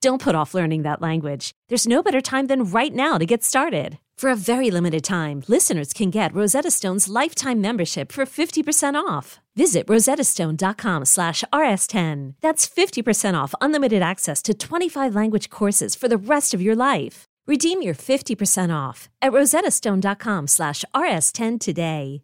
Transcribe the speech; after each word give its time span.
Don't 0.00 0.22
put 0.22 0.34
off 0.34 0.54
learning 0.54 0.82
that 0.82 1.02
language. 1.02 1.52
There's 1.68 1.86
no 1.86 2.02
better 2.02 2.22
time 2.22 2.46
than 2.46 2.64
right 2.64 2.94
now 2.94 3.18
to 3.18 3.26
get 3.26 3.44
started. 3.44 3.98
For 4.16 4.30
a 4.30 4.36
very 4.36 4.70
limited 4.70 5.04
time, 5.04 5.42
listeners 5.46 5.92
can 5.92 6.08
get 6.10 6.34
Rosetta 6.34 6.70
Stone's 6.70 7.08
lifetime 7.08 7.60
membership 7.60 8.10
for 8.10 8.24
50% 8.24 8.94
off. 8.94 9.40
Visit 9.56 9.86
rosettastone.com 9.88 11.04
slash 11.04 11.44
rs10. 11.52 12.34
That's 12.40 12.66
50% 12.66 13.34
off 13.34 13.54
unlimited 13.60 14.00
access 14.00 14.40
to 14.42 14.54
25 14.54 15.14
language 15.14 15.50
courses 15.50 15.94
for 15.94 16.08
the 16.08 16.16
rest 16.16 16.54
of 16.54 16.62
your 16.62 16.76
life. 16.76 17.24
Redeem 17.46 17.82
your 17.82 17.94
50% 17.94 18.74
off 18.74 19.10
at 19.20 19.32
rosettastone.com 19.32 20.46
slash 20.46 20.82
rs10 20.94 21.60
today. 21.60 22.22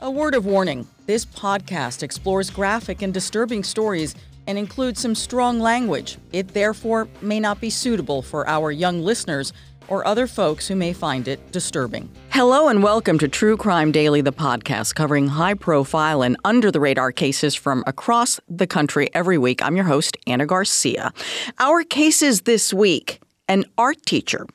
A 0.00 0.10
word 0.10 0.34
of 0.34 0.46
warning. 0.46 0.86
This 1.06 1.26
podcast 1.26 2.02
explores 2.02 2.50
graphic 2.50 3.02
and 3.02 3.12
disturbing 3.12 3.64
stories 3.64 4.14
and 4.48 4.58
includes 4.58 5.00
some 5.00 5.14
strong 5.14 5.60
language. 5.60 6.16
It 6.32 6.48
therefore 6.48 7.06
may 7.20 7.38
not 7.38 7.60
be 7.60 7.70
suitable 7.70 8.22
for 8.22 8.48
our 8.48 8.72
young 8.72 9.02
listeners 9.04 9.52
or 9.88 10.06
other 10.06 10.26
folks 10.26 10.66
who 10.66 10.74
may 10.74 10.92
find 10.92 11.28
it 11.28 11.52
disturbing. 11.52 12.08
Hello 12.30 12.68
and 12.68 12.82
welcome 12.82 13.18
to 13.18 13.28
True 13.28 13.58
Crime 13.58 13.92
Daily, 13.92 14.22
the 14.22 14.32
podcast 14.32 14.94
covering 14.94 15.28
high 15.28 15.54
profile 15.54 16.22
and 16.22 16.36
under 16.44 16.70
the 16.70 16.80
radar 16.80 17.12
cases 17.12 17.54
from 17.54 17.84
across 17.86 18.40
the 18.48 18.66
country 18.66 19.10
every 19.14 19.38
week. 19.38 19.62
I'm 19.62 19.76
your 19.76 19.84
host, 19.84 20.16
Ana 20.26 20.46
Garcia. 20.46 21.12
Our 21.58 21.84
cases 21.84 22.42
this 22.42 22.72
week 22.72 23.20
an 23.48 23.64
art 23.76 24.04
teacher 24.04 24.46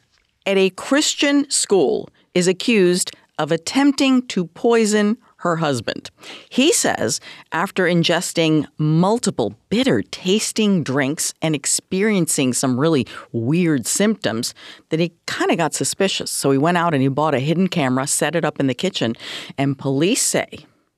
at 0.45 0.57
a 0.57 0.69
Christian 0.71 1.49
school 1.49 2.09
is 2.33 2.47
accused 2.47 3.11
of 3.39 3.51
attempting 3.51 4.25
to 4.27 4.45
poison 4.45 5.17
her 5.43 5.57
husband. 5.57 6.09
He 6.49 6.71
says 6.71 7.19
after 7.51 7.83
ingesting 7.83 8.65
multiple 8.77 9.55
bitter 9.67 10.01
tasting 10.01 10.83
drinks 10.83 11.33
and 11.41 11.53
experiencing 11.53 12.53
some 12.53 12.79
really 12.79 13.05
weird 13.33 13.85
symptoms 13.85 14.53
that 14.89 15.01
he 15.01 15.11
kind 15.25 15.51
of 15.51 15.57
got 15.57 15.73
suspicious. 15.73 16.31
So 16.31 16.51
he 16.51 16.57
went 16.57 16.77
out 16.77 16.93
and 16.93 17.03
he 17.03 17.09
bought 17.09 17.35
a 17.35 17.39
hidden 17.39 17.67
camera, 17.67 18.07
set 18.07 18.35
it 18.35 18.45
up 18.45 18.59
in 18.59 18.67
the 18.67 18.73
kitchen, 18.73 19.15
and 19.57 19.77
police 19.77 20.21
say 20.21 20.47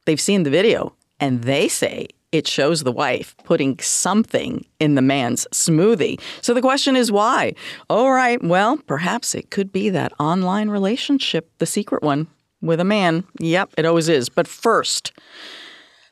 they've 0.06 0.22
seen 0.22 0.44
the 0.44 0.52
video 0.52 0.96
and 1.20 1.44
they 1.44 1.68
say 1.68 2.08
it 2.32 2.48
shows 2.48 2.84
the 2.84 2.92
wife 2.92 3.36
putting 3.46 3.80
something 3.80 4.64
in 4.80 4.94
the 4.94 5.02
man's 5.02 5.48
smoothie. 5.52 6.20
So 6.42 6.54
the 6.54 6.62
question 6.62 6.96
is 6.96 7.12
why? 7.12 7.54
All 7.90 8.12
right, 8.12 8.44
well, 8.44 8.78
perhaps 8.78 9.34
it 9.34 9.50
could 9.50 9.72
be 9.72 9.90
that 9.90 10.14
online 10.20 10.70
relationship, 10.70 11.50
the 11.58 11.66
secret 11.66 12.04
one 12.04 12.28
with 12.66 12.80
a 12.80 12.86
man. 12.86 13.24
Yep, 13.40 13.74
it 13.78 13.86
always 13.86 14.10
is. 14.10 14.30
But 14.30 14.48
first, 14.48 15.12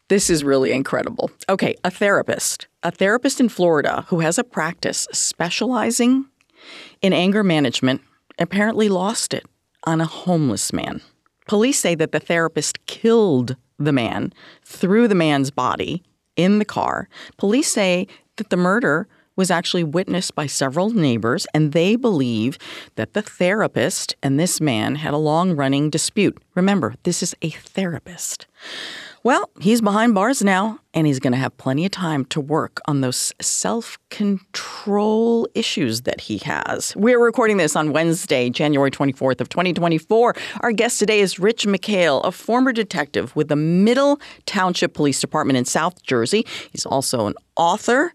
this 0.10 0.30
is 0.30 0.44
really 0.44 0.72
incredible. 0.72 1.32
Okay, 1.50 1.76
a 1.84 1.92
therapist, 1.92 2.68
a 2.84 2.92
therapist 2.92 3.40
in 3.40 3.50
Florida 3.50 4.06
who 4.10 4.20
has 4.20 4.38
a 4.38 4.44
practice 4.44 5.08
specializing 5.12 6.26
in 7.02 7.14
anger 7.14 7.44
management, 7.44 8.02
apparently 8.40 8.90
lost 8.90 9.34
it 9.34 9.46
on 9.86 10.02
a 10.02 10.06
homeless 10.06 10.72
man. 10.72 11.02
Police 11.48 11.80
say 11.80 11.96
that 11.96 12.12
the 12.12 12.20
therapist 12.20 12.86
killed 12.86 13.56
the 13.78 13.92
man, 13.92 14.34
threw 14.64 15.08
the 15.08 15.16
man's 15.16 15.52
body 15.52 16.04
in 16.36 16.60
the 16.60 16.66
car. 16.66 17.10
Police 17.38 17.72
say 17.72 18.08
that 18.38 18.50
the 18.50 18.58
murder 18.58 19.08
was 19.36 19.52
actually 19.52 19.84
witnessed 19.84 20.36
by 20.36 20.46
several 20.46 20.90
neighbors, 20.90 21.48
and 21.54 21.72
they 21.72 21.96
believe 21.96 22.58
that 22.96 23.14
the 23.14 23.22
therapist 23.22 24.16
and 24.22 24.40
this 24.40 24.62
man 24.62 24.96
had 24.96 25.14
a 25.14 25.18
long 25.18 25.56
running 25.56 25.90
dispute. 25.90 26.38
Remember, 26.56 26.96
this 27.04 27.24
is 27.24 27.36
a 27.42 27.50
therapist. 27.50 28.48
Well, 29.26 29.50
he's 29.62 29.80
behind 29.80 30.16
bars 30.16 30.44
now, 30.44 30.80
and 30.94 31.08
he's 31.08 31.20
going 31.20 31.32
to 31.32 31.40
have 31.40 31.56
plenty 31.56 31.86
of 31.86 31.92
time 31.92 32.26
to 32.26 32.42
work 32.42 32.82
on 32.90 33.00
those 33.00 33.32
self 33.42 33.98
control 34.10 35.48
issues 35.56 36.02
that 36.02 36.20
he 36.20 36.40
has. 36.40 36.94
We're 36.98 37.24
recording 37.24 37.56
this 37.56 37.78
on 37.78 37.94
Wednesday, 37.94 38.50
January 38.50 38.92
24th 38.92 39.40
of 39.40 39.48
2024. 39.48 40.36
Our 40.60 40.74
guest 40.74 41.00
today 41.00 41.22
is 41.22 41.40
Rich 41.40 41.66
McHale, 41.66 42.22
a 42.26 42.34
former 42.34 42.74
detective 42.74 43.34
with 43.34 43.48
the 43.48 43.56
Middle 43.56 44.20
Township 44.46 44.94
Police 44.94 45.22
Department 45.22 45.56
in 45.56 45.64
South 45.64 46.04
Jersey. 46.04 46.46
He's 46.74 46.86
also 46.86 47.26
an 47.28 47.36
author 47.56 48.12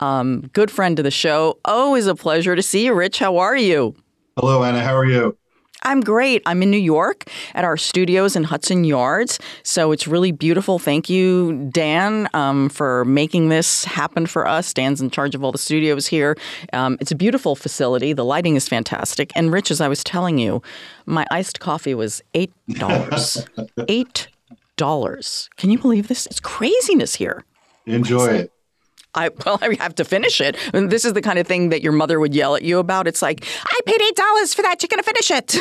um, 0.00 0.50
good 0.52 0.70
friend 0.70 0.96
to 0.96 1.02
the 1.02 1.10
show. 1.10 1.58
Always 1.64 2.06
a 2.06 2.14
pleasure 2.14 2.56
to 2.56 2.62
see 2.62 2.86
you, 2.86 2.94
Rich. 2.94 3.18
How 3.18 3.38
are 3.38 3.56
you? 3.56 3.94
Hello, 4.36 4.62
Ana. 4.62 4.82
How 4.82 4.96
are 4.96 5.06
you? 5.06 5.36
I'm 5.82 6.00
great. 6.00 6.42
I'm 6.44 6.62
in 6.62 6.70
New 6.70 6.76
York 6.76 7.24
at 7.54 7.64
our 7.64 7.76
studios 7.76 8.36
in 8.36 8.44
Hudson 8.44 8.84
Yards. 8.84 9.38
So 9.62 9.92
it's 9.92 10.06
really 10.06 10.32
beautiful. 10.32 10.78
Thank 10.78 11.08
you, 11.08 11.68
Dan, 11.72 12.28
um, 12.34 12.68
for 12.68 13.04
making 13.06 13.48
this 13.48 13.84
happen 13.84 14.26
for 14.26 14.46
us. 14.46 14.74
Dan's 14.74 15.00
in 15.00 15.10
charge 15.10 15.34
of 15.34 15.42
all 15.42 15.52
the 15.52 15.58
studios 15.58 16.06
here. 16.06 16.36
Um, 16.72 16.98
it's 17.00 17.10
a 17.10 17.14
beautiful 17.16 17.56
facility. 17.56 18.12
The 18.12 18.24
lighting 18.24 18.56
is 18.56 18.68
fantastic. 18.68 19.32
And 19.34 19.52
Rich, 19.52 19.70
as 19.70 19.80
I 19.80 19.88
was 19.88 20.04
telling 20.04 20.38
you, 20.38 20.62
my 21.06 21.26
iced 21.30 21.60
coffee 21.60 21.94
was 21.94 22.22
$8. 22.34 22.50
$8. 24.78 25.48
Can 25.56 25.70
you 25.70 25.78
believe 25.78 26.08
this? 26.08 26.26
It's 26.26 26.40
craziness 26.40 27.14
here. 27.14 27.44
Enjoy 27.86 28.26
it. 28.26 28.52
I 29.14 29.30
well, 29.44 29.58
I 29.60 29.76
have 29.80 29.94
to 29.96 30.04
finish 30.04 30.40
it. 30.40 30.56
And 30.72 30.90
this 30.90 31.04
is 31.04 31.12
the 31.12 31.22
kind 31.22 31.38
of 31.38 31.46
thing 31.46 31.70
that 31.70 31.82
your 31.82 31.92
mother 31.92 32.20
would 32.20 32.34
yell 32.34 32.56
at 32.56 32.62
you 32.62 32.78
about. 32.78 33.06
It's 33.06 33.22
like, 33.22 33.44
I 33.64 33.80
paid 33.86 34.00
eight 34.00 34.16
dollars 34.16 34.54
for 34.54 34.62
that. 34.62 34.82
You're 34.82 34.88
gonna 34.88 35.02
finish 35.02 35.30
it. 35.30 35.56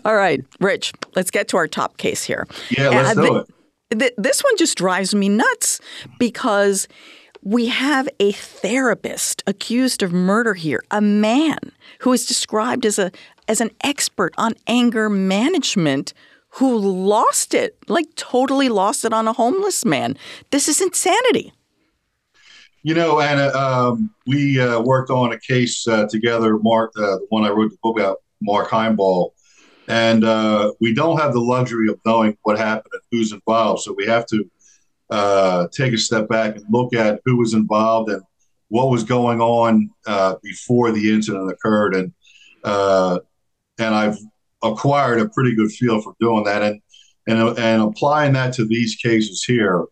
All 0.04 0.16
right, 0.16 0.42
Rich. 0.60 0.92
Let's 1.14 1.30
get 1.30 1.48
to 1.48 1.56
our 1.56 1.68
top 1.68 1.98
case 1.98 2.24
here. 2.24 2.46
Yeah, 2.70 2.88
let's 2.88 3.18
uh, 3.18 3.22
do 3.22 3.36
it. 3.36 3.98
Th- 3.98 4.14
this 4.16 4.42
one 4.42 4.56
just 4.56 4.76
drives 4.78 5.14
me 5.14 5.28
nuts 5.28 5.80
because 6.18 6.88
we 7.42 7.66
have 7.66 8.08
a 8.18 8.32
therapist 8.32 9.42
accused 9.46 10.02
of 10.02 10.12
murder 10.12 10.54
here, 10.54 10.82
a 10.90 11.00
man 11.00 11.58
who 12.00 12.12
is 12.12 12.26
described 12.26 12.84
as 12.84 12.98
a 12.98 13.12
as 13.48 13.60
an 13.60 13.70
expert 13.82 14.34
on 14.36 14.54
anger 14.66 15.08
management 15.08 16.12
who 16.50 16.76
lost 16.76 17.54
it, 17.54 17.76
like 17.86 18.06
totally 18.16 18.68
lost 18.68 19.04
it 19.04 19.12
on 19.12 19.28
a 19.28 19.32
homeless 19.32 19.84
man. 19.84 20.16
This 20.50 20.68
is 20.68 20.80
insanity. 20.80 21.52
You 22.86 22.94
know, 22.94 23.18
Ana, 23.20 23.48
um, 23.48 24.14
we 24.28 24.60
uh, 24.60 24.78
worked 24.78 25.10
on 25.10 25.32
a 25.32 25.40
case 25.40 25.88
uh, 25.88 26.06
together, 26.06 26.56
Mark, 26.58 26.92
uh, 26.96 27.16
the 27.16 27.26
one 27.30 27.42
I 27.42 27.48
wrote 27.48 27.72
the 27.72 27.78
book 27.82 27.98
about, 27.98 28.18
Mark 28.40 28.68
Himebaugh. 28.68 29.30
And 29.88 30.22
uh, 30.22 30.72
we 30.80 30.94
don't 30.94 31.18
have 31.18 31.32
the 31.32 31.40
luxury 31.40 31.88
of 31.88 31.98
knowing 32.06 32.38
what 32.44 32.56
happened 32.56 32.92
and 32.92 33.02
who's 33.10 33.32
involved. 33.32 33.82
So 33.82 33.92
we 33.92 34.06
have 34.06 34.24
to 34.26 34.50
uh, 35.10 35.66
take 35.72 35.94
a 35.94 35.98
step 35.98 36.28
back 36.28 36.54
and 36.54 36.64
look 36.70 36.94
at 36.94 37.20
who 37.24 37.38
was 37.38 37.54
involved 37.54 38.08
and 38.08 38.22
what 38.68 38.88
was 38.88 39.02
going 39.02 39.40
on 39.40 39.90
uh, 40.06 40.36
before 40.44 40.92
the 40.92 41.12
incident 41.12 41.50
occurred. 41.50 41.96
And 41.96 42.12
and 42.64 43.94
I've 43.96 44.18
acquired 44.62 45.18
a 45.18 45.28
pretty 45.30 45.56
good 45.56 45.72
feel 45.72 46.00
for 46.00 46.14
doing 46.20 46.44
that. 46.44 46.62
And 46.62 46.80
and, 47.26 47.58
and 47.58 47.82
applying 47.82 48.34
that 48.34 48.54
to 48.54 48.64
these 48.64 48.94
cases 48.94 49.42
here, 49.42 49.86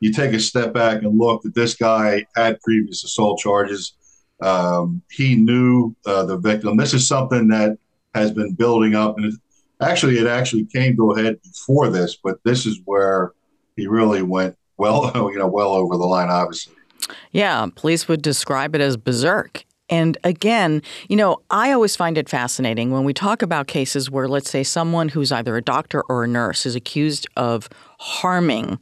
you 0.00 0.12
take 0.12 0.32
a 0.32 0.40
step 0.40 0.74
back 0.74 1.02
and 1.02 1.18
look 1.18 1.42
that 1.42 1.54
this 1.54 1.74
guy 1.74 2.26
had 2.34 2.60
previous 2.60 3.04
assault 3.04 3.38
charges. 3.38 3.94
Um, 4.40 5.02
he 5.10 5.36
knew 5.36 5.94
uh, 6.04 6.24
the 6.24 6.36
victim. 6.36 6.76
This 6.76 6.94
is 6.94 7.08
something 7.08 7.48
that 7.48 7.78
has 8.14 8.30
been 8.30 8.52
building 8.54 8.94
up, 8.94 9.16
and 9.16 9.26
it, 9.26 9.34
actually, 9.80 10.18
it 10.18 10.26
actually 10.26 10.66
came 10.66 10.96
to 10.96 11.12
a 11.12 11.22
head 11.22 11.40
before 11.42 11.88
this, 11.88 12.16
but 12.22 12.38
this 12.44 12.66
is 12.66 12.80
where 12.84 13.32
he 13.76 13.86
really 13.86 14.22
went 14.22 14.56
well, 14.76 15.12
you 15.32 15.38
know, 15.38 15.48
well 15.48 15.72
over 15.72 15.96
the 15.96 16.04
line, 16.04 16.28
obviously. 16.28 16.74
Yeah, 17.32 17.66
police 17.74 18.08
would 18.08 18.22
describe 18.22 18.74
it 18.74 18.80
as 18.80 18.96
berserk. 18.96 19.64
And 19.88 20.18
again, 20.24 20.82
you 21.08 21.16
know, 21.16 21.42
I 21.50 21.70
always 21.70 21.94
find 21.94 22.18
it 22.18 22.28
fascinating 22.28 22.90
when 22.90 23.04
we 23.04 23.14
talk 23.14 23.40
about 23.40 23.68
cases 23.68 24.10
where, 24.10 24.26
let's 24.26 24.50
say, 24.50 24.64
someone 24.64 25.10
who's 25.10 25.30
either 25.30 25.56
a 25.56 25.62
doctor 25.62 26.02
or 26.08 26.24
a 26.24 26.28
nurse 26.28 26.66
is 26.66 26.74
accused 26.74 27.28
of 27.36 27.68
harming 27.98 28.80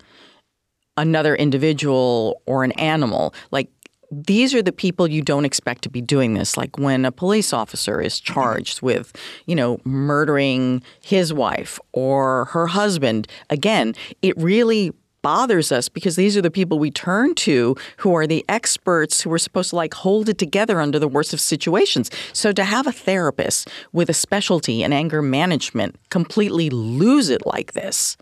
another 0.97 1.35
individual 1.35 2.43
or 2.47 2.65
an 2.65 2.73
animal. 2.73 3.35
Like 3.51 3.69
these 4.11 4.55
are 4.55 4.63
the 4.63 4.73
people 4.73 5.09
you 5.09 5.23
don't 5.23 5.45
expect 5.45 5.83
to 5.83 5.89
be 5.89 6.01
doing 6.01 6.35
this. 6.35 6.57
Like 6.57 6.79
when 6.79 7.05
a 7.05 7.13
police 7.13 7.53
officer 7.53 8.01
is 8.01 8.21
charged 8.21 8.83
with, 8.83 9.13
you 9.47 9.57
know, 9.57 9.81
murdering 9.85 10.83
his 11.01 11.33
wife 11.33 11.79
or 11.93 12.47
her 12.47 12.69
husband, 12.69 13.27
again, 13.51 13.95
it 14.23 14.37
really 14.37 14.93
bothers 15.23 15.73
us 15.73 15.89
because 15.89 16.17
these 16.17 16.37
are 16.37 16.43
the 16.43 16.51
people 16.51 16.79
we 16.79 16.91
turn 16.91 17.35
to 17.35 17.75
who 17.97 18.15
are 18.15 18.27
the 18.27 18.45
experts 18.47 19.23
who 19.23 19.33
are 19.33 19.39
supposed 19.39 19.71
to 19.71 19.77
like 19.77 19.95
hold 19.95 20.29
it 20.29 20.37
together 20.37 20.83
under 20.83 20.99
the 20.99 21.09
worst 21.09 21.33
of 21.33 21.41
situations. 21.41 22.11
So 22.35 22.53
to 22.53 22.63
have 22.63 22.87
a 22.87 22.93
therapist 22.93 23.71
with 23.91 24.11
a 24.11 24.15
specialty 24.15 24.83
in 24.83 24.93
anger 24.93 25.23
management 25.23 25.97
completely 26.11 26.69
lose 26.69 27.31
it 27.31 27.47
like 27.47 27.73
this 27.73 28.19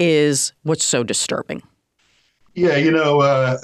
is 0.00 0.52
what's 0.64 0.84
so 0.84 1.04
disturbing. 1.04 1.62
Yeah, 2.54 2.76
you 2.76 2.90
know, 2.90 3.20
uh, 3.20 3.58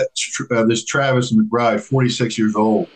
uh, 0.51 0.65
this 0.65 0.85
Travis 0.85 1.33
McBride, 1.33 1.81
46 1.81 2.39
years 2.39 2.55
old, 2.55 2.89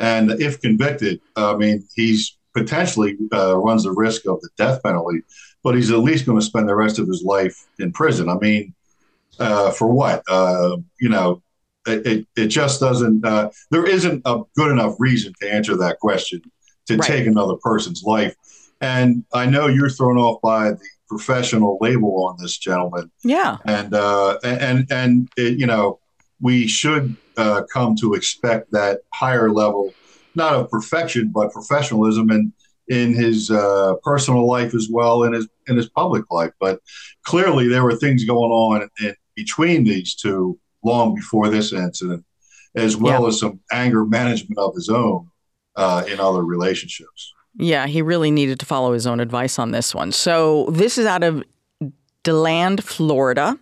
and 0.00 0.30
if 0.32 0.60
convicted, 0.60 1.20
I 1.36 1.54
mean, 1.54 1.86
he's 1.94 2.36
potentially 2.54 3.16
uh, 3.32 3.56
runs 3.58 3.84
the 3.84 3.92
risk 3.92 4.26
of 4.26 4.40
the 4.40 4.48
death 4.56 4.82
penalty, 4.82 5.22
but 5.62 5.74
he's 5.74 5.90
at 5.90 5.98
least 5.98 6.26
going 6.26 6.38
to 6.38 6.44
spend 6.44 6.68
the 6.68 6.74
rest 6.74 6.98
of 6.98 7.06
his 7.06 7.22
life 7.22 7.66
in 7.78 7.92
prison. 7.92 8.28
I 8.28 8.36
mean, 8.36 8.74
uh, 9.38 9.70
for 9.70 9.88
what? 9.88 10.22
Uh, 10.28 10.78
you 11.00 11.08
know, 11.08 11.42
it, 11.86 12.06
it, 12.06 12.26
it 12.36 12.46
just 12.48 12.80
doesn't, 12.80 13.24
uh, 13.24 13.50
there 13.70 13.86
isn't 13.86 14.22
a 14.24 14.40
good 14.56 14.70
enough 14.70 14.94
reason 14.98 15.34
to 15.40 15.52
answer 15.52 15.76
that 15.76 15.98
question 15.98 16.40
to 16.86 16.96
right. 16.96 17.06
take 17.06 17.26
another 17.26 17.54
person's 17.62 18.02
life. 18.02 18.34
And 18.80 19.24
I 19.32 19.46
know 19.46 19.66
you're 19.66 19.90
thrown 19.90 20.18
off 20.18 20.40
by 20.42 20.70
the 20.70 20.88
professional 21.08 21.78
label 21.80 22.26
on 22.26 22.36
this 22.40 22.58
gentleman. 22.58 23.10
Yeah. 23.22 23.58
And, 23.64 23.94
uh, 23.94 24.38
and, 24.42 24.86
and, 24.90 25.28
it, 25.36 25.58
you 25.58 25.66
know, 25.66 26.00
we 26.40 26.66
should 26.66 27.16
uh, 27.36 27.62
come 27.72 27.94
to 27.96 28.14
expect 28.14 28.70
that 28.72 29.00
higher 29.12 29.50
level, 29.50 29.92
not 30.34 30.54
of 30.54 30.70
perfection, 30.70 31.30
but 31.34 31.52
professionalism 31.52 32.30
and 32.30 32.52
in 32.88 33.14
his 33.14 33.50
uh, 33.50 33.94
personal 34.02 34.46
life 34.46 34.74
as 34.74 34.88
well 34.90 35.24
in 35.24 35.32
his 35.32 35.48
in 35.68 35.76
his 35.76 35.88
public 35.88 36.30
life. 36.30 36.52
But 36.60 36.80
clearly, 37.24 37.68
there 37.68 37.84
were 37.84 37.96
things 37.96 38.24
going 38.24 38.50
on 38.50 38.88
in, 39.00 39.14
between 39.34 39.84
these 39.84 40.14
two 40.14 40.58
long 40.84 41.14
before 41.14 41.48
this 41.48 41.72
incident, 41.72 42.24
as 42.74 42.96
well 42.96 43.22
yeah. 43.22 43.28
as 43.28 43.40
some 43.40 43.60
anger 43.72 44.04
management 44.04 44.58
of 44.58 44.74
his 44.74 44.88
own 44.88 45.28
uh, 45.76 46.04
in 46.08 46.20
other 46.20 46.42
relationships. 46.44 47.32
Yeah, 47.56 47.86
he 47.86 48.02
really 48.02 48.30
needed 48.30 48.58
to 48.60 48.66
follow 48.66 48.92
his 48.92 49.06
own 49.06 49.20
advice 49.20 49.58
on 49.58 49.70
this 49.70 49.94
one. 49.94 50.12
So 50.12 50.66
this 50.70 50.98
is 50.98 51.06
out 51.06 51.22
of 51.22 51.42
DeLand, 52.24 52.82
Florida, 52.82 53.56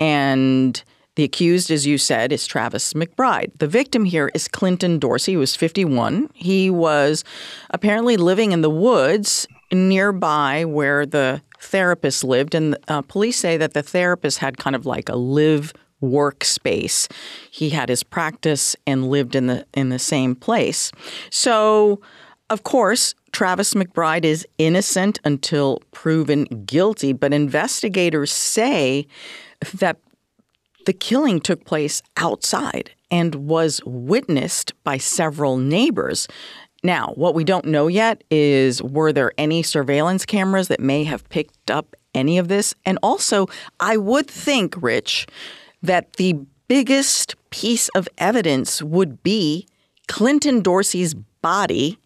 and 0.00 0.82
the 1.16 1.24
accused, 1.24 1.70
as 1.70 1.86
you 1.86 1.98
said, 1.98 2.32
is 2.32 2.46
Travis 2.46 2.92
McBride. 2.94 3.56
The 3.58 3.68
victim 3.68 4.04
here 4.04 4.30
is 4.34 4.48
Clinton 4.48 4.98
Dorsey, 4.98 5.34
who 5.34 5.38
was 5.38 5.54
51. 5.54 6.30
He 6.34 6.70
was 6.70 7.22
apparently 7.70 8.16
living 8.16 8.52
in 8.52 8.62
the 8.62 8.70
woods 8.70 9.46
nearby 9.72 10.64
where 10.64 11.06
the 11.06 11.42
therapist 11.60 12.24
lived, 12.24 12.54
and 12.54 12.76
uh, 12.88 13.02
police 13.02 13.36
say 13.36 13.56
that 13.56 13.74
the 13.74 13.82
therapist 13.82 14.38
had 14.38 14.58
kind 14.58 14.74
of 14.74 14.86
like 14.86 15.08
a 15.08 15.16
live 15.16 15.72
workspace. 16.02 17.10
He 17.50 17.70
had 17.70 17.88
his 17.88 18.02
practice 18.02 18.76
and 18.86 19.08
lived 19.08 19.34
in 19.34 19.46
the 19.46 19.66
in 19.72 19.88
the 19.88 19.98
same 19.98 20.34
place. 20.34 20.92
So, 21.30 22.00
of 22.50 22.62
course, 22.64 23.14
Travis 23.34 23.74
McBride 23.74 24.24
is 24.24 24.46
innocent 24.58 25.18
until 25.24 25.82
proven 25.90 26.44
guilty, 26.44 27.12
but 27.12 27.34
investigators 27.34 28.30
say 28.30 29.08
that 29.74 29.98
the 30.86 30.92
killing 30.92 31.40
took 31.40 31.64
place 31.64 32.00
outside 32.16 32.92
and 33.10 33.34
was 33.34 33.80
witnessed 33.84 34.72
by 34.84 34.98
several 34.98 35.56
neighbors. 35.56 36.28
Now, 36.84 37.12
what 37.16 37.34
we 37.34 37.42
don't 37.42 37.64
know 37.64 37.88
yet 37.88 38.22
is 38.30 38.80
were 38.80 39.12
there 39.12 39.32
any 39.36 39.64
surveillance 39.64 40.24
cameras 40.24 40.68
that 40.68 40.78
may 40.78 41.02
have 41.02 41.28
picked 41.28 41.72
up 41.72 41.96
any 42.14 42.38
of 42.38 42.46
this? 42.46 42.72
And 42.86 43.00
also, 43.02 43.48
I 43.80 43.96
would 43.96 44.28
think, 44.28 44.76
Rich, 44.80 45.26
that 45.82 46.12
the 46.14 46.34
biggest 46.68 47.34
piece 47.50 47.88
of 47.96 48.08
evidence 48.16 48.80
would 48.80 49.24
be 49.24 49.66
Clinton 50.06 50.60
Dorsey's 50.60 51.14
body 51.14 51.98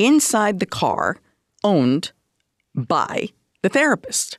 inside 0.00 0.58
the 0.58 0.66
car 0.66 1.18
owned 1.62 2.12
by 2.74 3.28
the 3.62 3.68
therapist. 3.68 4.38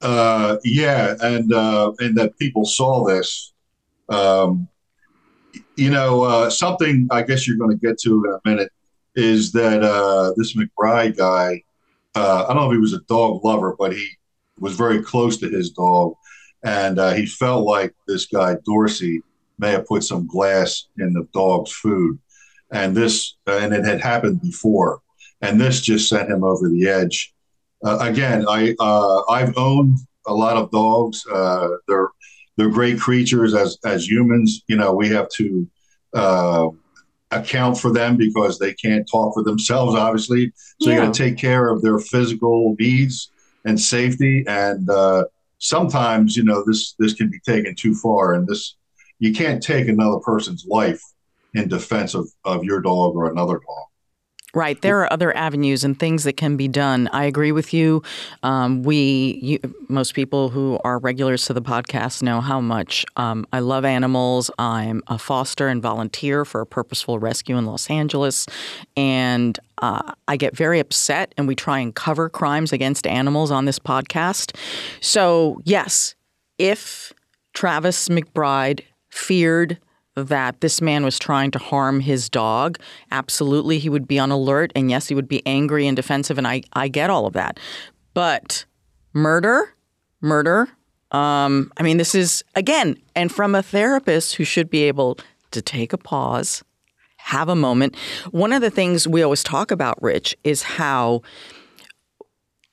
Uh, 0.00 0.56
yeah, 0.64 1.14
and 1.20 1.52
uh, 1.52 1.92
and 1.98 2.16
that 2.16 2.38
people 2.38 2.64
saw 2.64 3.04
this. 3.04 3.52
Um, 4.08 4.68
you 5.76 5.90
know, 5.90 6.22
uh, 6.22 6.48
something 6.48 7.08
I 7.10 7.22
guess 7.22 7.46
you're 7.46 7.58
going 7.58 7.76
to 7.76 7.86
get 7.86 7.98
to 8.00 8.24
in 8.24 8.32
a 8.32 8.48
minute 8.48 8.72
is 9.14 9.52
that 9.52 9.82
uh, 9.82 10.32
this 10.36 10.56
McBride 10.56 11.16
guy. 11.16 11.62
Uh, 12.14 12.44
I 12.48 12.54
don't 12.54 12.62
know 12.62 12.70
if 12.70 12.74
he 12.74 12.80
was 12.80 12.92
a 12.92 13.00
dog 13.08 13.44
lover, 13.44 13.76
but 13.78 13.92
he 13.92 14.08
was 14.58 14.74
very 14.74 15.02
close 15.02 15.36
to 15.38 15.48
his 15.48 15.70
dog, 15.70 16.14
and 16.64 16.98
uh, 16.98 17.12
he 17.12 17.26
felt 17.26 17.64
like 17.66 17.94
this 18.08 18.26
guy 18.26 18.56
Dorsey 18.64 19.22
may 19.58 19.70
have 19.72 19.86
put 19.86 20.02
some 20.02 20.26
glass 20.26 20.88
in 20.98 21.12
the 21.12 21.28
dog's 21.32 21.72
food, 21.72 22.18
and 22.72 22.96
this 22.96 23.36
and 23.46 23.72
it 23.72 23.84
had 23.84 24.00
happened 24.00 24.40
before, 24.42 25.00
and 25.40 25.60
this 25.60 25.80
just 25.80 26.08
sent 26.08 26.30
him 26.30 26.44
over 26.44 26.68
the 26.68 26.88
edge 26.88 27.34
uh, 27.84 27.98
again, 28.00 28.46
I 28.48 28.74
uh, 28.78 29.22
I've 29.30 29.56
owned 29.56 29.98
a 30.26 30.34
lot 30.34 30.56
of 30.56 30.70
dogs. 30.70 31.24
Uh, 31.26 31.68
they're 31.88 32.08
they're 32.56 32.68
great 32.68 33.00
creatures 33.00 33.54
as 33.54 33.78
as 33.84 34.08
humans. 34.08 34.62
You 34.66 34.76
know, 34.76 34.92
we 34.92 35.08
have 35.08 35.28
to 35.36 35.68
uh, 36.14 36.68
account 37.30 37.78
for 37.78 37.92
them 37.92 38.16
because 38.16 38.58
they 38.58 38.74
can't 38.74 39.08
talk 39.10 39.34
for 39.34 39.42
themselves, 39.42 39.94
obviously. 39.94 40.52
So 40.80 40.90
yeah. 40.90 40.96
you 40.96 41.02
got 41.02 41.14
to 41.14 41.22
take 41.22 41.38
care 41.38 41.70
of 41.70 41.80
their 41.80 41.98
physical 41.98 42.76
needs 42.78 43.30
and 43.64 43.80
safety. 43.80 44.44
And 44.46 44.88
uh, 44.90 45.24
sometimes, 45.58 46.36
you 46.36 46.44
know, 46.44 46.62
this 46.66 46.94
this 46.98 47.14
can 47.14 47.30
be 47.30 47.40
taken 47.40 47.74
too 47.74 47.94
far, 47.94 48.34
and 48.34 48.46
this 48.46 48.76
you 49.20 49.32
can't 49.32 49.62
take 49.62 49.88
another 49.88 50.18
person's 50.18 50.66
life 50.66 51.02
in 51.54 51.68
defense 51.68 52.14
of, 52.14 52.28
of 52.44 52.64
your 52.64 52.80
dog 52.80 53.14
or 53.16 53.30
another 53.30 53.54
dog. 53.54 53.86
Right. 54.52 54.80
There 54.82 55.00
are 55.00 55.12
other 55.12 55.36
avenues 55.36 55.84
and 55.84 55.96
things 55.96 56.24
that 56.24 56.36
can 56.36 56.56
be 56.56 56.66
done. 56.66 57.08
I 57.12 57.24
agree 57.24 57.52
with 57.52 57.72
you. 57.72 58.02
Um, 58.42 58.82
we, 58.82 59.38
you, 59.40 59.74
most 59.88 60.14
people 60.14 60.48
who 60.48 60.80
are 60.82 60.98
regulars 60.98 61.44
to 61.44 61.52
the 61.52 61.62
podcast 61.62 62.20
know 62.20 62.40
how 62.40 62.60
much 62.60 63.06
um, 63.14 63.46
I 63.52 63.60
love 63.60 63.84
animals. 63.84 64.50
I'm 64.58 65.02
a 65.06 65.18
foster 65.18 65.68
and 65.68 65.80
volunteer 65.80 66.44
for 66.44 66.60
a 66.60 66.66
purposeful 66.66 67.20
rescue 67.20 67.56
in 67.56 67.64
Los 67.64 67.88
Angeles. 67.90 68.46
And 68.96 69.56
uh, 69.78 70.14
I 70.26 70.36
get 70.36 70.56
very 70.56 70.80
upset, 70.80 71.32
and 71.38 71.46
we 71.46 71.54
try 71.54 71.78
and 71.78 71.94
cover 71.94 72.28
crimes 72.28 72.72
against 72.72 73.06
animals 73.06 73.52
on 73.52 73.66
this 73.66 73.78
podcast. 73.78 74.56
So, 75.00 75.60
yes, 75.64 76.16
if 76.58 77.12
Travis 77.54 78.08
McBride 78.08 78.80
feared 79.10 79.78
that 80.16 80.60
this 80.60 80.80
man 80.80 81.04
was 81.04 81.18
trying 81.18 81.50
to 81.52 81.58
harm 81.58 82.00
his 82.00 82.28
dog, 82.28 82.78
absolutely 83.10 83.78
he 83.78 83.88
would 83.88 84.08
be 84.08 84.18
on 84.18 84.30
alert. 84.30 84.72
And 84.74 84.90
yes, 84.90 85.08
he 85.08 85.14
would 85.14 85.28
be 85.28 85.44
angry 85.46 85.86
and 85.86 85.96
defensive. 85.96 86.38
And 86.38 86.46
I, 86.46 86.62
I 86.72 86.88
get 86.88 87.10
all 87.10 87.26
of 87.26 87.32
that. 87.34 87.58
But 88.12 88.64
murder, 89.12 89.74
murder, 90.20 90.68
um, 91.12 91.72
I 91.76 91.82
mean, 91.82 91.96
this 91.96 92.14
is, 92.14 92.44
again, 92.54 92.96
and 93.16 93.32
from 93.32 93.54
a 93.54 93.62
therapist 93.62 94.34
who 94.34 94.44
should 94.44 94.70
be 94.70 94.84
able 94.84 95.18
to 95.50 95.60
take 95.62 95.92
a 95.92 95.98
pause, 95.98 96.62
have 97.16 97.48
a 97.48 97.56
moment. 97.56 97.96
One 98.30 98.52
of 98.52 98.62
the 98.62 98.70
things 98.70 99.06
we 99.06 99.22
always 99.22 99.42
talk 99.42 99.70
about, 99.70 100.00
Rich, 100.02 100.36
is 100.44 100.62
how 100.62 101.22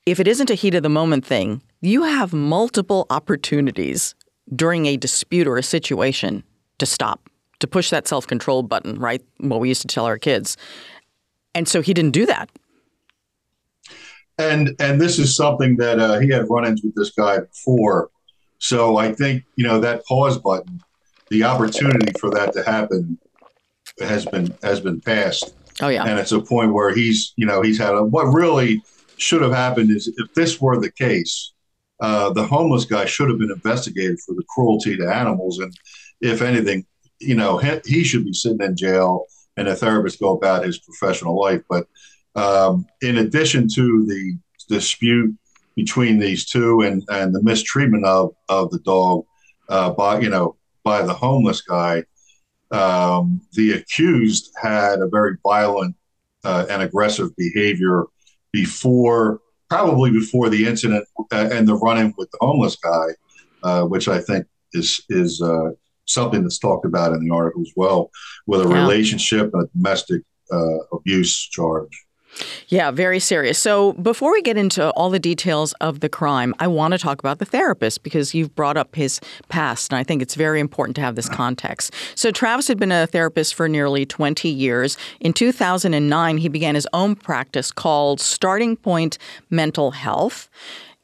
if 0.06 0.20
it 0.20 0.28
isn't 0.28 0.50
a 0.50 0.54
heat 0.54 0.74
of 0.74 0.82
the 0.82 0.88
moment 0.88 1.26
thing, 1.26 1.62
you 1.80 2.02
have 2.04 2.32
multiple 2.32 3.06
opportunities 3.10 4.14
during 4.54 4.86
a 4.86 4.96
dispute 4.96 5.46
or 5.46 5.58
a 5.58 5.62
situation 5.62 6.42
to 6.78 6.86
stop, 6.86 7.27
to 7.60 7.66
push 7.66 7.90
that 7.90 8.06
self 8.06 8.26
control 8.26 8.62
button, 8.62 8.98
right? 8.98 9.22
What 9.38 9.60
we 9.60 9.68
used 9.68 9.82
to 9.82 9.88
tell 9.88 10.06
our 10.06 10.18
kids. 10.18 10.56
And 11.54 11.68
so 11.68 11.80
he 11.80 11.94
didn't 11.94 12.12
do 12.12 12.26
that. 12.26 12.50
And 14.38 14.76
and 14.78 15.00
this 15.00 15.18
is 15.18 15.34
something 15.34 15.76
that 15.78 15.98
uh, 15.98 16.18
he 16.20 16.28
had 16.30 16.48
run-ins 16.48 16.82
with 16.82 16.94
this 16.94 17.10
guy 17.10 17.40
before. 17.40 18.10
So 18.58 18.96
I 18.96 19.12
think 19.12 19.44
you 19.56 19.66
know 19.66 19.80
that 19.80 20.04
pause 20.06 20.38
button, 20.38 20.80
the 21.30 21.44
opportunity 21.44 22.12
for 22.20 22.30
that 22.30 22.52
to 22.52 22.62
happen 22.62 23.18
has 24.00 24.24
been 24.26 24.54
has 24.62 24.80
been 24.80 25.00
passed. 25.00 25.54
Oh 25.80 25.88
yeah, 25.88 26.04
and 26.04 26.18
it's 26.18 26.32
a 26.32 26.40
point 26.40 26.72
where 26.72 26.94
he's 26.94 27.32
you 27.36 27.46
know 27.46 27.62
he's 27.62 27.78
had 27.78 27.94
a 27.94 28.04
what 28.04 28.26
really 28.26 28.80
should 29.16 29.42
have 29.42 29.52
happened 29.52 29.90
is 29.90 30.06
if 30.16 30.32
this 30.34 30.60
were 30.60 30.80
the 30.80 30.92
case, 30.92 31.52
uh, 32.00 32.30
the 32.30 32.46
homeless 32.46 32.84
guy 32.84 33.04
should 33.04 33.28
have 33.28 33.38
been 33.38 33.50
investigated 33.50 34.20
for 34.20 34.36
the 34.36 34.44
cruelty 34.48 34.96
to 34.96 35.12
animals 35.12 35.58
and 35.58 35.74
if 36.20 36.42
anything, 36.42 36.86
you 37.20 37.34
know, 37.34 37.58
he, 37.58 37.80
he 37.84 38.04
should 38.04 38.24
be 38.24 38.32
sitting 38.32 38.62
in 38.62 38.76
jail 38.76 39.26
and 39.56 39.68
a 39.68 39.74
therapist 39.74 40.20
go 40.20 40.36
about 40.36 40.64
his 40.64 40.78
professional 40.78 41.38
life. 41.40 41.62
But 41.68 41.86
um, 42.34 42.86
in 43.02 43.18
addition 43.18 43.68
to 43.74 44.06
the 44.06 44.38
dispute 44.68 45.34
between 45.74 46.18
these 46.18 46.44
two 46.46 46.82
and, 46.82 47.02
and 47.08 47.34
the 47.34 47.42
mistreatment 47.42 48.04
of, 48.04 48.34
of 48.48 48.70
the 48.70 48.78
dog 48.80 49.24
uh, 49.68 49.90
by, 49.90 50.20
you 50.20 50.30
know, 50.30 50.56
by 50.84 51.02
the 51.02 51.14
homeless 51.14 51.60
guy, 51.60 52.04
um, 52.70 53.40
the 53.52 53.72
accused 53.72 54.52
had 54.60 55.00
a 55.00 55.08
very 55.08 55.36
violent 55.42 55.96
uh, 56.44 56.66
and 56.70 56.82
aggressive 56.82 57.34
behavior 57.36 58.04
before, 58.52 59.40
probably 59.68 60.10
before 60.10 60.48
the 60.48 60.66
incident 60.66 61.04
uh, 61.32 61.48
and 61.52 61.66
the 61.66 61.74
run-in 61.74 62.14
with 62.16 62.30
the 62.30 62.38
homeless 62.40 62.76
guy. 62.76 63.08
uh, 63.62 63.82
which 63.82 64.08
I 64.08 64.20
think 64.20 64.46
is 64.72 65.00
is 65.08 65.40
uh, 65.42 65.70
something 66.08 66.42
that's 66.42 66.58
talked 66.58 66.84
about 66.84 67.12
in 67.12 67.24
the 67.24 67.32
article 67.34 67.62
as 67.62 67.72
well, 67.76 68.10
with 68.46 68.60
a 68.62 68.68
Yeah. 68.68 68.82
relationship 68.82 69.50
and 69.52 69.62
a 69.64 69.66
domestic 69.76 70.22
uh, 70.50 70.78
abuse 70.92 71.36
charge. 71.48 72.04
Yeah, 72.68 72.90
very 72.90 73.18
serious. 73.18 73.58
So, 73.58 73.94
before 73.94 74.30
we 74.32 74.42
get 74.42 74.56
into 74.56 74.90
all 74.90 75.10
the 75.10 75.18
details 75.18 75.72
of 75.80 76.00
the 76.00 76.08
crime, 76.08 76.54
I 76.60 76.68
want 76.68 76.92
to 76.92 76.98
talk 76.98 77.18
about 77.18 77.38
the 77.38 77.44
therapist 77.44 78.02
because 78.02 78.32
you've 78.34 78.54
brought 78.54 78.76
up 78.76 78.94
his 78.94 79.18
past, 79.48 79.90
and 79.92 79.98
I 79.98 80.04
think 80.04 80.22
it's 80.22 80.34
very 80.36 80.60
important 80.60 80.94
to 80.96 81.02
have 81.02 81.16
this 81.16 81.28
context. 81.28 81.92
So, 82.14 82.30
Travis 82.30 82.68
had 82.68 82.78
been 82.78 82.92
a 82.92 83.06
therapist 83.06 83.54
for 83.54 83.68
nearly 83.68 84.06
20 84.06 84.48
years. 84.48 84.96
In 85.20 85.32
2009, 85.32 86.38
he 86.38 86.48
began 86.48 86.74
his 86.76 86.86
own 86.92 87.16
practice 87.16 87.72
called 87.72 88.20
Starting 88.20 88.76
Point 88.76 89.18
Mental 89.50 89.90
Health. 89.90 90.48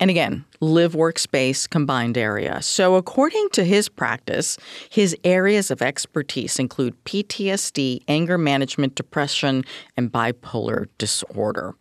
And 0.00 0.10
again, 0.10 0.44
live 0.60 0.92
workspace 0.94 1.70
combined 1.70 2.18
area. 2.18 2.60
So, 2.62 2.96
according 2.96 3.48
to 3.52 3.64
his 3.64 3.88
practice, 3.88 4.58
his 4.90 5.16
areas 5.22 5.70
of 5.70 5.80
expertise 5.80 6.58
include 6.58 7.02
PTSD, 7.04 8.02
anger 8.08 8.36
management, 8.36 8.96
depression, 8.96 9.64
and 9.96 10.10
bipolar 10.10 10.88
disorder. 10.98 11.74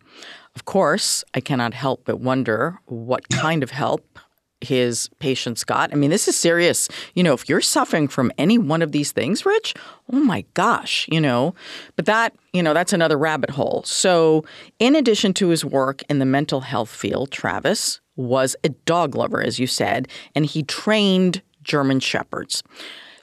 Of 0.54 0.64
course, 0.64 1.24
I 1.34 1.40
cannot 1.40 1.74
help 1.74 2.04
but 2.04 2.20
wonder 2.20 2.78
what 2.86 3.28
kind 3.30 3.64
of 3.64 3.70
help 3.70 4.20
his 4.60 5.10
patients 5.18 5.64
got. 5.64 5.92
I 5.92 5.96
mean, 5.96 6.10
this 6.10 6.28
is 6.28 6.36
serious. 6.36 6.88
You 7.14 7.22
know, 7.22 7.34
if 7.34 7.48
you're 7.48 7.60
suffering 7.60 8.08
from 8.08 8.32
any 8.38 8.58
one 8.58 8.80
of 8.80 8.92
these 8.92 9.12
things, 9.12 9.44
Rich, 9.44 9.74
oh 10.12 10.20
my 10.20 10.44
gosh, 10.54 11.06
you 11.10 11.20
know. 11.20 11.54
But 11.96 12.06
that, 12.06 12.34
you 12.52 12.62
know, 12.62 12.74
that's 12.74 12.92
another 12.92 13.18
rabbit 13.18 13.50
hole. 13.50 13.82
So, 13.84 14.44
in 14.78 14.94
addition 14.96 15.34
to 15.34 15.48
his 15.48 15.64
work 15.64 16.02
in 16.08 16.20
the 16.20 16.24
mental 16.24 16.62
health 16.62 16.90
field, 16.90 17.32
Travis 17.32 18.00
was 18.16 18.56
a 18.64 18.68
dog 18.68 19.14
lover, 19.14 19.42
as 19.42 19.58
you 19.58 19.66
said, 19.66 20.08
and 20.34 20.46
he 20.46 20.62
trained 20.62 21.42
German 21.62 22.00
Shepherds. 22.00 22.62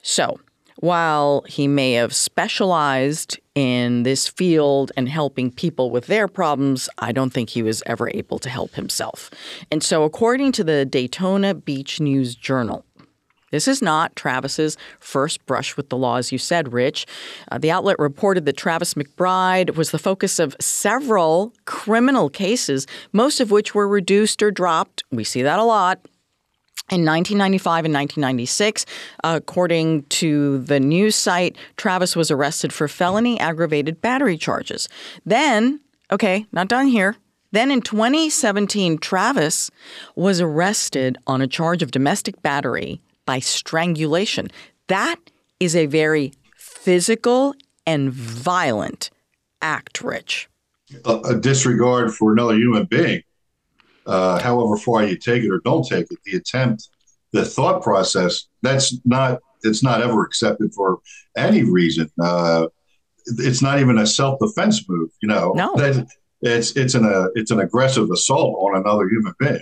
So, 0.02 0.40
while 0.76 1.44
he 1.48 1.68
may 1.68 1.92
have 1.92 2.14
specialized 2.14 3.38
in 3.54 4.02
this 4.02 4.26
field 4.26 4.90
and 4.96 5.08
helping 5.08 5.50
people 5.50 5.90
with 5.90 6.06
their 6.06 6.26
problems, 6.26 6.88
I 6.98 7.12
don't 7.12 7.30
think 7.30 7.50
he 7.50 7.62
was 7.62 7.82
ever 7.86 8.10
able 8.14 8.38
to 8.40 8.50
help 8.50 8.74
himself. 8.74 9.30
And 9.70 9.82
so, 9.82 10.02
according 10.02 10.52
to 10.52 10.64
the 10.64 10.84
Daytona 10.84 11.54
Beach 11.54 12.00
News 12.00 12.34
Journal, 12.34 12.84
this 13.52 13.68
is 13.68 13.80
not 13.80 14.16
Travis's 14.16 14.76
first 14.98 15.44
brush 15.46 15.76
with 15.76 15.90
the 15.90 15.96
law, 15.96 16.16
as 16.16 16.32
you 16.32 16.38
said, 16.38 16.72
Rich. 16.72 17.06
Uh, 17.50 17.58
the 17.58 17.70
outlet 17.70 17.98
reported 17.98 18.46
that 18.46 18.56
Travis 18.56 18.94
McBride 18.94 19.76
was 19.76 19.92
the 19.92 19.98
focus 19.98 20.38
of 20.38 20.56
several 20.58 21.52
criminal 21.66 22.28
cases, 22.28 22.86
most 23.12 23.40
of 23.40 23.50
which 23.50 23.74
were 23.74 23.86
reduced 23.86 24.42
or 24.42 24.50
dropped. 24.50 25.04
We 25.12 25.22
see 25.22 25.42
that 25.42 25.58
a 25.58 25.64
lot. 25.64 26.00
In 26.90 27.04
1995 27.04 27.84
and 27.84 27.94
1996, 27.94 28.86
uh, 29.22 29.34
according 29.36 30.02
to 30.04 30.58
the 30.58 30.80
news 30.80 31.14
site, 31.14 31.56
Travis 31.76 32.16
was 32.16 32.30
arrested 32.30 32.72
for 32.72 32.88
felony 32.88 33.38
aggravated 33.38 34.00
battery 34.00 34.36
charges. 34.36 34.88
Then, 35.24 35.80
okay, 36.10 36.46
not 36.52 36.68
done 36.68 36.88
here. 36.88 37.16
Then 37.52 37.70
in 37.70 37.82
2017, 37.82 38.98
Travis 38.98 39.70
was 40.16 40.40
arrested 40.40 41.18
on 41.26 41.42
a 41.42 41.46
charge 41.46 41.82
of 41.82 41.90
domestic 41.90 42.42
battery 42.42 43.00
by 43.26 43.38
strangulation. 43.38 44.50
That 44.88 45.16
is 45.60 45.76
a 45.76 45.86
very 45.86 46.32
physical 46.56 47.54
and 47.86 48.10
violent 48.10 49.10
act, 49.60 50.02
Rich. 50.02 50.48
A, 51.04 51.16
a 51.18 51.34
disregard 51.36 52.14
for 52.14 52.32
another 52.32 52.54
human 52.54 52.84
being, 52.84 53.22
uh, 54.06 54.40
however 54.40 54.76
far 54.76 55.04
you 55.04 55.16
take 55.16 55.42
it 55.42 55.50
or 55.50 55.60
don't 55.64 55.86
take 55.86 56.06
it, 56.10 56.18
the 56.24 56.36
attempt, 56.36 56.88
the 57.32 57.44
thought 57.44 57.82
process, 57.82 58.46
that's 58.62 58.98
not, 59.04 59.40
it's 59.62 59.82
not 59.82 60.02
ever 60.02 60.22
accepted 60.24 60.74
for 60.74 60.98
any 61.36 61.62
reason. 61.62 62.10
Uh, 62.20 62.66
it's 63.26 63.62
not 63.62 63.78
even 63.78 63.98
a 63.98 64.06
self-defense 64.06 64.88
move, 64.88 65.10
you 65.22 65.28
know. 65.28 65.52
No. 65.54 65.74
That, 65.76 66.06
it's 66.42 66.72
it's 66.72 66.94
an 66.94 67.04
uh, 67.04 67.28
it's 67.34 67.52
an 67.52 67.60
aggressive 67.60 68.10
assault 68.10 68.56
on 68.58 68.80
another 68.80 69.08
human 69.08 69.32
being. 69.38 69.60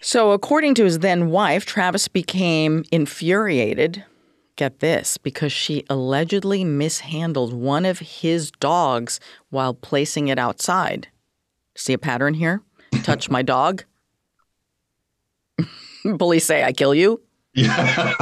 So, 0.00 0.32
according 0.32 0.74
to 0.76 0.84
his 0.84 1.00
then 1.00 1.30
wife, 1.30 1.66
Travis 1.66 2.08
became 2.08 2.84
infuriated. 2.92 4.04
Get 4.56 4.80
this, 4.80 5.18
because 5.18 5.52
she 5.52 5.84
allegedly 5.88 6.64
mishandled 6.64 7.52
one 7.52 7.84
of 7.84 7.98
his 8.00 8.50
dogs 8.52 9.20
while 9.50 9.74
placing 9.74 10.28
it 10.28 10.38
outside. 10.38 11.08
See 11.76 11.92
a 11.92 11.98
pattern 11.98 12.34
here? 12.34 12.62
Touch 13.02 13.30
my 13.30 13.42
dog. 13.42 13.84
Police 16.18 16.44
say 16.44 16.64
I 16.64 16.72
kill 16.72 16.94
you. 16.94 17.20
Yeah, 17.54 18.14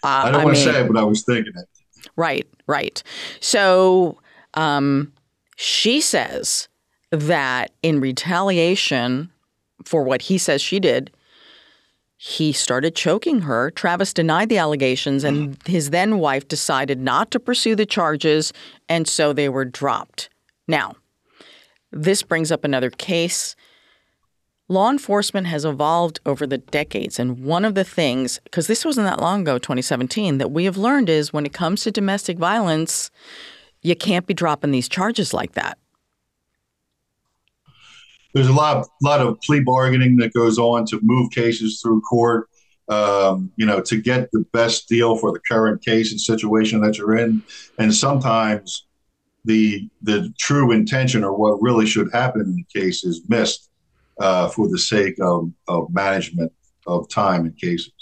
Uh, 0.00 0.06
I 0.06 0.30
don't 0.30 0.44
want 0.44 0.56
to 0.56 0.62
say 0.62 0.80
it, 0.80 0.86
but 0.86 0.96
I 0.96 1.02
was 1.02 1.24
thinking 1.24 1.52
it. 1.56 1.68
Right, 2.16 2.46
right. 2.66 3.02
So 3.40 4.18
um, 4.54 5.12
she 5.56 6.00
says 6.00 6.68
that 7.10 7.72
in 7.82 8.00
retaliation 8.00 9.30
for 9.84 10.02
what 10.02 10.22
he 10.22 10.38
says 10.38 10.60
she 10.60 10.80
did, 10.80 11.10
he 12.16 12.52
started 12.52 12.96
choking 12.96 13.42
her. 13.42 13.70
Travis 13.70 14.12
denied 14.12 14.48
the 14.48 14.58
allegations, 14.58 15.22
and 15.22 15.56
mm. 15.56 15.66
his 15.66 15.90
then 15.90 16.18
wife 16.18 16.48
decided 16.48 17.00
not 17.00 17.30
to 17.30 17.38
pursue 17.38 17.76
the 17.76 17.86
charges, 17.86 18.52
and 18.88 19.06
so 19.06 19.32
they 19.32 19.48
were 19.48 19.64
dropped. 19.64 20.28
Now, 20.66 20.96
this 21.92 22.24
brings 22.24 22.50
up 22.50 22.64
another 22.64 22.90
case. 22.90 23.54
Law 24.66 24.90
enforcement 24.90 25.46
has 25.46 25.64
evolved 25.64 26.18
over 26.26 26.44
the 26.44 26.58
decades, 26.58 27.20
and 27.20 27.44
one 27.44 27.64
of 27.64 27.76
the 27.76 27.84
things, 27.84 28.40
because 28.44 28.66
this 28.66 28.84
wasn't 28.84 29.06
that 29.06 29.20
long 29.20 29.42
ago, 29.42 29.56
2017, 29.56 30.38
that 30.38 30.50
we 30.50 30.64
have 30.64 30.76
learned 30.76 31.08
is 31.08 31.32
when 31.32 31.46
it 31.46 31.52
comes 31.52 31.84
to 31.84 31.92
domestic 31.92 32.36
violence, 32.36 33.12
you 33.80 33.94
can't 33.94 34.26
be 34.26 34.34
dropping 34.34 34.72
these 34.72 34.88
charges 34.88 35.32
like 35.32 35.52
that. 35.52 35.78
There's 38.38 38.48
a 38.48 38.52
lot, 38.52 38.86
lot 39.02 39.20
of 39.20 39.40
plea 39.40 39.58
bargaining 39.58 40.16
that 40.18 40.32
goes 40.32 40.58
on 40.58 40.86
to 40.86 41.00
move 41.02 41.32
cases 41.32 41.80
through 41.82 42.02
court. 42.02 42.48
Um, 42.88 43.50
you 43.56 43.66
know, 43.66 43.80
to 43.82 44.00
get 44.00 44.30
the 44.32 44.46
best 44.52 44.88
deal 44.88 45.16
for 45.16 45.32
the 45.32 45.40
current 45.40 45.84
case 45.84 46.12
and 46.12 46.20
situation 46.20 46.80
that 46.82 46.96
you're 46.96 47.18
in, 47.18 47.42
and 47.78 47.92
sometimes 47.92 48.86
the 49.44 49.90
the 50.02 50.32
true 50.38 50.70
intention 50.70 51.24
or 51.24 51.36
what 51.36 51.60
really 51.60 51.84
should 51.84 52.10
happen 52.12 52.40
in 52.42 52.54
the 52.54 52.80
case 52.80 53.04
is 53.04 53.20
missed 53.28 53.68
uh, 54.20 54.48
for 54.48 54.68
the 54.68 54.78
sake 54.78 55.16
of, 55.20 55.50
of 55.66 55.92
management 55.92 56.52
of 56.86 57.08
time 57.08 57.44
in 57.44 57.52
cases. 57.54 57.92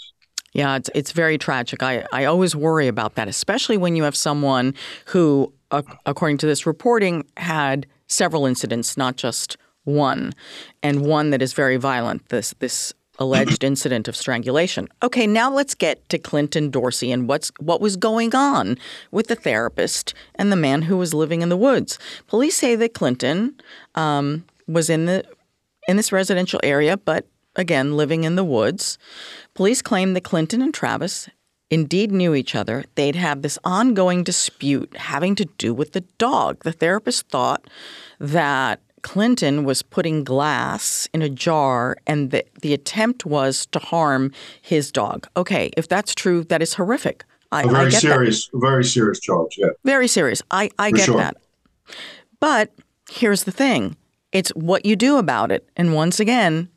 Yeah, 0.53 0.75
it's 0.75 0.91
it's 0.93 1.13
very 1.13 1.39
tragic. 1.39 1.81
I, 1.81 2.05
I 2.13 2.25
always 2.25 2.55
worry 2.55 2.87
about 2.87 3.15
that, 3.15 3.27
especially 3.27 3.77
when 3.77 3.95
you 3.95 4.03
have 4.03 4.15
someone 4.15 4.75
who, 5.07 5.51
uh, 5.71 5.81
according 6.05 6.37
to 6.37 6.45
this 6.45 6.67
reporting, 6.67 7.25
had 7.37 7.87
several 8.07 8.45
incidents, 8.45 8.95
not 8.95 9.17
just 9.17 9.57
one, 9.87 10.33
and 10.83 11.01
one 11.01 11.29
that 11.31 11.41
is 11.41 11.53
very 11.53 11.77
violent. 11.77 12.27
This 12.29 12.53
this 12.59 12.93
alleged 13.19 13.63
incident 13.71 14.07
of 14.07 14.15
strangulation. 14.15 14.87
Okay, 15.01 15.25
now 15.25 15.49
let's 15.49 15.73
get 15.73 16.07
to 16.09 16.19
Clinton 16.19 16.69
Dorsey 16.69 17.11
and 17.11 17.27
what's 17.27 17.51
what 17.59 17.81
was 17.81 17.95
going 17.95 18.35
on 18.35 18.77
with 19.11 19.27
the 19.27 19.35
therapist 19.35 20.13
and 20.35 20.51
the 20.51 20.57
man 20.57 20.83
who 20.83 20.97
was 20.97 21.13
living 21.13 21.41
in 21.41 21.49
the 21.49 21.57
woods. 21.57 21.97
Police 22.27 22.57
say 22.57 22.75
that 22.75 22.93
Clinton 22.93 23.55
um, 23.95 24.43
was 24.67 24.89
in 24.89 25.05
the 25.05 25.25
in 25.87 25.95
this 25.95 26.11
residential 26.11 26.59
area, 26.63 26.97
but 26.97 27.25
again, 27.55 27.95
living 27.95 28.25
in 28.25 28.35
the 28.35 28.43
woods. 28.43 28.97
Police 29.53 29.81
claim 29.81 30.13
that 30.13 30.25
Clinton 30.25 30.61
and 30.61 30.73
Travis 30.73 31.29
indeed 31.69 32.11
knew 32.11 32.35
each 32.35 32.55
other. 32.55 32.83
They'd 32.95 33.15
have 33.15 33.41
this 33.41 33.57
ongoing 33.63 34.23
dispute 34.23 34.95
having 34.97 35.35
to 35.35 35.45
do 35.57 35.73
with 35.73 35.93
the 35.93 36.01
dog. 36.17 36.63
The 36.63 36.71
therapist 36.71 37.27
thought 37.29 37.65
that 38.19 38.81
Clinton 39.03 39.63
was 39.63 39.81
putting 39.81 40.23
glass 40.23 41.07
in 41.13 41.21
a 41.21 41.29
jar 41.29 41.97
and 42.07 42.31
the, 42.31 42.45
the 42.61 42.73
attempt 42.73 43.25
was 43.25 43.65
to 43.67 43.79
harm 43.79 44.31
his 44.61 44.91
dog. 44.91 45.27
Okay, 45.35 45.71
if 45.77 45.87
that's 45.87 46.15
true, 46.15 46.43
that 46.45 46.61
is 46.61 46.73
horrific. 46.73 47.23
I, 47.51 47.63
A 47.63 47.67
I 47.67 47.71
very 47.71 47.91
that. 47.91 48.01
serious, 48.01 48.49
very 48.53 48.83
serious 48.83 49.19
charge. 49.19 49.55
Yeah. 49.57 49.69
Very 49.85 50.07
serious. 50.07 50.41
I, 50.51 50.69
I 50.77 50.89
For 50.91 50.97
get 50.97 51.05
sure. 51.05 51.17
that. 51.17 51.37
But 52.39 52.73
here's 53.09 53.43
the 53.45 53.51
thing 53.51 53.95
it's 54.31 54.49
what 54.49 54.85
you 54.85 54.95
do 54.95 55.17
about 55.17 55.51
it. 55.51 55.67
And 55.77 55.93
once 55.93 56.19
again, 56.19 56.67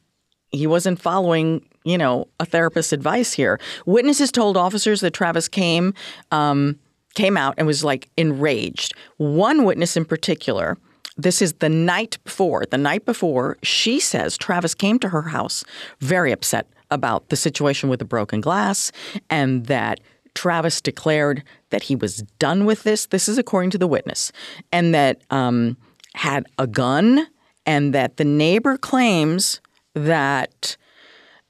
he 0.53 0.67
wasn't 0.67 1.01
following, 1.01 1.67
you 1.85 1.99
know, 1.99 2.29
a 2.39 2.45
therapist's 2.45 2.93
advice 2.93 3.33
here. 3.33 3.59
Witnesses 3.87 4.31
told 4.31 4.57
officers 4.57 5.01
that 5.01 5.13
Travis 5.13 5.49
came 5.49 5.95
um, 6.31 6.79
came 7.15 7.37
out 7.37 7.55
and 7.59 7.67
was 7.67 7.83
like 7.83 8.09
enraged. 8.17 8.95
One 9.17 9.65
witness 9.65 9.97
in 9.97 10.05
particular, 10.05 10.79
this 11.17 11.43
is 11.43 11.55
the 11.55 11.69
night 11.69 12.19
before. 12.25 12.65
The 12.71 12.79
night 12.79 13.05
before, 13.05 13.59
she 13.63 14.01
says 14.01 14.39
Travis 14.39 14.75
came 14.75 14.99
to 15.01 15.09
her 15.09 15.23
house 15.23 15.65
very 16.01 16.33
upset 16.33 16.67
about 16.91 17.29
the 17.29 17.37
situation 17.37 17.89
with 17.89 17.99
the 17.99 18.05
broken 18.05 18.41
glass 18.41 18.91
and 19.29 19.67
that 19.67 20.01
Travis 20.35 20.81
declared 20.81 21.43
that 21.71 21.85
he 21.85 21.97
was 21.97 22.19
done 22.39 22.65
with 22.65 22.83
this. 22.83 23.07
This 23.07 23.29
is 23.29 23.39
according 23.39 23.71
to 23.71 23.79
the 23.79 23.87
witness, 23.87 24.33
and 24.73 24.95
that 24.95 25.23
um, 25.31 25.77
had 26.15 26.47
a 26.59 26.67
gun, 26.67 27.27
and 27.67 27.93
that 27.95 28.17
the 28.17 28.25
neighbor 28.25 28.77
claims 28.77 29.61
that, 29.95 30.77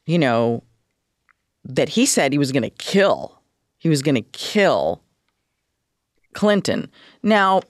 you 0.06 0.18
know, 0.18 0.62
that 1.64 1.90
he 1.90 2.06
said 2.06 2.32
he 2.32 2.38
was 2.38 2.52
going 2.52 2.62
to 2.62 2.70
kill. 2.70 3.40
He 3.78 3.88
was 3.88 4.02
going 4.02 4.16
to 4.16 4.28
kill 4.32 5.02
Clinton. 6.32 6.90
Now, 7.22 7.62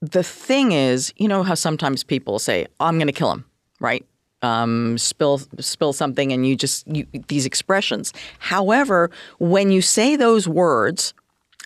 the 0.00 0.22
thing 0.22 0.72
is, 0.72 1.12
you 1.16 1.28
know 1.28 1.42
how 1.42 1.54
sometimes 1.54 2.04
people 2.04 2.38
say, 2.38 2.66
oh, 2.80 2.86
"I'm 2.86 2.98
going 2.98 3.06
to 3.06 3.12
kill 3.12 3.32
him," 3.32 3.44
right? 3.80 4.04
Um, 4.42 4.98
spill 4.98 5.40
spill 5.58 5.92
something, 5.92 6.32
and 6.32 6.46
you 6.46 6.56
just 6.56 6.86
you, 6.86 7.06
these 7.28 7.46
expressions. 7.46 8.12
However, 8.38 9.10
when 9.38 9.70
you 9.70 9.82
say 9.82 10.16
those 10.16 10.46
words, 10.46 11.14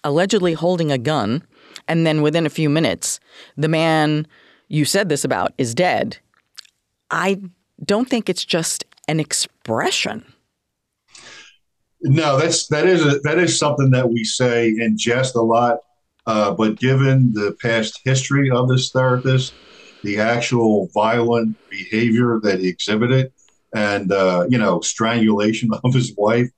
allegedly 0.04 0.54
holding 0.54 0.92
a 0.92 0.98
gun, 0.98 1.42
and 1.88 2.06
then 2.06 2.22
within 2.22 2.46
a 2.46 2.50
few 2.50 2.70
minutes, 2.70 3.20
the 3.56 3.68
man 3.68 4.26
you 4.68 4.84
said 4.84 5.08
this 5.08 5.24
about 5.24 5.52
is 5.58 5.74
dead. 5.74 6.18
I 7.10 7.40
don't 7.84 8.08
think 8.08 8.28
it's 8.28 8.44
just 8.44 8.84
an 9.08 9.18
expression. 9.18 10.24
No, 12.02 12.38
that's 12.38 12.68
that 12.68 12.86
is 12.86 13.04
a, 13.04 13.18
that 13.20 13.38
is 13.38 13.58
something 13.58 13.90
that 13.90 14.08
we 14.10 14.24
say 14.24 14.68
in 14.68 14.96
jest 14.96 15.34
a 15.34 15.42
lot. 15.42 15.78
Uh, 16.26 16.52
but 16.52 16.78
given 16.78 17.32
the 17.32 17.56
past 17.62 18.00
history 18.04 18.50
of 18.50 18.68
this 18.68 18.90
therapist, 18.90 19.56
the 20.02 20.18
actual 20.18 20.88
violent 20.94 21.56
behavior 21.68 22.40
that 22.42 22.60
he 22.60 22.68
exhibited, 22.68 23.32
and 23.74 24.12
uh, 24.12 24.46
you 24.48 24.58
know, 24.58 24.80
strangulation 24.80 25.70
of 25.84 25.94
his 25.94 26.14
wife, 26.16 26.48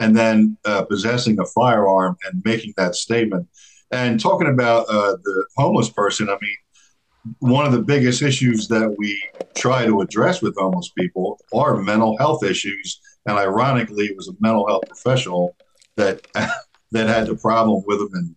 and 0.00 0.16
then 0.16 0.56
uh, 0.64 0.84
possessing 0.84 1.38
a 1.38 1.44
firearm 1.46 2.16
and 2.24 2.42
making 2.44 2.72
that 2.76 2.94
statement, 2.94 3.48
and 3.90 4.20
talking 4.20 4.48
about 4.48 4.88
uh, 4.88 5.16
the 5.22 5.46
homeless 5.56 5.90
person. 5.90 6.28
I 6.28 6.36
mean, 6.40 7.36
one 7.40 7.66
of 7.66 7.72
the 7.72 7.82
biggest 7.82 8.22
issues 8.22 8.68
that 8.68 8.94
we 8.96 9.20
try 9.56 9.84
to 9.84 10.00
address 10.00 10.40
with 10.40 10.56
homeless 10.56 10.90
people 10.96 11.38
are 11.52 11.82
mental 11.82 12.16
health 12.18 12.44
issues. 12.44 13.00
And 13.26 13.36
ironically, 13.36 14.06
it 14.06 14.16
was 14.16 14.28
a 14.28 14.32
mental 14.40 14.66
health 14.66 14.86
professional 14.88 15.56
that 15.96 16.20
that 16.92 17.08
had 17.08 17.28
the 17.28 17.36
problem 17.36 17.82
with 17.86 18.00
him 18.00 18.08
and 18.14 18.36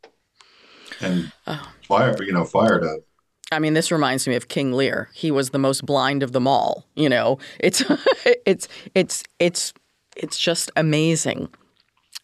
and 1.03 1.31
oh. 1.47 1.71
fired, 1.83 2.19
you 2.21 2.33
know, 2.33 2.45
fired 2.45 2.83
up. 2.83 2.99
I 3.51 3.59
mean, 3.59 3.73
this 3.73 3.91
reminds 3.91 4.27
me 4.27 4.35
of 4.35 4.47
King 4.47 4.73
Lear. 4.73 5.09
He 5.13 5.29
was 5.29 5.51
the 5.51 5.59
most 5.59 5.85
blind 5.85 6.23
of 6.23 6.31
them 6.31 6.47
all. 6.47 6.85
You 6.95 7.09
know, 7.09 7.37
it's 7.59 7.83
it's 8.45 8.67
it's 8.95 9.23
it's 9.39 9.73
it's 10.15 10.37
just 10.37 10.71
amazing. 10.75 11.49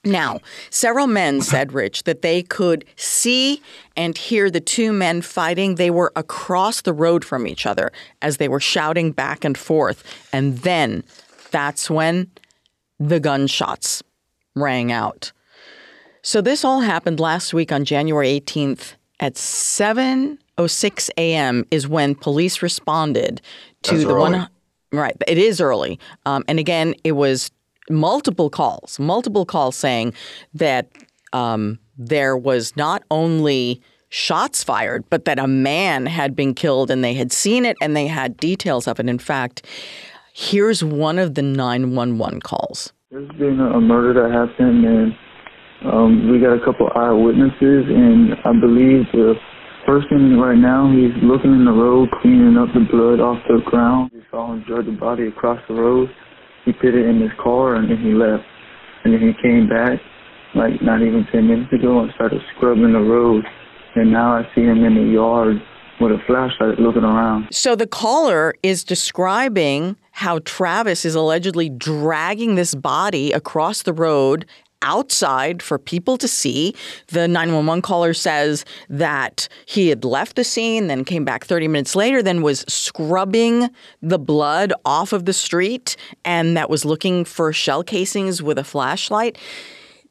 Now, 0.05 0.39
several 0.69 1.07
men 1.07 1.41
said, 1.41 1.73
Rich, 1.73 2.03
that 2.03 2.21
they 2.21 2.41
could 2.41 2.85
see 2.95 3.61
and 3.97 4.17
hear 4.17 4.49
the 4.49 4.61
two 4.61 4.93
men 4.93 5.21
fighting. 5.21 5.75
They 5.75 5.91
were 5.91 6.13
across 6.15 6.81
the 6.81 6.93
road 6.93 7.25
from 7.25 7.45
each 7.45 7.65
other 7.65 7.91
as 8.21 8.37
they 8.37 8.47
were 8.47 8.61
shouting 8.61 9.11
back 9.11 9.43
and 9.43 9.57
forth. 9.57 10.03
And 10.31 10.59
then 10.59 11.03
that's 11.51 11.89
when 11.89 12.31
the 12.97 13.19
gunshots 13.19 14.01
rang 14.55 14.89
out. 14.89 15.33
So 16.21 16.41
this 16.41 16.65
all 16.65 16.81
happened 16.81 17.19
last 17.19 17.53
week 17.53 17.71
on 17.71 17.85
January 17.85 18.39
18th 18.39 18.95
at 19.19 19.35
7:06 19.35 21.09
a.m. 21.17 21.65
is 21.71 21.87
when 21.87 22.15
police 22.15 22.61
responded 22.61 23.41
to 23.83 23.91
That's 23.91 24.03
the 24.05 24.09
early. 24.15 24.31
one 24.31 24.49
right 24.91 25.15
it 25.27 25.37
is 25.37 25.61
early 25.61 25.99
um, 26.25 26.43
and 26.47 26.57
again 26.57 26.95
it 27.03 27.11
was 27.11 27.51
multiple 27.89 28.49
calls, 28.49 28.99
multiple 28.99 29.45
calls 29.45 29.75
saying 29.75 30.13
that 30.53 30.87
um, 31.33 31.79
there 31.97 32.37
was 32.37 32.75
not 32.77 33.03
only 33.11 33.81
shots 34.09 34.63
fired, 34.63 35.03
but 35.09 35.25
that 35.25 35.39
a 35.39 35.47
man 35.47 36.05
had 36.05 36.35
been 36.35 36.53
killed 36.53 36.89
and 36.89 37.03
they 37.03 37.13
had 37.13 37.31
seen 37.31 37.65
it 37.65 37.77
and 37.81 37.95
they 37.95 38.07
had 38.07 38.37
details 38.37 38.87
of 38.87 38.99
it. 38.99 39.07
In 39.07 39.19
fact, 39.19 39.65
here's 40.33 40.83
one 40.83 41.19
of 41.19 41.35
the 41.35 41.41
911 41.41 42.41
calls. 42.41 42.93
There's 43.11 43.29
been 43.37 43.59
a 43.59 43.81
murder 43.81 44.13
that 44.21 44.31
happened, 44.31 44.85
and 44.85 45.13
um, 45.85 46.31
we 46.31 46.39
got 46.39 46.53
a 46.53 46.63
couple 46.65 46.89
eyewitnesses, 46.95 47.87
and 47.87 48.33
I 48.43 48.51
believe 48.59 49.05
the 49.13 49.35
person 49.85 50.37
right 50.37 50.57
now, 50.57 50.91
he's 50.91 51.15
looking 51.23 51.51
in 51.51 51.65
the 51.65 51.71
road, 51.71 52.09
cleaning 52.21 52.57
up 52.57 52.69
the 52.73 52.85
blood 52.91 53.19
off 53.19 53.39
the 53.47 53.61
ground. 53.65 54.11
We 54.13 54.21
saw 54.29 54.53
him 54.53 54.63
drag 54.67 54.85
the 54.85 54.91
body 54.91 55.27
across 55.27 55.59
the 55.67 55.75
road 55.75 56.09
he 56.69 56.73
put 56.73 56.93
it 56.93 57.05
in 57.05 57.21
his 57.21 57.31
car 57.41 57.75
and 57.75 57.89
then 57.89 57.97
he 57.97 58.13
left. 58.13 58.43
And 59.03 59.13
then 59.13 59.21
he 59.21 59.33
came 59.41 59.67
back 59.67 59.99
like 60.55 60.81
not 60.81 61.01
even 61.01 61.25
10 61.31 61.47
minutes 61.47 61.73
ago 61.73 61.99
and 61.99 62.11
started 62.15 62.41
scrubbing 62.55 62.93
the 62.93 62.99
road. 62.99 63.43
And 63.95 64.11
now 64.11 64.35
I 64.35 64.43
see 64.53 64.61
him 64.61 64.83
in 64.83 64.95
the 64.95 65.11
yard 65.11 65.57
with 65.99 66.11
a 66.11 66.17
flashlight 66.27 66.79
looking 66.79 67.03
around. 67.03 67.47
So 67.51 67.75
the 67.75 67.87
caller 67.87 68.53
is 68.63 68.83
describing 68.83 69.97
how 70.11 70.39
Travis 70.39 71.05
is 71.05 71.15
allegedly 71.15 71.69
dragging 71.69 72.55
this 72.55 72.75
body 72.75 73.31
across 73.31 73.83
the 73.83 73.93
road 73.93 74.45
outside 74.81 75.61
for 75.61 75.77
people 75.77 76.17
to 76.17 76.27
see. 76.27 76.75
The 77.07 77.27
911 77.27 77.81
caller 77.81 78.13
says 78.13 78.65
that 78.89 79.47
he 79.65 79.89
had 79.89 80.03
left 80.05 80.35
the 80.35 80.43
scene, 80.43 80.87
then 80.87 81.05
came 81.05 81.25
back 81.25 81.45
30 81.45 81.67
minutes 81.67 81.95
later, 81.95 82.21
then 82.21 82.41
was 82.41 82.65
scrubbing 82.67 83.69
the 84.01 84.19
blood 84.19 84.73
off 84.85 85.13
of 85.13 85.25
the 85.25 85.33
street, 85.33 85.95
and 86.25 86.55
that 86.57 86.69
was 86.69 86.85
looking 86.85 87.25
for 87.25 87.51
shell 87.53 87.83
casings 87.83 88.41
with 88.41 88.57
a 88.57 88.63
flashlight. 88.63 89.37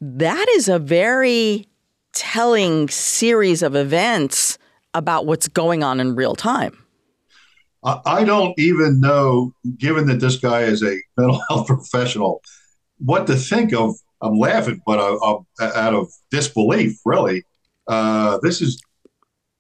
That 0.01 0.47
is 0.51 0.69
a 0.69 0.79
very 0.79 1.67
telling 2.13 2.89
series 2.89 3.63
of 3.63 3.75
events 3.75 4.59
about 4.95 5.27
what's 5.27 5.49
going 5.49 5.83
on 5.83 6.01
in 6.01 6.15
real 6.15 6.35
time. 6.35 6.85
I 7.85 8.25
don't 8.25 8.59
even 8.59 9.01
know, 9.01 9.53
given 9.79 10.07
that 10.07 10.21
this 10.21 10.37
guy 10.37 10.63
is 10.63 10.83
a 10.83 10.97
mental 11.17 11.41
health 11.49 11.67
professional, 11.67 12.43
what 12.99 13.27
to 13.29 13.37
think 13.37 13.73
of 13.73 13.95
I'm 14.21 14.39
laughing, 14.39 14.81
but 14.87 14.99
I, 14.99 15.17
I'm 15.25 15.47
out 15.75 15.95
of 15.95 16.13
disbelief. 16.31 16.99
Really, 17.05 17.45
uh, 17.87 18.39
this 18.43 18.61
is 18.61 18.81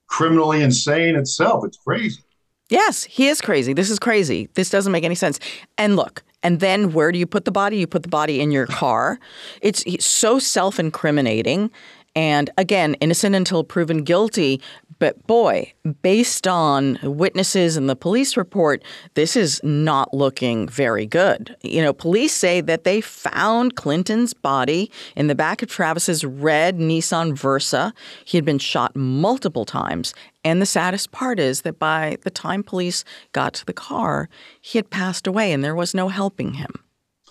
criminally 0.08 0.62
insane 0.62 1.16
itself. 1.16 1.64
It's 1.64 1.78
crazy. 1.78 2.22
Yes, 2.70 3.04
he 3.04 3.28
is 3.28 3.40
crazy. 3.40 3.72
This 3.72 3.90
is 3.90 3.98
crazy. 3.98 4.48
This 4.54 4.68
doesn't 4.68 4.92
make 4.92 5.04
any 5.04 5.14
sense. 5.14 5.40
And 5.78 5.96
look, 5.96 6.22
and 6.42 6.60
then 6.60 6.92
where 6.92 7.10
do 7.12 7.18
you 7.18 7.26
put 7.26 7.44
the 7.44 7.50
body? 7.50 7.78
You 7.78 7.86
put 7.86 8.02
the 8.02 8.08
body 8.08 8.40
in 8.40 8.50
your 8.50 8.66
car. 8.66 9.18
It's 9.62 9.84
so 10.04 10.38
self 10.38 10.78
incriminating. 10.78 11.70
And 12.14 12.50
again, 12.58 12.94
innocent 12.94 13.34
until 13.34 13.62
proven 13.64 14.02
guilty. 14.02 14.60
But 15.00 15.24
boy, 15.28 15.72
based 16.02 16.48
on 16.48 16.98
witnesses 17.04 17.76
and 17.76 17.88
the 17.88 17.94
police 17.94 18.36
report, 18.36 18.82
this 19.14 19.36
is 19.36 19.60
not 19.62 20.12
looking 20.12 20.66
very 20.68 21.06
good. 21.06 21.54
You 21.62 21.82
know, 21.82 21.92
police 21.92 22.34
say 22.34 22.60
that 22.62 22.82
they 22.82 23.00
found 23.00 23.76
Clinton's 23.76 24.34
body 24.34 24.90
in 25.14 25.28
the 25.28 25.36
back 25.36 25.62
of 25.62 25.68
Travis's 25.68 26.24
red 26.24 26.78
Nissan 26.78 27.38
Versa. 27.38 27.94
He 28.24 28.36
had 28.36 28.44
been 28.44 28.58
shot 28.58 28.96
multiple 28.96 29.64
times. 29.64 30.14
And 30.44 30.60
the 30.60 30.66
saddest 30.66 31.12
part 31.12 31.38
is 31.38 31.62
that 31.62 31.78
by 31.78 32.16
the 32.22 32.30
time 32.30 32.64
police 32.64 33.04
got 33.30 33.54
to 33.54 33.64
the 33.66 33.72
car, 33.72 34.28
he 34.60 34.78
had 34.78 34.90
passed 34.90 35.28
away 35.28 35.52
and 35.52 35.62
there 35.62 35.76
was 35.76 35.94
no 35.94 36.08
helping 36.08 36.54
him. 36.54 36.72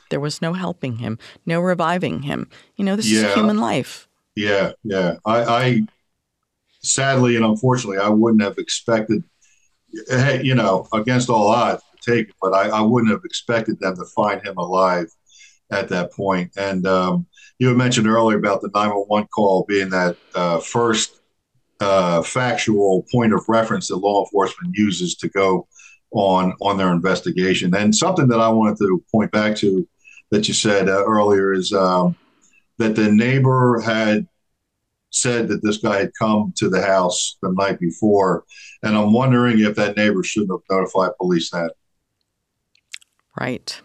There 0.10 0.22
was 0.22 0.42
no 0.42 0.54
helping 0.54 1.00
him, 1.00 1.20
no 1.46 1.60
reviving 1.60 2.22
him. 2.22 2.48
You 2.78 2.86
know, 2.86 2.96
this 2.96 3.10
Yeah. 3.12 3.28
is 3.28 3.34
human 3.34 3.58
life. 3.58 4.07
Yeah, 4.38 4.74
yeah. 4.84 5.16
I, 5.26 5.44
I 5.44 5.82
sadly 6.84 7.38
and 7.38 7.44
unfortunately, 7.44 7.98
I 7.98 8.10
wouldn't 8.10 8.44
have 8.44 8.60
expected, 8.60 9.24
hey, 10.08 10.42
you 10.44 10.54
know, 10.54 10.88
against 10.94 11.32
all 11.32 11.48
odds 11.48 11.82
to 11.82 12.12
take 12.12 12.32
but 12.40 12.54
I, 12.54 12.70
I 12.70 12.82
wouldn't 12.82 13.12
have 13.12 13.26
expected 13.26 13.80
them 13.80 13.96
to 13.96 14.06
find 14.16 14.46
him 14.46 14.58
alive 14.58 15.08
at 15.72 15.90
that 15.90 16.14
point. 16.14 16.52
And 16.56 16.86
um, 16.86 17.26
you 17.58 17.70
had 17.70 17.78
mentioned 17.78 18.08
earlier 18.08 18.38
about 18.38 18.62
the 18.62 18.70
911 18.76 19.28
call 19.30 19.66
being 19.68 19.90
that 19.90 20.16
uh, 20.36 20.60
first 20.60 21.20
uh, 21.80 22.22
factual 22.22 23.08
point 23.12 23.34
of 23.34 23.44
reference 23.48 23.88
that 23.88 23.98
law 23.98 24.24
enforcement 24.24 24.76
uses 24.78 25.16
to 25.16 25.30
go 25.30 25.68
on 26.12 26.54
on 26.62 26.78
their 26.78 26.94
investigation. 26.94 27.74
And 27.74 27.94
something 27.94 28.28
that 28.28 28.40
I 28.40 28.50
wanted 28.50 28.78
to 28.78 29.04
point 29.12 29.32
back 29.32 29.56
to 29.58 29.88
that 30.30 30.48
you 30.48 30.54
said 30.54 30.90
uh, 30.90 31.04
earlier 31.06 31.54
is 31.54 31.74
um, 31.74 32.16
that 32.78 32.96
the 32.96 33.12
neighbor 33.12 33.82
had 33.84 34.28
said 35.10 35.48
that 35.48 35.64
this 35.64 35.78
guy 35.78 35.98
had 36.00 36.12
come 36.20 36.54
to 36.58 36.70
the 36.70 36.82
house 36.82 37.38
the 37.42 37.52
night 37.54 37.80
before, 37.80 38.44
and 38.84 38.96
I'm 38.96 39.14
wondering 39.14 39.60
if 39.60 39.76
that 39.76 39.98
neighbor 39.98 40.24
shouldn't 40.24 40.52
have 40.52 40.78
notified 40.78 41.12
police 41.20 41.50
that 41.52 41.74
Right. 43.40 43.80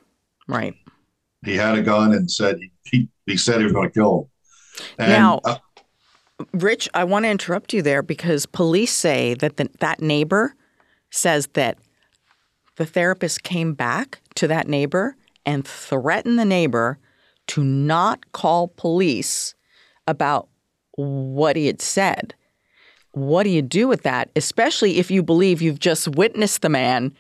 Right. 0.49 0.75
he 1.45 1.57
had 1.57 1.77
a 1.77 1.83
gun 1.83 2.13
and 2.13 2.31
said 2.31 2.59
he 2.59 2.71
he, 2.85 3.09
he 3.27 3.37
said 3.37 3.59
he 3.59 3.65
was 3.65 3.73
going 3.73 3.89
to 3.89 3.95
kill 3.95 4.19
him. 4.79 4.85
And, 4.99 5.13
Now- 5.13 5.41
uh, 5.45 5.59
Rich, 6.53 6.89
I 6.95 7.05
want 7.05 7.25
to 7.25 7.31
interrupt 7.31 7.73
you 7.73 7.83
there 7.83 8.03
because 8.03 8.47
police 8.47 8.93
say 8.93 9.35
that 9.35 9.59
the, 9.59 9.71
that 9.79 10.01
neighbor 10.01 10.55
says 11.11 11.47
that 11.53 11.79
the 12.77 12.87
therapist 12.87 13.45
came 13.45 13.75
back 13.75 14.21
to 14.37 14.49
that 14.49 14.67
neighbor 14.67 15.15
and 15.47 15.65
threatened 15.67 16.39
the 16.39 16.45
neighbor 16.45 16.99
to 17.49 17.65
not 17.65 18.33
call 18.33 18.69
police 18.69 19.55
about 20.07 20.49
what 20.97 21.57
he 21.57 21.67
had 21.67 21.81
said. 21.81 22.35
What 23.13 23.43
do 23.45 23.51
you 23.51 23.63
do 23.63 23.89
with 23.89 24.03
that, 24.03 24.31
especially 24.37 24.99
if 24.99 25.11
you 25.11 25.23
believe 25.23 25.61
you've 25.61 25.79
just 25.81 26.09
witnessed 26.09 26.63
the 26.63 26.69
man 26.69 27.15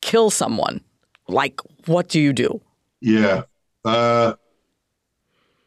kill 0.00 0.30
someone? 0.30 0.80
Like, 1.28 1.60
what 1.86 2.08
do 2.08 2.20
you 2.20 2.32
do? 2.32 2.60
Yeah. 3.00 3.42
Uh, 3.84 4.34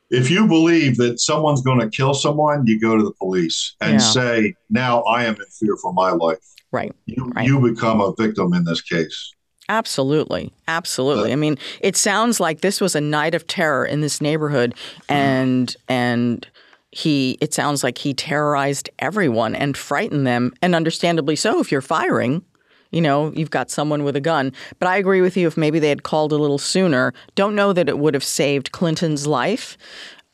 if 0.10 0.32
you 0.32 0.48
believe 0.48 0.98
that 0.98 1.20
someone's 1.20 1.62
going 1.62 1.80
to 1.80 1.90
kill 1.90 2.14
someone, 2.16 2.66
you 2.66 2.80
go 2.80 2.98
to 2.98 3.04
the 3.04 3.14
police 3.14 3.76
and 3.80 3.94
Yeah. 3.94 3.98
say, 4.00 4.56
"Now 4.70 5.02
I 5.04 5.26
am 5.26 5.36
in 5.36 5.46
fear 5.60 5.78
for 5.78 5.94
my 5.94 6.12
life." 6.12 6.40
Right. 6.72 6.94
You, 7.06 7.32
Right. 7.36 7.46
you 7.46 7.60
become 7.60 8.02
a 8.02 8.14
victim 8.18 8.54
in 8.54 8.64
this 8.64 8.82
case. 8.82 9.34
Absolutely. 9.70 10.52
Absolutely. 10.68 11.32
I 11.32 11.36
mean, 11.36 11.58
it 11.80 11.96
sounds 11.96 12.40
like 12.40 12.62
this 12.62 12.82
was 12.82 12.96
a 12.96 13.02
night 13.02 13.36
of 13.36 13.46
terror 13.46 13.86
in 13.86 14.02
this 14.02 14.20
neighborhood 14.20 14.74
and 15.08 15.76
and 15.88 16.46
he 16.92 17.38
it 17.40 17.54
sounds 17.54 17.84
like 17.84 18.00
he 18.00 18.16
terrorized 18.16 18.90
everyone 18.98 19.54
and 19.54 19.78
frightened 19.78 20.26
them 20.26 20.52
and 20.64 20.74
understandably 20.74 21.36
so 21.36 21.60
if 21.60 21.72
you're 21.72 21.82
firing 21.82 22.44
you 22.92 23.02
know, 23.02 23.32
you've 23.36 23.52
got 23.52 23.70
someone 23.70 24.04
with 24.04 24.16
a 24.16 24.20
gun. 24.20 24.52
But 24.80 24.88
I 24.88 24.98
agree 24.98 25.22
with 25.22 25.38
you 25.38 25.46
if 25.46 25.56
maybe 25.56 25.78
they 25.78 25.90
had 25.90 26.02
called 26.02 26.32
a 26.32 26.38
little 26.38 26.58
sooner. 26.58 27.14
Don't 27.36 27.54
know 27.54 27.72
that 27.72 27.88
it 27.88 28.00
would 28.00 28.16
have 28.16 28.24
saved 28.24 28.72
Clinton's 28.72 29.28
life, 29.28 29.78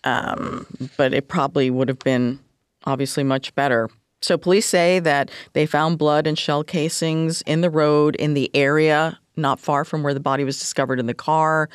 um, 0.06 0.66
but 0.96 1.14
it 1.14 1.28
probably 1.28 1.70
would 1.70 1.90
have 1.90 2.00
been 2.00 2.40
obviously 2.86 3.26
much 3.26 3.54
better. 3.56 3.90
So 4.22 4.38
police 4.38 4.66
say 4.66 5.00
that 5.00 5.30
they 5.52 5.66
found 5.66 5.98
blood 5.98 6.26
and 6.26 6.40
shell 6.40 6.64
casings 6.64 7.42
in 7.42 7.60
the 7.60 7.70
road 7.70 8.16
in 8.16 8.36
the 8.36 8.50
area 8.56 9.20
not 9.38 9.60
far 9.60 9.86
from 9.86 10.04
where 10.04 10.14
the 10.14 10.20
body 10.20 10.44
was 10.44 10.60
discovered 10.60 11.00
in 11.00 11.06
the 11.06 11.14
car. 11.14 11.70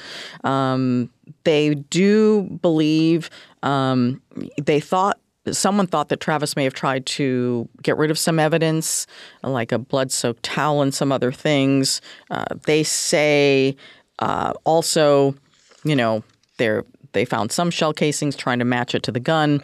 Um, 0.44 1.10
they 1.44 1.74
do 1.74 2.42
believe 2.62 3.30
um, 3.62 4.22
they 4.60 4.80
thought 4.80 5.18
someone 5.52 5.86
thought 5.86 6.10
that 6.10 6.20
Travis 6.20 6.54
may 6.54 6.64
have 6.64 6.74
tried 6.74 7.06
to 7.06 7.68
get 7.82 7.96
rid 7.96 8.10
of 8.10 8.18
some 8.18 8.38
evidence, 8.38 9.06
like 9.42 9.72
a 9.72 9.78
blood-soaked 9.78 10.42
towel 10.42 10.82
and 10.82 10.94
some 10.94 11.10
other 11.10 11.32
things. 11.32 12.00
Uh, 12.30 12.44
they 12.66 12.82
say 12.82 13.74
uh, 14.18 14.52
also, 14.64 15.34
you 15.82 15.96
know, 15.96 16.22
they 16.58 16.80
they 17.12 17.24
found 17.24 17.50
some 17.50 17.70
shell 17.70 17.92
casings 17.92 18.36
trying 18.36 18.58
to 18.58 18.64
match 18.64 18.94
it 18.94 19.02
to 19.02 19.12
the 19.12 19.20
gun. 19.20 19.62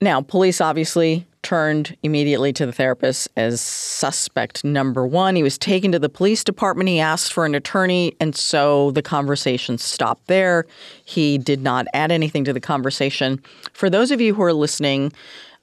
Now, 0.00 0.20
police 0.20 0.60
obviously 0.60 1.26
turned 1.42 1.96
immediately 2.02 2.52
to 2.52 2.66
the 2.66 2.72
therapist 2.72 3.28
as 3.36 3.60
suspect 3.60 4.64
number 4.64 5.06
one. 5.06 5.36
He 5.36 5.42
was 5.42 5.58
taken 5.58 5.92
to 5.92 5.98
the 5.98 6.08
police 6.08 6.44
department. 6.44 6.88
He 6.88 7.00
asked 7.00 7.32
for 7.32 7.44
an 7.44 7.54
attorney, 7.54 8.14
and 8.20 8.34
so 8.34 8.92
the 8.92 9.02
conversation 9.02 9.78
stopped 9.78 10.28
there. 10.28 10.66
He 11.04 11.38
did 11.38 11.62
not 11.62 11.86
add 11.94 12.12
anything 12.12 12.44
to 12.44 12.52
the 12.52 12.60
conversation. 12.60 13.42
For 13.72 13.90
those 13.90 14.10
of 14.10 14.20
you 14.20 14.34
who 14.34 14.42
are 14.42 14.52
listening, 14.52 15.12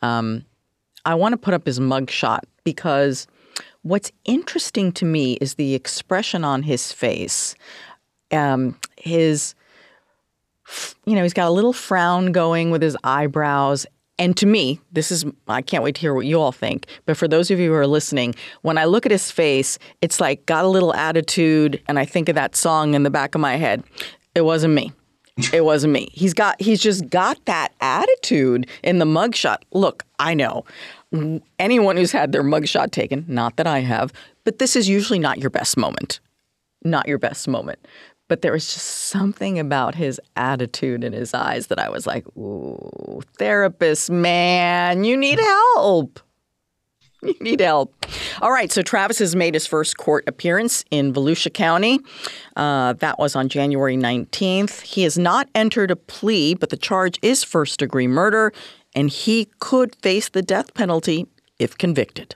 um, 0.02 0.46
I 1.06 1.15
want 1.15 1.34
to 1.34 1.38
put 1.38 1.54
up 1.54 1.65
his 1.65 1.80
mugshot 1.80 2.42
because 2.63 3.28
what's 3.84 4.12
interesting 4.26 4.92
to 4.94 5.06
me 5.06 5.34
is 5.34 5.56
the 5.56 5.76
expression 5.76 6.44
on 6.44 6.63
his 6.63 6.92
face. 6.92 7.56
Um, 8.32 8.78
his 8.98 9.56
you 11.06 11.15
know, 11.15 11.24
he's 11.24 11.34
got 11.34 11.48
a 11.48 11.52
little 11.52 11.74
frown 11.74 12.32
going 12.32 12.72
with 12.72 12.82
his 12.82 12.96
eyebrows. 13.04 13.86
And 14.20 14.36
to 14.38 14.46
me, 14.46 14.80
this 14.92 15.12
is, 15.12 15.26
I 15.48 15.62
can't 15.62 15.84
wait 15.84 15.96
to 15.96 16.02
hear 16.02 16.14
what 16.14 16.26
you 16.26 16.40
all 16.40 16.52
think. 16.52 16.86
But 17.06 17.18
for 17.18 17.28
those 17.28 17.50
of 17.50 17.60
you 17.60 17.70
who 17.70 17.76
are 17.76 17.88
listening, 17.88 18.36
when 18.62 18.78
I 18.78 18.84
look 18.86 19.06
at 19.06 19.12
his 19.12 19.32
face, 19.32 19.80
it's 20.02 20.20
like 20.20 20.46
got 20.46 20.66
a 20.66 20.68
little 20.68 20.94
attitude. 20.94 21.82
And 21.88 21.98
I 21.98 22.06
think 22.06 22.28
of 22.28 22.36
that 22.36 22.56
song 22.56 22.94
in 22.94 23.04
the 23.04 23.10
back 23.10 23.34
of 23.34 23.42
my 23.42 23.56
head. 23.56 23.82
It 24.36 24.42
wasn't 24.42 24.74
me. 24.74 24.92
It 25.54 25.64
wasn't 25.64 25.94
me. 25.94 26.10
He's 26.12 26.34
got, 26.34 26.62
he's 26.62 26.82
just 26.82 27.10
got 27.10 27.44
that 27.46 27.72
attitude 27.80 28.68
in 28.84 29.00
the 29.00 29.06
mugshot. 29.06 29.60
Look, 29.72 30.04
I 30.20 30.34
know 30.34 30.66
anyone 31.58 31.96
who's 31.96 32.12
had 32.12 32.34
their 32.34 32.44
mugshot 32.44 32.92
taken, 32.92 33.24
not 33.28 33.56
that 33.56 33.66
I 33.66 33.80
have, 33.80 34.12
but 34.44 34.60
this 34.60 34.76
is 34.76 34.90
usually 34.90 35.18
not 35.18 35.40
your 35.40 35.50
best 35.50 35.78
moment. 35.78 36.20
Not 36.84 37.08
your 37.08 37.18
best 37.18 37.48
moment. 37.48 37.80
But 38.30 38.42
there 38.42 38.54
was 38.54 38.74
just 38.74 38.86
something 38.86 39.60
about 39.60 39.96
his 39.96 40.22
attitude 40.38 41.04
in 41.04 41.12
his 41.12 41.34
eyes 41.34 41.68
that 41.68 41.80
I 41.80 41.89
was 41.89 42.08
like, 42.08 42.26
ooh, 42.38 43.22
therapist, 43.38 44.10
man, 44.10 45.04
you 45.04 45.18
need 45.18 45.39
help. 45.39 46.22
You 47.22 47.36
need 47.42 47.60
help. 47.60 48.06
All 48.42 48.52
right, 48.52 48.72
so 48.72 48.82
Travis 48.82 49.20
has 49.20 49.36
made 49.36 49.54
his 49.54 49.68
first 49.68 49.98
court 49.98 50.24
appearance 50.26 50.86
in 50.89 51.12
Volusia 51.12 51.54
County. 51.54 52.00
Uh, 52.56 52.94
that 52.94 53.20
was 53.20 53.36
on 53.36 53.50
January 53.50 53.98
19th. 53.98 54.82
He 54.84 55.04
has 55.04 55.18
not 55.18 55.50
entered 55.54 55.92
a 55.92 55.98
plea, 55.98 56.54
but 56.54 56.70
the 56.70 56.78
charge 56.78 57.20
is 57.22 57.44
first 57.44 57.80
degree 57.80 58.08
murder, 58.08 58.54
and 58.96 59.10
he 59.10 59.50
could 59.60 59.98
face 59.98 60.30
the 60.30 60.42
death 60.42 60.74
penalty 60.74 61.28
if 61.58 61.78
convicted. 61.78 62.36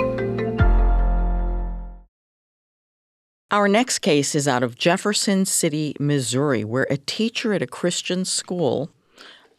Our 3.51 3.67
next 3.67 3.99
case 3.99 4.33
is 4.33 4.47
out 4.47 4.63
of 4.63 4.77
Jefferson 4.77 5.43
City, 5.43 5.93
Missouri, 5.99 6.63
where 6.63 6.87
a 6.89 6.95
teacher 6.95 7.51
at 7.51 7.61
a 7.61 7.67
Christian 7.67 8.23
school. 8.23 8.89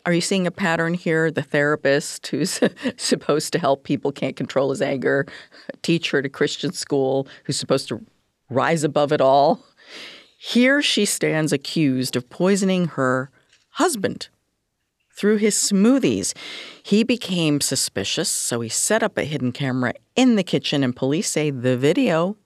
Are 0.07 0.15
you 0.15 0.23
seeing 0.23 0.47
a 0.47 0.51
pattern 0.51 0.95
here? 0.95 1.31
The 1.31 1.43
therapist 1.43 2.27
who's 2.29 2.59
supposed 2.97 3.53
to 3.53 3.59
help 3.59 3.85
people 3.85 4.11
can't 4.11 4.35
control 4.35 4.71
his 4.71 4.81
anger, 4.81 5.27
a 5.71 5.77
teacher 5.77 6.17
at 6.21 6.25
a 6.25 6.31
Christian 6.31 6.73
school 6.73 7.29
who's 7.45 7.59
supposed 7.59 7.87
to 7.89 8.01
rise 8.49 8.83
above 8.83 9.13
it 9.13 9.21
all. 9.21 9.63
Here 10.39 10.81
she 10.81 11.05
stands 11.05 11.53
accused 11.53 12.17
of 12.17 12.31
poisoning 12.31 12.89
her 12.89 13.31
husband 13.73 14.31
through 15.15 15.37
his 15.37 15.55
smoothies. 15.55 16.33
He 16.83 17.05
became 17.05 17.61
suspicious, 17.61 18.31
so 18.31 18.63
he 18.63 18.71
set 18.71 19.03
up 19.03 19.19
a 19.19 19.25
hidden 19.25 19.53
camera 19.53 19.93
in 20.17 20.37
the 20.37 20.43
kitchen, 20.43 20.83
and 20.83 20.97
police 20.97 21.31
say 21.31 21.51
the 21.51 21.77
video 21.77 22.39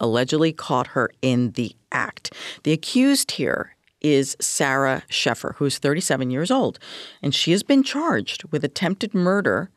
allegedly 0.00 0.52
caught 0.52 0.88
her 0.88 1.10
in 1.22 1.52
the 1.52 1.74
act. 1.92 2.32
The 2.62 2.72
accused 2.72 3.32
here 3.32 3.76
is 4.00 4.36
Sarah 4.40 5.02
Scheffer, 5.08 5.54
who's 5.56 5.78
37 5.78 6.30
years 6.30 6.50
old, 6.50 6.78
and 7.22 7.34
she 7.34 7.50
has 7.52 7.62
been 7.62 7.82
charged 7.82 8.44
with 8.52 8.64
attempted 8.64 9.14
murder 9.14 9.70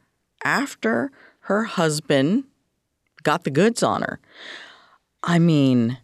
after 0.44 1.12
her 1.42 1.64
husband 1.64 2.44
got 3.24 3.44
the 3.44 3.50
goods 3.50 3.84
on 3.84 4.02
her. 4.02 4.20
I 5.24 5.40
mean, 5.40 5.98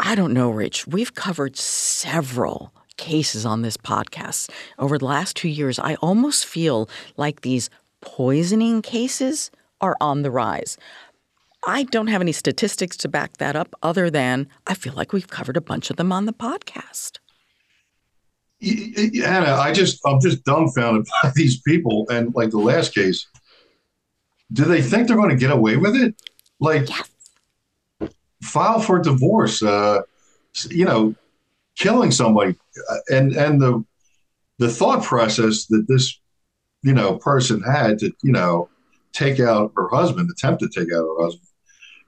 I 0.00 0.14
don't 0.14 0.32
know, 0.32 0.50
Rich. 0.50 0.86
We've 0.86 1.14
covered 1.14 1.56
several 1.56 2.72
cases 2.96 3.46
on 3.46 3.62
this 3.62 3.76
podcast 3.76 4.50
over 4.78 4.98
the 4.98 5.04
last 5.04 5.36
two 5.36 5.48
years. 5.48 5.78
I 5.78 5.94
almost 5.96 6.46
feel 6.46 6.88
like 7.16 7.40
these 7.40 7.70
poisoning 8.00 8.82
cases 8.82 9.50
are 9.80 9.96
on 10.00 10.22
the 10.22 10.30
rise. 10.30 10.76
I 11.64 11.84
don't 11.84 12.08
have 12.08 12.20
any 12.20 12.32
statistics 12.32 12.96
to 12.98 13.08
back 13.08 13.36
that 13.36 13.54
up 13.54 13.74
other 13.82 14.10
than 14.10 14.48
I 14.66 14.74
feel 14.74 14.94
like 14.94 15.12
we've 15.12 15.28
covered 15.28 15.56
a 15.56 15.60
bunch 15.60 15.90
of 15.90 15.96
them 15.96 16.12
on 16.12 16.26
the 16.26 16.32
podcast. 16.32 17.18
Ana, 18.62 19.54
I 19.54 19.72
just 19.72 20.00
I'm 20.06 20.20
just 20.20 20.44
dumbfounded 20.44 21.06
by 21.22 21.32
these 21.34 21.60
people. 21.60 22.06
And 22.10 22.34
like 22.34 22.50
the 22.50 22.58
last 22.58 22.94
case, 22.94 23.26
do 24.52 24.64
they 24.64 24.82
think 24.82 25.06
they're 25.06 25.16
going 25.16 25.30
to 25.30 25.36
get 25.36 25.50
away 25.50 25.76
with 25.76 25.96
it? 25.96 26.14
Like, 26.60 26.88
file 28.42 28.80
for 28.80 28.98
divorce. 28.98 29.62
Uh, 29.62 30.02
you 30.68 30.84
know, 30.84 31.14
killing 31.76 32.10
somebody, 32.10 32.56
uh, 32.90 32.96
and 33.08 33.32
and 33.32 33.60
the 33.60 33.84
the 34.58 34.68
thought 34.68 35.02
process 35.02 35.66
that 35.66 35.86
this 35.88 36.20
you 36.82 36.92
know 36.92 37.16
person 37.18 37.62
had 37.62 37.98
to 38.00 38.12
you 38.22 38.32
know 38.32 38.68
take 39.12 39.40
out 39.40 39.72
her 39.76 39.88
husband, 39.88 40.30
attempt 40.30 40.60
to 40.60 40.68
take 40.68 40.92
out 40.92 41.04
her 41.04 41.24
husband. 41.24 41.48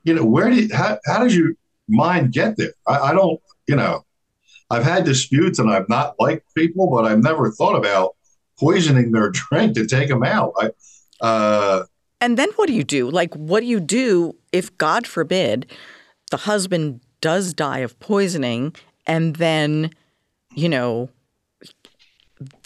You 0.04 0.14
know, 0.14 0.24
where 0.24 0.50
did 0.50 0.70
how 0.72 0.98
how 1.06 1.18
does 1.18 1.36
your 1.36 1.52
mind 1.88 2.32
get 2.32 2.56
there? 2.56 2.72
I, 2.86 2.98
I 2.98 3.12
don't. 3.12 3.40
You 3.66 3.76
know, 3.76 4.04
I've 4.70 4.84
had 4.84 5.04
disputes 5.04 5.58
and 5.58 5.70
I've 5.70 5.88
not 5.88 6.14
liked 6.18 6.44
people, 6.54 6.90
but 6.90 7.04
I've 7.04 7.22
never 7.22 7.50
thought 7.50 7.76
about 7.76 8.14
poisoning 8.58 9.12
their 9.12 9.30
drink 9.30 9.74
to 9.74 9.86
take 9.86 10.08
them 10.08 10.22
out. 10.22 10.52
I, 10.58 10.70
uh, 11.20 11.84
And 12.20 12.36
then 12.38 12.50
what 12.56 12.66
do 12.66 12.74
you 12.74 12.84
do? 12.84 13.10
Like, 13.10 13.34
what 13.34 13.60
do 13.60 13.66
you 13.66 13.80
do 13.80 14.36
if, 14.52 14.76
God 14.78 15.06
forbid, 15.06 15.70
the 16.30 16.38
husband 16.38 17.00
does 17.20 17.54
die 17.54 17.78
of 17.78 17.98
poisoning 18.00 18.74
and 19.06 19.36
then, 19.36 19.90
you 20.54 20.68
know, 20.68 21.08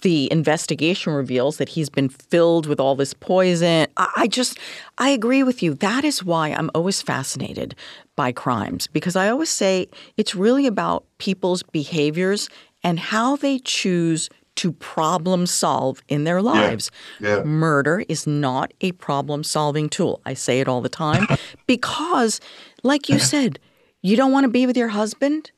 the 0.01 0.31
investigation 0.31 1.13
reveals 1.13 1.57
that 1.57 1.69
he's 1.69 1.89
been 1.89 2.09
filled 2.09 2.65
with 2.65 2.79
all 2.79 2.95
this 2.95 3.13
poison. 3.13 3.87
I, 3.97 4.11
I 4.15 4.27
just, 4.27 4.57
I 4.97 5.09
agree 5.09 5.43
with 5.43 5.61
you. 5.61 5.73
That 5.75 6.03
is 6.03 6.23
why 6.23 6.49
I'm 6.49 6.69
always 6.75 7.01
fascinated 7.01 7.75
by 8.15 8.31
crimes 8.31 8.87
because 8.87 9.15
I 9.15 9.29
always 9.29 9.49
say 9.49 9.87
it's 10.17 10.35
really 10.35 10.67
about 10.67 11.05
people's 11.17 11.63
behaviors 11.63 12.49
and 12.83 12.99
how 12.99 13.35
they 13.35 13.59
choose 13.59 14.29
to 14.55 14.73
problem 14.73 15.45
solve 15.45 16.01
in 16.09 16.25
their 16.25 16.41
lives. 16.41 16.91
yeah. 17.21 17.43
Murder 17.43 18.03
is 18.09 18.27
not 18.27 18.73
a 18.81 18.91
problem 18.93 19.41
solving 19.41 19.87
tool. 19.87 20.21
I 20.25 20.33
say 20.33 20.59
it 20.59 20.67
all 20.67 20.81
the 20.81 20.89
time 20.89 21.27
because, 21.65 22.41
like 22.83 23.07
you 23.07 23.19
said, 23.19 23.57
you 24.01 24.17
don't 24.17 24.33
want 24.33 24.43
to 24.43 24.49
be 24.49 24.65
with 24.65 24.75
your 24.75 24.89
husband? 24.89 25.51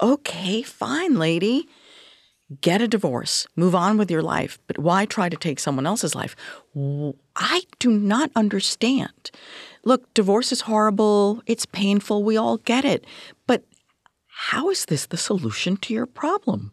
Okay, 0.00 0.62
fine, 0.62 1.14
lady. 1.14 1.68
Get 2.62 2.80
a 2.80 2.88
divorce, 2.88 3.46
move 3.56 3.74
on 3.74 3.98
with 3.98 4.10
your 4.10 4.22
life, 4.22 4.58
but 4.66 4.78
why 4.78 5.04
try 5.04 5.28
to 5.28 5.36
take 5.36 5.60
someone 5.60 5.86
else's 5.86 6.14
life? 6.14 6.34
I 7.36 7.62
do 7.78 7.90
not 7.90 8.30
understand. 8.34 9.30
Look, 9.84 10.12
divorce 10.14 10.50
is 10.50 10.62
horrible, 10.62 11.42
it's 11.46 11.66
painful, 11.66 12.24
we 12.24 12.38
all 12.38 12.56
get 12.56 12.86
it. 12.86 13.04
But 13.46 13.64
how 14.28 14.70
is 14.70 14.86
this 14.86 15.04
the 15.04 15.18
solution 15.18 15.76
to 15.78 15.92
your 15.92 16.06
problem? 16.06 16.72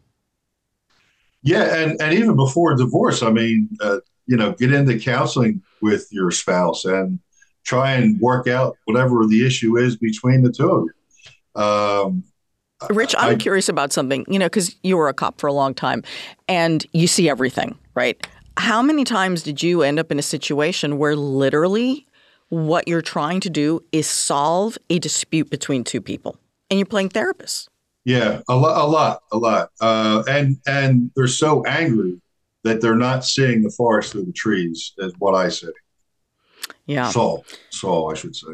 Yeah, 1.42 1.76
and 1.76 2.00
and 2.00 2.14
even 2.14 2.36
before 2.36 2.74
divorce, 2.74 3.22
I 3.22 3.30
mean, 3.30 3.68
uh, 3.82 3.98
you 4.26 4.36
know, 4.36 4.52
get 4.52 4.72
into 4.72 4.98
counseling 4.98 5.62
with 5.82 6.08
your 6.10 6.30
spouse 6.30 6.86
and 6.86 7.20
try 7.64 7.92
and 7.92 8.18
work 8.20 8.48
out 8.48 8.76
whatever 8.86 9.26
the 9.26 9.46
issue 9.46 9.76
is 9.76 9.96
between 9.96 10.42
the 10.42 10.52
two 10.52 10.70
of 10.70 10.84
you. 10.84 11.62
Um, 11.62 12.24
Rich, 12.90 13.14
I'm 13.18 13.34
I- 13.34 13.36
curious 13.36 13.68
about 13.68 13.92
something, 13.92 14.24
you 14.28 14.38
know, 14.38 14.46
because 14.46 14.76
you 14.82 14.96
were 14.96 15.08
a 15.08 15.14
cop 15.14 15.40
for 15.40 15.46
a 15.46 15.52
long 15.52 15.74
time 15.74 16.02
and 16.48 16.84
you 16.92 17.06
see 17.06 17.28
everything, 17.28 17.78
right? 17.94 18.26
How 18.58 18.82
many 18.82 19.04
times 19.04 19.42
did 19.42 19.62
you 19.62 19.82
end 19.82 19.98
up 19.98 20.10
in 20.10 20.18
a 20.18 20.22
situation 20.22 20.98
where 20.98 21.16
literally 21.16 22.06
what 22.48 22.86
you're 22.88 23.02
trying 23.02 23.40
to 23.40 23.50
do 23.50 23.82
is 23.92 24.06
solve 24.06 24.78
a 24.88 24.98
dispute 24.98 25.50
between 25.50 25.84
two 25.84 26.00
people 26.00 26.38
and 26.70 26.78
you're 26.78 26.86
playing 26.86 27.10
therapist? 27.10 27.68
yeah, 28.06 28.40
a 28.48 28.54
lot, 28.54 28.80
a 28.80 28.86
lot, 28.86 29.22
a 29.32 29.36
lot, 29.36 29.70
uh, 29.80 30.22
and 30.28 30.56
and 30.64 31.10
they're 31.16 31.26
so 31.26 31.64
angry 31.64 32.20
that 32.62 32.80
they're 32.80 32.94
not 32.94 33.24
seeing 33.24 33.64
the 33.64 33.70
forest 33.70 34.12
through 34.12 34.24
the 34.24 34.32
trees, 34.32 34.92
is 34.98 35.12
what 35.18 35.34
I 35.34 35.48
say. 35.48 35.72
Yeah. 36.86 37.10
Saul, 37.10 37.44
Saul, 37.70 38.12
I 38.12 38.14
should 38.14 38.36
say. 38.36 38.52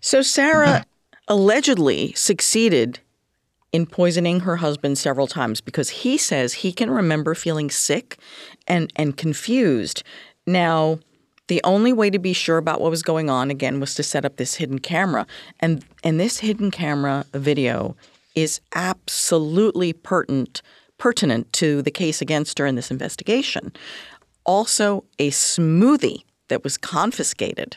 So 0.00 0.22
Sarah 0.22 0.84
allegedly 1.28 2.12
succeeded 2.14 3.00
in 3.72 3.86
poisoning 3.86 4.40
her 4.40 4.56
husband 4.56 4.96
several 4.98 5.26
times 5.26 5.60
because 5.60 5.90
he 5.90 6.16
says 6.16 6.54
he 6.54 6.72
can 6.72 6.90
remember 6.90 7.34
feeling 7.34 7.70
sick 7.70 8.16
and 8.66 8.92
and 8.96 9.16
confused. 9.16 10.02
Now, 10.46 10.98
the 11.48 11.60
only 11.64 11.92
way 11.92 12.10
to 12.10 12.18
be 12.18 12.32
sure 12.32 12.58
about 12.58 12.80
what 12.80 12.90
was 12.90 13.02
going 13.02 13.28
on 13.28 13.50
again 13.50 13.80
was 13.80 13.94
to 13.94 14.02
set 14.02 14.24
up 14.24 14.36
this 14.36 14.54
hidden 14.54 14.78
camera. 14.78 15.26
And 15.60 15.84
and 16.02 16.18
this 16.18 16.38
hidden 16.38 16.70
camera 16.70 17.26
video 17.32 17.94
is 18.34 18.60
absolutely 18.74 19.92
pertinent 19.92 20.62
pertinent 20.96 21.52
to 21.52 21.82
the 21.82 21.90
case 21.90 22.20
against 22.20 22.58
her 22.58 22.66
in 22.66 22.74
this 22.74 22.90
investigation. 22.90 23.72
Also, 24.44 25.04
a 25.18 25.30
smoothie 25.30 26.24
that 26.48 26.64
was 26.64 26.78
confiscated 26.78 27.76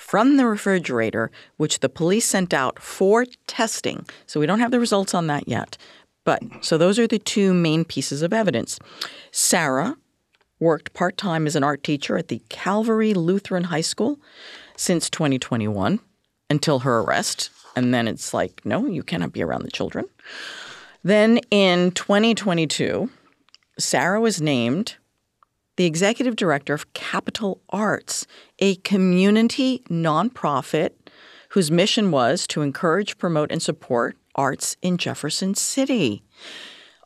from 0.00 0.38
the 0.38 0.46
refrigerator, 0.46 1.30
which 1.58 1.80
the 1.80 1.88
police 1.88 2.24
sent 2.24 2.54
out 2.54 2.78
for 2.78 3.26
testing. 3.46 4.06
So 4.26 4.40
we 4.40 4.46
don't 4.46 4.58
have 4.58 4.70
the 4.70 4.80
results 4.80 5.14
on 5.14 5.26
that 5.26 5.46
yet. 5.46 5.76
But 6.24 6.42
so 6.62 6.78
those 6.78 6.98
are 6.98 7.06
the 7.06 7.18
two 7.18 7.52
main 7.52 7.84
pieces 7.84 8.22
of 8.22 8.32
evidence. 8.32 8.78
Sarah 9.30 9.96
worked 10.58 10.94
part 10.94 11.18
time 11.18 11.46
as 11.46 11.54
an 11.54 11.62
art 11.62 11.84
teacher 11.84 12.16
at 12.16 12.28
the 12.28 12.42
Calvary 12.48 13.12
Lutheran 13.12 13.64
High 13.64 13.82
School 13.82 14.18
since 14.74 15.10
2021 15.10 16.00
until 16.48 16.80
her 16.80 17.00
arrest. 17.00 17.50
And 17.76 17.92
then 17.92 18.08
it's 18.08 18.32
like, 18.32 18.64
no, 18.64 18.86
you 18.86 19.02
cannot 19.02 19.32
be 19.32 19.42
around 19.42 19.62
the 19.62 19.70
children. 19.70 20.06
Then 21.04 21.38
in 21.50 21.92
2022, 21.92 23.10
Sarah 23.78 24.20
was 24.20 24.40
named 24.40 24.96
the 25.80 25.86
executive 25.86 26.36
director 26.36 26.74
of 26.74 26.92
Capital 26.92 27.62
Arts, 27.70 28.26
a 28.58 28.74
community 28.74 29.82
nonprofit 29.88 30.90
whose 31.48 31.70
mission 31.70 32.10
was 32.10 32.46
to 32.48 32.60
encourage, 32.60 33.16
promote, 33.16 33.50
and 33.50 33.62
support 33.62 34.18
arts 34.34 34.76
in 34.82 34.98
Jefferson 34.98 35.54
City. 35.54 36.22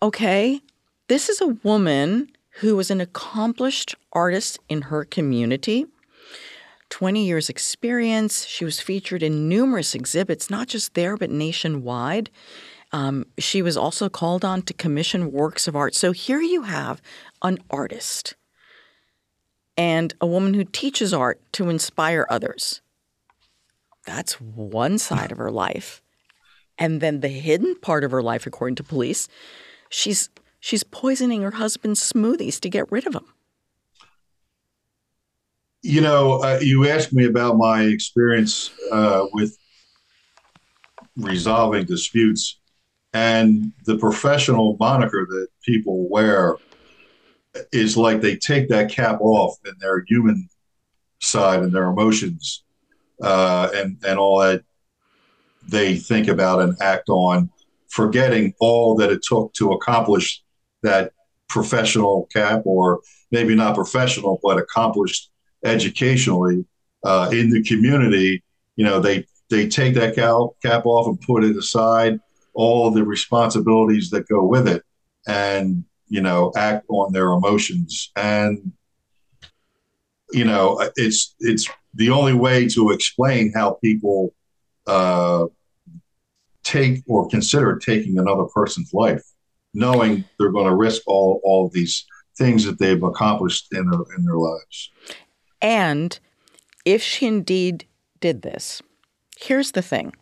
Okay, 0.02 0.60
this 1.06 1.28
is 1.28 1.40
a 1.40 1.56
woman 1.62 2.32
who 2.62 2.74
was 2.74 2.90
an 2.90 3.00
accomplished 3.00 3.94
artist 4.12 4.58
in 4.68 4.82
her 4.82 5.04
community. 5.04 5.86
20 6.90 7.24
years 7.24 7.48
experience. 7.48 8.44
She 8.44 8.64
was 8.64 8.80
featured 8.80 9.22
in 9.22 9.48
numerous 9.48 9.94
exhibits, 9.94 10.50
not 10.50 10.66
just 10.66 10.94
there, 10.94 11.16
but 11.16 11.30
nationwide. 11.30 12.28
Um, 12.90 13.26
she 13.38 13.62
was 13.62 13.76
also 13.76 14.08
called 14.08 14.44
on 14.44 14.62
to 14.62 14.74
commission 14.74 15.30
works 15.30 15.68
of 15.68 15.76
art. 15.76 15.94
So 15.94 16.10
here 16.10 16.40
you 16.40 16.62
have 16.62 17.00
an 17.40 17.60
artist 17.70 18.34
and 19.76 20.14
a 20.20 20.26
woman 20.26 20.54
who 20.54 20.64
teaches 20.64 21.12
art 21.12 21.40
to 21.52 21.68
inspire 21.68 22.26
others. 22.30 22.80
That's 24.06 24.40
one 24.40 24.98
side 24.98 25.32
of 25.32 25.38
her 25.38 25.50
life. 25.50 26.02
And 26.78 27.00
then 27.00 27.20
the 27.20 27.28
hidden 27.28 27.76
part 27.80 28.04
of 28.04 28.10
her 28.10 28.22
life, 28.22 28.46
according 28.46 28.76
to 28.76 28.82
police, 28.82 29.28
she's 29.88 30.28
she's 30.60 30.82
poisoning 30.82 31.42
her 31.42 31.52
husband's 31.52 32.00
smoothies 32.12 32.60
to 32.60 32.68
get 32.68 32.90
rid 32.90 33.06
of 33.06 33.14
him. 33.14 33.26
You 35.82 36.00
know, 36.00 36.42
uh, 36.42 36.58
you 36.60 36.88
asked 36.88 37.12
me 37.12 37.26
about 37.26 37.56
my 37.56 37.82
experience 37.82 38.70
uh, 38.90 39.26
with 39.32 39.56
resolving 41.16 41.84
disputes, 41.84 42.58
and 43.12 43.72
the 43.84 43.96
professional 43.98 44.76
moniker 44.80 45.26
that 45.30 45.48
people 45.64 46.08
wear 46.08 46.56
is 47.72 47.96
like 47.96 48.20
they 48.20 48.36
take 48.36 48.68
that 48.68 48.90
cap 48.90 49.18
off 49.20 49.56
and 49.64 49.74
their 49.80 50.04
human 50.08 50.48
side 51.20 51.60
and 51.62 51.72
their 51.72 51.86
emotions 51.86 52.64
uh, 53.22 53.68
and 53.74 53.96
and 54.06 54.18
all 54.18 54.38
that 54.38 54.62
they 55.68 55.96
think 55.96 56.28
about 56.28 56.60
and 56.60 56.76
act 56.80 57.08
on, 57.08 57.50
forgetting 57.88 58.54
all 58.60 58.94
that 58.96 59.10
it 59.10 59.22
took 59.22 59.52
to 59.54 59.72
accomplish 59.72 60.42
that 60.82 61.12
professional 61.48 62.28
cap, 62.32 62.62
or 62.64 63.00
maybe 63.30 63.54
not 63.54 63.74
professional, 63.74 64.38
but 64.42 64.58
accomplished 64.58 65.30
educationally 65.64 66.64
uh, 67.04 67.30
in 67.32 67.50
the 67.50 67.62
community. 67.62 68.42
You 68.76 68.84
know, 68.84 69.00
they 69.00 69.26
they 69.48 69.68
take 69.68 69.94
that 69.94 70.14
cap, 70.14 70.34
cap 70.62 70.86
off 70.86 71.06
and 71.06 71.20
put 71.20 71.44
it 71.44 71.56
aside, 71.56 72.18
all 72.54 72.90
the 72.90 73.04
responsibilities 73.04 74.10
that 74.10 74.28
go 74.28 74.44
with 74.44 74.68
it, 74.68 74.82
and 75.26 75.84
you 76.14 76.20
know, 76.20 76.52
act 76.56 76.86
on 76.88 77.12
their 77.12 77.30
emotions. 77.30 78.12
And 78.14 78.72
you 80.30 80.44
know, 80.44 80.88
it's 80.94 81.34
it's 81.40 81.68
the 81.92 82.10
only 82.10 82.34
way 82.34 82.68
to 82.68 82.92
explain 82.92 83.52
how 83.52 83.78
people 83.82 84.32
uh, 84.86 85.46
take 86.62 87.02
or 87.08 87.28
consider 87.28 87.76
taking 87.78 88.16
another 88.16 88.44
person's 88.44 88.94
life, 88.94 89.24
knowing 89.74 90.24
they're 90.38 90.52
going 90.52 90.68
to 90.68 90.76
risk 90.76 91.02
all 91.08 91.40
all 91.42 91.68
these 91.74 92.06
things 92.38 92.64
that 92.64 92.78
they've 92.78 93.02
accomplished 93.02 93.66
in 93.72 93.90
their 93.90 94.04
in 94.16 94.24
their 94.24 94.36
lives. 94.36 94.92
And 95.60 96.16
if 96.84 97.02
she 97.02 97.26
indeed 97.26 97.86
did 98.20 98.42
this, 98.42 98.80
here's 99.36 99.72
the 99.72 99.82
thing 99.82 100.12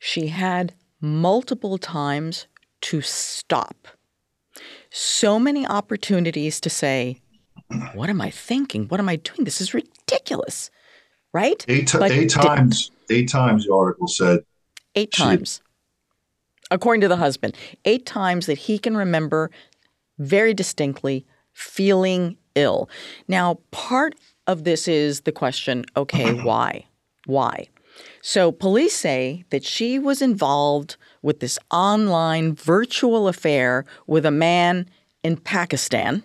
she 0.00 0.26
had 0.26 0.74
multiple 1.00 1.78
times 1.78 2.48
to 2.80 3.00
stop. 3.02 3.93
So 4.96 5.40
many 5.40 5.66
opportunities 5.66 6.60
to 6.60 6.70
say, 6.70 7.18
What 7.94 8.08
am 8.08 8.20
I 8.20 8.30
thinking? 8.30 8.86
What 8.86 9.00
am 9.00 9.08
I 9.08 9.16
doing? 9.16 9.42
This 9.42 9.60
is 9.60 9.74
ridiculous. 9.74 10.70
Right? 11.32 11.64
Eight, 11.66 11.88
t- 11.88 11.98
eight 12.00 12.10
didn't. 12.10 12.30
times, 12.30 12.92
eight 13.10 13.28
times 13.28 13.66
the 13.66 13.74
article 13.74 14.06
said 14.06 14.44
Eight 14.94 15.12
She- 15.12 15.22
times. 15.22 15.60
According 16.70 17.00
to 17.00 17.08
the 17.08 17.16
husband, 17.16 17.56
eight 17.84 18.06
times 18.06 18.46
that 18.46 18.56
he 18.56 18.78
can 18.78 18.96
remember 18.96 19.50
very 20.18 20.54
distinctly 20.54 21.26
feeling 21.52 22.36
ill. 22.54 22.88
Now, 23.26 23.58
part 23.72 24.14
of 24.46 24.62
this 24.62 24.86
is 24.86 25.22
the 25.22 25.32
question 25.32 25.84
okay, 25.96 26.32
why? 26.44 26.86
Why? 27.26 27.66
So, 28.26 28.50
police 28.52 28.94
say 28.94 29.44
that 29.50 29.64
she 29.64 29.98
was 29.98 30.22
involved 30.22 30.96
with 31.20 31.40
this 31.40 31.58
online 31.70 32.54
virtual 32.54 33.28
affair 33.28 33.84
with 34.06 34.24
a 34.24 34.30
man 34.30 34.88
in 35.22 35.36
Pakistan 35.36 36.22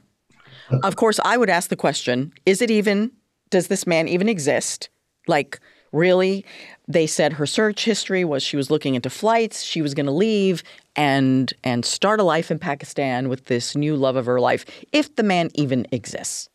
of 0.84 0.96
course, 0.96 1.20
I 1.24 1.38
would 1.38 1.50
ask 1.50 1.70
the 1.70 1.76
question 1.76 2.34
is 2.46 2.62
it 2.62 2.72
even, 2.72 3.12
does 3.50 3.68
this 3.68 3.88
man 3.88 4.08
even 4.08 4.30
exist? 4.30 4.90
Like, 5.28 5.60
really? 5.92 6.46
They 6.88 7.08
said 7.08 7.34
her 7.34 7.46
search 7.46 7.86
history 7.86 8.24
was 8.24 8.44
she 8.44 8.58
was 8.58 8.72
looking 8.72 8.96
into 8.96 9.10
flights, 9.10 9.64
she 9.64 9.82
was 9.82 9.94
going 9.94 10.06
to 10.06 10.12
leave 10.12 10.64
and 10.96 11.54
and 11.64 11.86
start 11.86 12.20
a 12.20 12.24
life 12.24 12.52
in 12.52 12.60
Pakistan 12.60 13.30
with 13.30 13.46
this 13.46 13.76
new 13.76 13.96
love 13.96 14.16
of 14.16 14.26
her 14.26 14.40
life, 14.40 14.66
if 14.92 15.16
the 15.16 15.24
man 15.24 15.50
even 15.56 15.88
exists. 15.92 16.50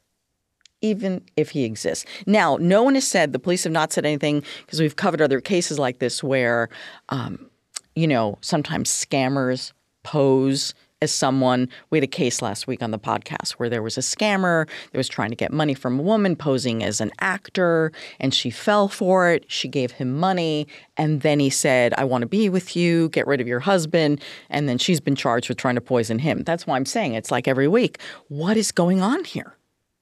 Even 0.85 1.23
if 1.37 1.51
he 1.51 1.65
exists. 1.65 2.05
Now, 2.27 2.59
no 2.61 2.83
one 2.83 2.95
has 2.95 3.09
said, 3.09 3.33
the 3.33 3.39
police 3.39 3.65
have 3.65 3.73
not 3.73 3.93
said 3.93 4.05
anything 4.05 4.43
because 4.67 4.81
we've 4.81 4.97
covered 4.97 5.23
other 5.23 5.41
cases 5.41 5.79
like 5.79 5.99
this 5.99 6.23
where, 6.23 6.69
um, 7.09 7.49
you 7.97 8.07
know, 8.07 8.37
sometimes 8.43 8.91
scammers 8.91 9.73
pose 10.03 10.75
as 11.01 11.13
someone. 11.13 11.69
We 11.91 11.99
had 11.99 12.05
a 12.05 12.07
case 12.07 12.43
last 12.43 12.67
week 12.67 12.83
on 12.83 12.91
the 12.91 12.99
podcast 12.99 13.53
where 13.53 13.71
there 13.71 13.83
was 13.83 13.97
a 13.97 14.03
scammer 14.03 14.67
that 14.91 14.99
was 14.99 15.09
trying 15.09 15.31
to 15.31 15.37
get 15.37 15.53
money 15.53 15.75
from 15.75 15.99
a 15.99 16.03
woman 16.03 16.37
posing 16.37 16.83
as 16.83 17.01
an 17.01 17.13
actor, 17.21 17.93
and 18.21 18.35
she 18.35 18.51
fell 18.51 18.89
for 18.89 19.31
it. 19.31 19.45
She 19.49 19.69
gave 19.69 19.93
him 19.93 20.19
money, 20.19 20.67
and 20.97 21.23
then 21.23 21.41
he 21.41 21.51
said, 21.51 21.95
I 21.97 22.05
want 22.05 22.23
to 22.23 22.29
be 22.29 22.49
with 22.49 22.77
you, 22.77 23.09
get 23.09 23.27
rid 23.27 23.41
of 23.41 23.49
your 23.49 23.61
husband. 23.61 24.21
And 24.51 24.69
then 24.69 24.79
she's 24.79 25.01
been 25.01 25.17
charged 25.17 25.49
with 25.49 25.59
trying 25.59 25.77
to 25.77 25.81
poison 25.81 26.19
him. 26.19 26.43
That's 26.43 26.67
why 26.67 26.77
I'm 26.77 26.87
saying 26.87 27.15
it's 27.15 27.31
like 27.31 27.49
every 27.49 27.69
week. 27.69 27.99
What 28.29 28.57
is 28.57 28.73
going 28.73 29.01
on 29.01 29.25
here? 29.25 29.57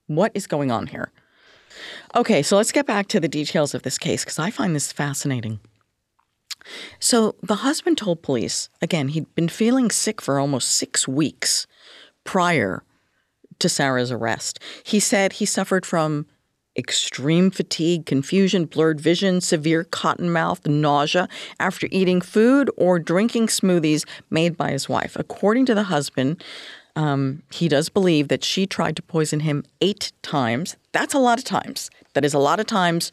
What 0.06 0.32
is 0.34 0.46
going 0.46 0.70
on 0.70 0.88
here? 0.88 1.10
Okay, 2.14 2.42
so 2.42 2.56
let's 2.56 2.72
get 2.72 2.86
back 2.86 3.08
to 3.08 3.20
the 3.20 3.28
details 3.28 3.74
of 3.74 3.82
this 3.82 3.98
case 3.98 4.24
because 4.24 4.38
I 4.38 4.50
find 4.50 4.74
this 4.74 4.92
fascinating. 4.92 5.60
So 7.00 7.34
the 7.42 7.56
husband 7.56 7.98
told 7.98 8.22
police, 8.22 8.68
again, 8.80 9.08
he'd 9.08 9.34
been 9.34 9.48
feeling 9.48 9.90
sick 9.90 10.20
for 10.20 10.38
almost 10.38 10.70
six 10.72 11.08
weeks 11.08 11.66
prior 12.24 12.84
to 13.58 13.68
Sarah's 13.68 14.12
arrest. 14.12 14.60
He 14.84 15.00
said 15.00 15.34
he 15.34 15.46
suffered 15.46 15.86
from 15.86 16.26
extreme 16.76 17.50
fatigue, 17.50 18.06
confusion, 18.06 18.64
blurred 18.64 19.00
vision, 19.00 19.40
severe 19.40 19.84
cotton 19.84 20.30
mouth, 20.30 20.66
nausea 20.66 21.28
after 21.58 21.86
eating 21.90 22.20
food 22.20 22.70
or 22.76 22.98
drinking 22.98 23.48
smoothies 23.48 24.06
made 24.30 24.56
by 24.56 24.70
his 24.70 24.88
wife. 24.88 25.16
According 25.16 25.66
to 25.66 25.74
the 25.74 25.84
husband, 25.84 26.42
um, 26.96 27.42
he 27.50 27.68
does 27.68 27.88
believe 27.88 28.28
that 28.28 28.44
she 28.44 28.66
tried 28.66 28.96
to 28.96 29.02
poison 29.02 29.40
him 29.40 29.64
eight 29.80 30.12
times. 30.22 30.76
That's 30.92 31.14
a 31.14 31.18
lot 31.18 31.38
of 31.38 31.44
times. 31.44 31.90
That 32.14 32.24
is 32.24 32.34
a 32.34 32.38
lot 32.38 32.60
of 32.60 32.66
times. 32.66 33.10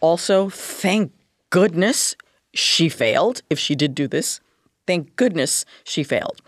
Also, 0.00 0.48
thank 0.48 1.12
goodness 1.50 2.16
she 2.52 2.88
failed 2.88 3.42
if 3.48 3.58
she 3.58 3.74
did 3.74 3.94
do 3.94 4.08
this. 4.08 4.40
Thank 4.86 5.16
goodness 5.16 5.64
she 5.84 6.02
failed. 6.02 6.42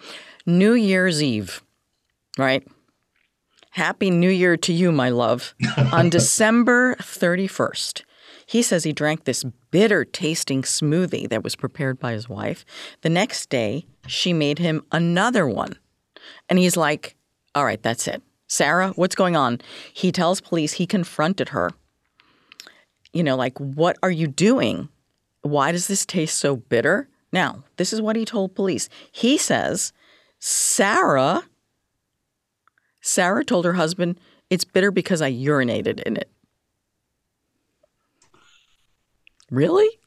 New 0.44 0.74
Year's 0.74 1.22
Eve, 1.22 1.62
right? 2.38 2.66
Happy 3.70 4.10
New 4.10 4.30
Year 4.30 4.56
to 4.56 4.72
you, 4.72 4.90
my 4.90 5.08
love. 5.08 5.54
On 5.92 6.10
December 6.10 6.96
31st, 6.96 8.02
he 8.46 8.62
says 8.62 8.84
he 8.84 8.92
drank 8.92 9.24
this 9.24 9.44
bitter 9.70 10.04
tasting 10.04 10.62
smoothie 10.62 11.28
that 11.28 11.42
was 11.42 11.56
prepared 11.56 11.98
by 11.98 12.12
his 12.12 12.28
wife. 12.28 12.64
The 13.02 13.08
next 13.08 13.50
day, 13.50 13.86
she 14.06 14.32
made 14.32 14.58
him 14.58 14.82
another 14.92 15.46
one. 15.46 15.76
And 16.48 16.58
he's 16.58 16.76
like, 16.76 17.16
All 17.54 17.64
right, 17.64 17.82
that's 17.82 18.06
it. 18.08 18.22
Sarah, 18.48 18.92
what's 18.96 19.14
going 19.14 19.36
on? 19.36 19.60
He 19.92 20.12
tells 20.12 20.40
police 20.40 20.74
he 20.74 20.86
confronted 20.86 21.50
her. 21.50 21.70
You 23.12 23.24
know, 23.24 23.36
like, 23.36 23.58
what 23.58 23.96
are 24.02 24.10
you 24.10 24.26
doing? 24.26 24.88
Why 25.42 25.72
does 25.72 25.88
this 25.88 26.06
taste 26.06 26.38
so 26.38 26.56
bitter? 26.56 27.08
Now, 27.32 27.64
this 27.76 27.92
is 27.92 28.00
what 28.00 28.16
he 28.16 28.24
told 28.24 28.54
police. 28.54 28.88
He 29.10 29.38
says 29.38 29.92
Sarah 30.38 31.44
Sarah 33.00 33.44
told 33.44 33.64
her 33.64 33.74
husband, 33.74 34.18
"It's 34.50 34.64
bitter 34.64 34.90
because 34.90 35.22
I 35.22 35.30
urinated 35.32 36.00
in 36.00 36.16
it." 36.16 36.28
Really? 39.48 40.00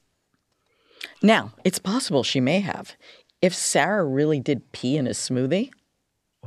Now, 1.22 1.54
it's 1.64 1.80
possible 1.80 2.24
she 2.24 2.42
may 2.42 2.60
have. 2.60 2.98
If 3.42 3.56
Sarah 3.56 4.06
really 4.06 4.42
did 4.42 4.72
pee 4.74 4.98
in 4.98 5.08
a 5.08 5.12
smoothie, 5.12 5.72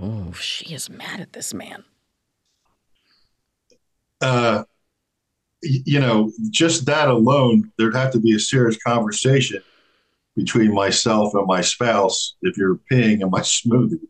oh, 0.00 0.32
she 0.32 0.74
is 0.74 0.90
mad 0.90 1.20
at 1.20 1.32
this 1.32 1.52
man. 1.52 1.84
Uh, 4.20 4.64
you 5.62 6.00
know, 6.00 6.32
just 6.50 6.86
that 6.86 7.08
alone, 7.08 7.70
there'd 7.76 7.94
have 7.94 8.12
to 8.12 8.20
be 8.20 8.34
a 8.34 8.38
serious 8.38 8.76
conversation 8.82 9.62
between 10.36 10.72
myself 10.72 11.34
and 11.34 11.46
my 11.46 11.60
spouse 11.60 12.34
if 12.42 12.56
you're 12.56 12.80
peeing 12.90 13.20
in 13.20 13.30
my 13.30 13.40
smoothie. 13.40 14.00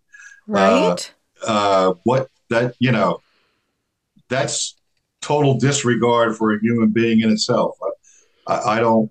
Right. 0.47 1.15
Uh, 1.43 1.47
uh, 1.47 1.95
what 2.05 2.29
that, 2.51 2.75
you 2.79 2.93
know, 2.93 3.21
that's 4.29 4.77
total 5.21 5.59
disregard 5.59 6.37
for 6.37 6.55
a 6.55 6.61
human 6.61 6.91
being 6.91 7.21
in 7.21 7.31
itself. 7.31 7.77
I, 8.47 8.55
I, 8.55 8.77
I 8.77 8.81
don't, 8.81 9.11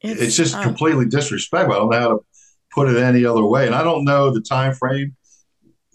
it's, 0.00 0.20
it's 0.20 0.36
just 0.36 0.54
uh, 0.56 0.62
completely 0.62 1.06
disrespectful. 1.06 1.74
I 1.74 1.78
don't 1.78 1.90
know 1.90 2.00
how 2.00 2.08
to 2.08 2.24
put 2.72 2.88
it 2.88 2.96
any 2.96 3.24
other 3.24 3.44
way. 3.44 3.66
And 3.66 3.74
I 3.74 3.82
don't 3.82 4.04
know 4.04 4.30
the 4.30 4.40
time 4.40 4.74
frame 4.74 5.16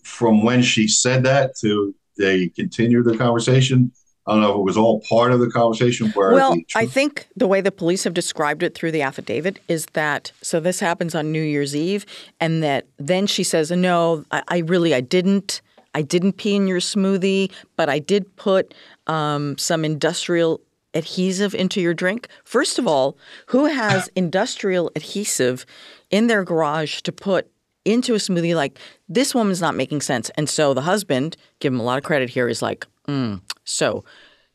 from 0.03 0.43
when 0.43 0.61
she 0.61 0.87
said 0.87 1.23
that 1.23 1.55
to 1.57 1.93
they 2.17 2.49
continued 2.49 3.05
the 3.05 3.17
conversation. 3.17 3.91
I 4.27 4.33
don't 4.33 4.41
know 4.41 4.51
if 4.51 4.57
it 4.57 4.63
was 4.63 4.77
all 4.77 5.01
part 5.09 5.31
of 5.31 5.39
the 5.39 5.49
conversation. 5.49 6.11
Where 6.11 6.33
well, 6.33 6.55
I 6.75 6.85
think 6.85 7.27
the 7.35 7.47
way 7.47 7.59
the 7.59 7.71
police 7.71 8.03
have 8.03 8.13
described 8.13 8.61
it 8.61 8.75
through 8.75 8.91
the 8.91 9.01
affidavit 9.01 9.59
is 9.67 9.87
that 9.93 10.31
so 10.41 10.59
this 10.59 10.79
happens 10.79 11.15
on 11.15 11.31
New 11.31 11.41
Year's 11.41 11.75
Eve, 11.75 12.05
and 12.39 12.61
that 12.61 12.85
then 12.97 13.25
she 13.25 13.43
says, 13.43 13.71
"No, 13.71 14.23
I, 14.31 14.43
I 14.47 14.57
really 14.59 14.93
I 14.93 15.01
didn't. 15.01 15.61
I 15.93 16.03
didn't 16.03 16.33
pee 16.33 16.55
in 16.55 16.67
your 16.67 16.79
smoothie, 16.79 17.51
but 17.75 17.89
I 17.89 17.99
did 17.99 18.33
put 18.37 18.73
um, 19.07 19.57
some 19.57 19.83
industrial 19.83 20.61
adhesive 20.93 21.55
into 21.55 21.81
your 21.81 21.95
drink." 21.95 22.27
First 22.43 22.77
of 22.77 22.85
all, 22.87 23.17
who 23.47 23.65
has 23.65 24.07
industrial 24.15 24.91
adhesive 24.95 25.65
in 26.11 26.27
their 26.27 26.43
garage 26.43 27.01
to 27.01 27.11
put 27.11 27.50
into 27.85 28.13
a 28.13 28.17
smoothie? 28.17 28.55
Like 28.55 28.79
this 29.09 29.33
woman's 29.35 29.61
not 29.61 29.75
making 29.75 30.01
sense, 30.01 30.29
and 30.31 30.49
so 30.49 30.73
the 30.73 30.81
husband, 30.81 31.37
give 31.59 31.73
him 31.73 31.79
a 31.79 31.83
lot 31.83 31.97
of 31.97 32.03
credit 32.03 32.29
here, 32.29 32.47
is 32.47 32.61
like, 32.61 32.85
mm, 33.07 33.41
so, 33.63 34.03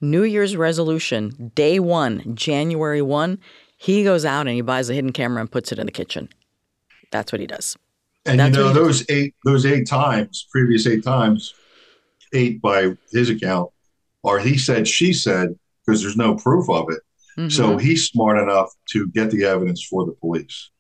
New 0.00 0.24
Year's 0.24 0.56
resolution, 0.56 1.52
day 1.54 1.78
one, 1.80 2.34
January 2.34 3.02
1, 3.02 3.38
he 3.78 4.04
goes 4.04 4.24
out 4.24 4.46
and 4.46 4.54
he 4.54 4.60
buys 4.60 4.90
a 4.90 4.94
hidden 4.94 5.12
camera 5.12 5.40
and 5.40 5.50
puts 5.50 5.72
it 5.72 5.78
in 5.78 5.86
the 5.86 5.92
kitchen. 5.92 6.28
That's 7.10 7.32
what 7.32 7.40
he 7.40 7.46
does. 7.46 7.76
And 8.24 8.40
That's 8.40 8.56
you 8.56 8.62
know 8.62 8.72
those 8.72 9.00
does. 9.00 9.16
eight 9.16 9.34
those 9.44 9.64
eight 9.64 9.86
times, 9.86 10.46
previous 10.50 10.86
eight 10.86 11.04
times, 11.04 11.54
eight 12.32 12.60
by 12.60 12.96
his 13.12 13.30
account, 13.30 13.70
or 14.22 14.40
he 14.40 14.58
said 14.58 14.88
she 14.88 15.12
said 15.12 15.50
because 15.86 16.02
there's 16.02 16.16
no 16.16 16.34
proof 16.34 16.68
of 16.68 16.90
it. 16.90 17.00
Mm-hmm. 17.38 17.50
So 17.50 17.76
he's 17.76 18.08
smart 18.08 18.38
enough 18.38 18.70
to 18.90 19.06
get 19.08 19.30
the 19.30 19.44
evidence 19.44 19.84
for 19.84 20.04
the 20.04 20.12
police. 20.12 20.70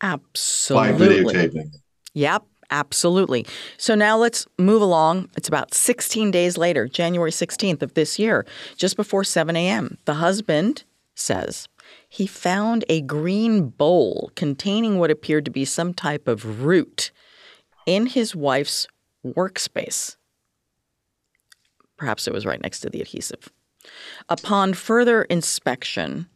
Absolutely. 0.00 0.92
By 0.92 1.06
videotaping. 1.06 1.70
Yep. 2.14 2.44
Absolutely. 2.70 3.46
So 3.78 3.94
now 3.94 4.18
let's 4.18 4.46
move 4.58 4.82
along. 4.82 5.30
It's 5.36 5.48
about 5.48 5.72
16 5.72 6.30
days 6.30 6.58
later, 6.58 6.86
January 6.86 7.30
16th 7.30 7.80
of 7.80 7.94
this 7.94 8.18
year, 8.18 8.44
just 8.76 8.94
before 8.96 9.24
7 9.24 9.56
a.m. 9.56 9.96
The 10.04 10.14
husband 10.14 10.84
says 11.14 11.66
he 12.08 12.26
found 12.26 12.84
a 12.88 13.00
green 13.00 13.68
bowl 13.70 14.30
containing 14.36 14.98
what 14.98 15.10
appeared 15.10 15.46
to 15.46 15.50
be 15.50 15.64
some 15.64 15.94
type 15.94 16.28
of 16.28 16.62
root 16.62 17.10
in 17.86 18.06
his 18.06 18.36
wife's 18.36 18.86
workspace. 19.24 20.16
Perhaps 21.96 22.28
it 22.28 22.34
was 22.34 22.46
right 22.46 22.62
next 22.62 22.80
to 22.80 22.90
the 22.90 23.00
adhesive. 23.00 23.48
Upon 24.28 24.74
further 24.74 25.22
inspection, 25.22 26.28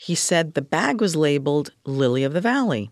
he 0.00 0.14
said 0.14 0.54
the 0.54 0.62
bag 0.62 1.00
was 1.00 1.16
labeled 1.16 1.72
Lily 1.84 2.22
of 2.22 2.32
the 2.32 2.40
Valley. 2.40 2.88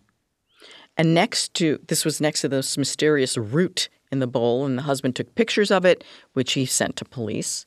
And 0.96 1.14
next 1.14 1.54
to 1.54 1.78
this 1.86 2.04
was 2.04 2.20
next 2.20 2.40
to 2.40 2.48
this 2.48 2.76
mysterious 2.76 3.38
root 3.38 3.88
in 4.10 4.18
the 4.18 4.26
bowl, 4.26 4.66
and 4.66 4.76
the 4.76 4.82
husband 4.82 5.14
took 5.14 5.32
pictures 5.36 5.70
of 5.70 5.84
it, 5.84 6.02
which 6.32 6.54
he 6.54 6.66
sent 6.66 6.96
to 6.96 7.04
police. 7.04 7.64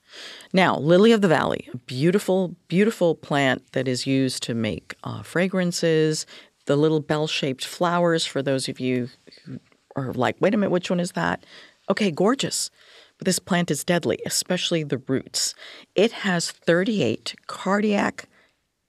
Now, 0.52 0.78
lily 0.78 1.14
of 1.14 1.22
the 1.22 1.28
valley, 1.30 1.70
a 1.74 1.78
beautiful, 1.78 2.56
beautiful 2.68 3.16
plant 3.16 3.72
that 3.72 3.88
is 3.88 4.06
used 4.06 4.44
to 4.44 4.54
make 4.54 4.96
uh, 5.06 5.24
fragrances. 5.24 6.26
The 6.66 6.76
little 6.76 7.00
bell-shaped 7.00 7.64
flowers. 7.64 8.26
For 8.26 8.44
those 8.44 8.68
of 8.68 8.80
you 8.80 9.08
who 9.46 9.60
are 9.96 10.12
like, 10.14 10.36
"Wait 10.42 10.54
a 10.54 10.58
minute, 10.58 10.72
which 10.72 10.90
one 10.90 11.00
is 11.00 11.14
that?" 11.14 11.46
Okay, 11.90 12.12
gorgeous. 12.12 12.70
But 13.18 13.26
this 13.26 13.40
plant 13.40 13.72
is 13.72 13.86
deadly, 13.86 14.20
especially 14.26 14.84
the 14.84 15.02
roots. 15.08 15.56
It 15.96 16.12
has 16.12 16.52
38 16.52 17.36
cardiac 17.48 18.28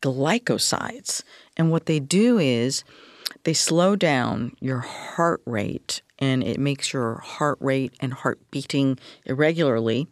glycosides, 0.03 1.23
and 1.57 1.71
what 1.71 1.87
they 1.87 2.01
do 2.01 2.39
is 2.39 2.85
they 3.45 3.55
slow 3.55 3.97
down 3.97 4.53
your 4.61 4.81
heart 4.81 5.43
rate 5.47 6.03
and 6.19 6.43
it 6.43 6.59
makes 6.59 6.93
your 6.93 7.17
heart 7.17 7.59
rate 7.61 7.95
and 8.01 8.13
heart 8.13 8.39
beating 8.51 8.99
irregularly. 9.25 10.07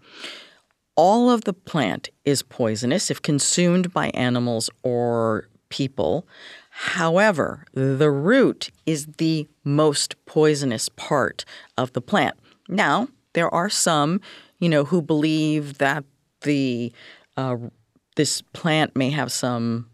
All 0.96 1.30
of 1.30 1.44
the 1.44 1.52
plant 1.52 2.08
is 2.24 2.42
poisonous 2.42 3.10
if 3.10 3.22
consumed 3.22 3.92
by 3.92 4.08
animals 4.10 4.70
or 4.82 5.48
people. 5.68 6.26
However, 6.70 7.64
the 7.72 8.10
root 8.10 8.70
is 8.86 9.06
the 9.18 9.46
most 9.64 10.16
poisonous 10.26 10.88
part 10.88 11.44
of 11.76 11.92
the 11.92 12.00
plant. 12.00 12.36
Now, 12.68 13.08
there 13.34 13.52
are 13.54 13.68
some, 13.68 14.20
you 14.58 14.68
know, 14.68 14.84
who 14.84 15.02
believe 15.02 15.78
that 15.78 16.04
the 16.42 16.92
uh, 17.36 17.56
this 18.18 18.42
plant 18.42 18.96
may 18.96 19.10
have 19.10 19.30
some 19.30 19.86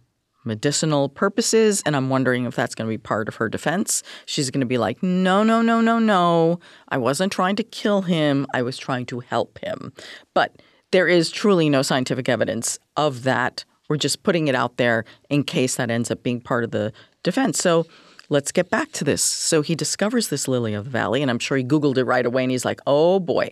medicinal 0.47 1.11
purposes, 1.11 1.83
and 1.85 1.95
I'm 1.95 2.09
wondering 2.09 2.47
if 2.47 2.57
that's 2.57 2.75
going 2.75 2.89
to 2.89 2.93
be 2.93 2.97
part 2.97 3.29
of 3.29 3.35
her 3.35 3.51
defense. 3.51 4.03
She's 4.25 4.51
going 4.51 4.62
to 4.62 4.66
be 4.66 4.79
like, 4.79 5.03
no, 5.03 5.43
no, 5.43 5.61
no, 5.61 5.83
no, 5.83 5.99
no. 5.99 6.59
I 6.89 6.97
wasn't 6.97 7.33
trying 7.33 7.57
to 7.57 7.62
kill 7.62 8.01
him. 8.01 8.47
I 8.55 8.62
was 8.62 8.79
trying 8.79 9.05
to 9.07 9.20
help 9.20 9.59
him. 9.59 9.93
But 10.33 10.62
there 10.91 11.07
is 11.07 11.31
truly 11.31 11.68
no 11.68 11.83
scientific 11.83 12.31
evidence 12.31 12.79
of 12.97 13.25
that. 13.25 13.66
We're 13.91 13.99
just 13.99 14.22
putting 14.22 14.49
it 14.49 14.55
out 14.55 14.79
there 14.79 15.05
in 15.29 15.45
case 15.45 15.77
that 15.77 15.91
ends 15.91 16.11
up 16.11 16.22
being 16.22 16.41
part 16.41 16.64
of 16.64 16.70
the 16.70 16.95
defense. 17.22 17.59
So 17.59 17.87
let's 18.31 18.53
get 18.53 18.70
back 18.70 18.91
to 18.93 19.05
this. 19.05 19.20
So 19.20 19.61
he 19.61 19.75
discovers 19.75 20.31
this 20.31 20.49
lily 20.49 20.72
of 20.72 20.85
the 20.85 20.91
valley, 20.91 21.20
and 21.20 21.31
I'm 21.31 21.39
sure 21.39 21.59
he 21.59 21.64
Googled 21.64 21.99
it 21.99 22.05
right 22.05 22.25
away, 22.25 22.43
and 22.43 22.51
he's 22.51 22.64
like, 22.64 22.81
oh 22.87 23.20
boy, 23.20 23.51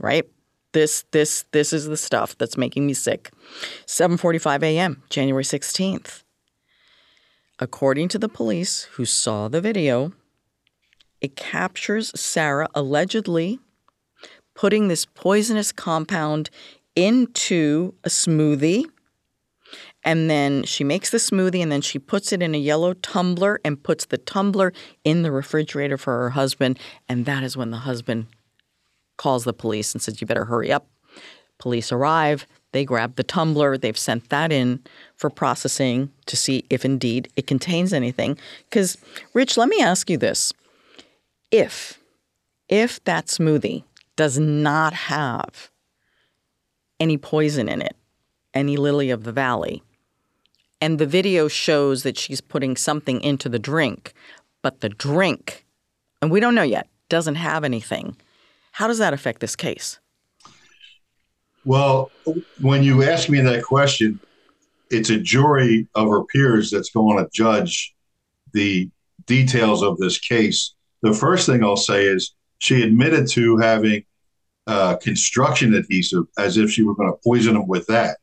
right? 0.00 0.26
This 0.72 1.04
this 1.12 1.44
this 1.52 1.72
is 1.72 1.86
the 1.86 1.96
stuff 1.96 2.36
that's 2.38 2.56
making 2.56 2.86
me 2.86 2.94
sick. 2.94 3.30
7:45 3.86 4.62
a.m., 4.62 5.02
January 5.10 5.44
16th. 5.44 6.22
According 7.58 8.08
to 8.08 8.18
the 8.18 8.28
police 8.28 8.84
who 8.94 9.04
saw 9.04 9.48
the 9.48 9.60
video, 9.60 10.12
it 11.20 11.36
captures 11.36 12.10
Sarah 12.18 12.68
allegedly 12.74 13.60
putting 14.54 14.88
this 14.88 15.04
poisonous 15.04 15.72
compound 15.72 16.50
into 16.96 17.94
a 18.04 18.08
smoothie. 18.08 18.84
And 20.04 20.28
then 20.28 20.64
she 20.64 20.82
makes 20.82 21.10
the 21.10 21.18
smoothie 21.18 21.62
and 21.62 21.70
then 21.70 21.80
she 21.80 21.98
puts 21.98 22.32
it 22.32 22.42
in 22.42 22.54
a 22.54 22.58
yellow 22.58 22.94
tumbler 22.94 23.60
and 23.64 23.82
puts 23.82 24.06
the 24.06 24.18
tumbler 24.18 24.72
in 25.04 25.22
the 25.22 25.30
refrigerator 25.30 25.96
for 25.96 26.18
her 26.18 26.30
husband. 26.30 26.78
And 27.08 27.24
that 27.26 27.44
is 27.44 27.56
when 27.56 27.70
the 27.70 27.78
husband 27.78 28.26
calls 29.22 29.44
the 29.44 29.52
police 29.52 29.94
and 29.94 30.02
says, 30.02 30.20
You 30.20 30.26
better 30.26 30.46
hurry 30.46 30.72
up. 30.72 30.88
Police 31.58 31.92
arrive. 31.92 32.44
They 32.72 32.84
grab 32.84 33.14
the 33.14 33.22
tumbler. 33.22 33.78
They've 33.78 33.96
sent 33.96 34.30
that 34.30 34.50
in 34.50 34.80
for 35.14 35.30
processing 35.30 36.10
to 36.26 36.36
see 36.36 36.64
if 36.70 36.84
indeed 36.84 37.28
it 37.36 37.46
contains 37.46 37.92
anything. 37.92 38.36
Because, 38.68 38.98
Rich, 39.32 39.56
let 39.56 39.68
me 39.68 39.80
ask 39.80 40.10
you 40.10 40.16
this. 40.16 40.52
If, 41.52 42.00
if 42.68 43.02
that 43.04 43.26
smoothie 43.26 43.84
does 44.16 44.40
not 44.40 44.92
have 44.92 45.70
any 46.98 47.16
poison 47.16 47.68
in 47.68 47.80
it, 47.80 47.94
any 48.54 48.76
lily 48.76 49.10
of 49.10 49.22
the 49.22 49.32
valley, 49.32 49.84
and 50.80 50.98
the 50.98 51.06
video 51.06 51.46
shows 51.46 52.02
that 52.02 52.18
she's 52.18 52.40
putting 52.40 52.76
something 52.76 53.20
into 53.20 53.48
the 53.48 53.60
drink, 53.60 54.14
but 54.62 54.80
the 54.80 54.88
drink, 54.88 55.64
and 56.20 56.28
we 56.28 56.40
don't 56.40 56.56
know 56.56 56.62
yet, 56.62 56.88
doesn't 57.08 57.36
have 57.36 57.62
anything, 57.62 58.16
how 58.72 58.88
does 58.88 58.98
that 58.98 59.12
affect 59.12 59.40
this 59.40 59.54
case? 59.54 60.00
Well, 61.64 62.10
when 62.60 62.82
you 62.82 63.04
ask 63.04 63.28
me 63.28 63.40
that 63.40 63.62
question, 63.62 64.18
it's 64.90 65.10
a 65.10 65.18
jury 65.18 65.86
of 65.94 66.08
her 66.08 66.24
peers 66.24 66.70
that's 66.70 66.90
going 66.90 67.18
to 67.18 67.30
judge 67.32 67.94
the 68.52 68.90
details 69.26 69.82
of 69.82 69.96
this 69.98 70.18
case. 70.18 70.74
The 71.02 71.14
first 71.14 71.46
thing 71.46 71.62
I'll 71.62 71.76
say 71.76 72.06
is 72.06 72.34
she 72.58 72.82
admitted 72.82 73.28
to 73.30 73.58
having 73.58 74.04
uh, 74.66 74.96
construction 74.96 75.74
adhesive 75.74 76.24
as 76.38 76.56
if 76.56 76.70
she 76.70 76.82
were 76.82 76.94
going 76.94 77.10
to 77.10 77.18
poison 77.24 77.56
him 77.56 77.68
with 77.68 77.86
that, 77.86 78.18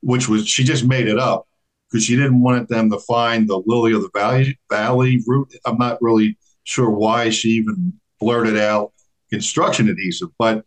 which 0.00 0.28
was 0.28 0.48
she 0.48 0.64
just 0.64 0.84
made 0.84 1.08
it 1.08 1.18
up 1.18 1.46
because 1.90 2.04
she 2.04 2.16
didn't 2.16 2.42
want 2.42 2.68
them 2.68 2.90
to 2.90 2.98
find 3.00 3.48
the 3.48 3.62
lily 3.66 3.92
of 3.92 4.02
the 4.02 4.10
valley 4.14 4.58
valley 4.70 5.22
root. 5.26 5.54
I'm 5.64 5.78
not 5.78 6.00
really 6.00 6.38
sure 6.64 6.90
why 6.90 7.30
she 7.30 7.50
even 7.50 7.94
blurted 8.20 8.58
out 8.58 8.92
construction 9.30 9.88
adhesive, 9.88 10.28
but 10.38 10.64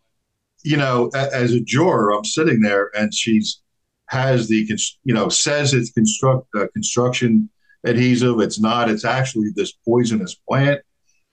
you 0.64 0.78
know, 0.78 1.10
as 1.14 1.54
a 1.54 1.60
juror, 1.60 2.14
I'm 2.14 2.24
sitting 2.24 2.62
there 2.62 2.90
and 2.96 3.14
she's 3.14 3.62
has 4.08 4.48
the 4.48 4.68
you 5.04 5.14
know 5.14 5.30
says 5.30 5.74
it's 5.74 5.92
construct 5.92 6.48
uh, 6.56 6.68
construction 6.74 7.50
adhesive. 7.84 8.40
It's 8.40 8.60
not. 8.60 8.90
It's 8.90 9.06
actually 9.06 9.50
this 9.56 9.74
poisonous 9.86 10.36
plant. 10.36 10.82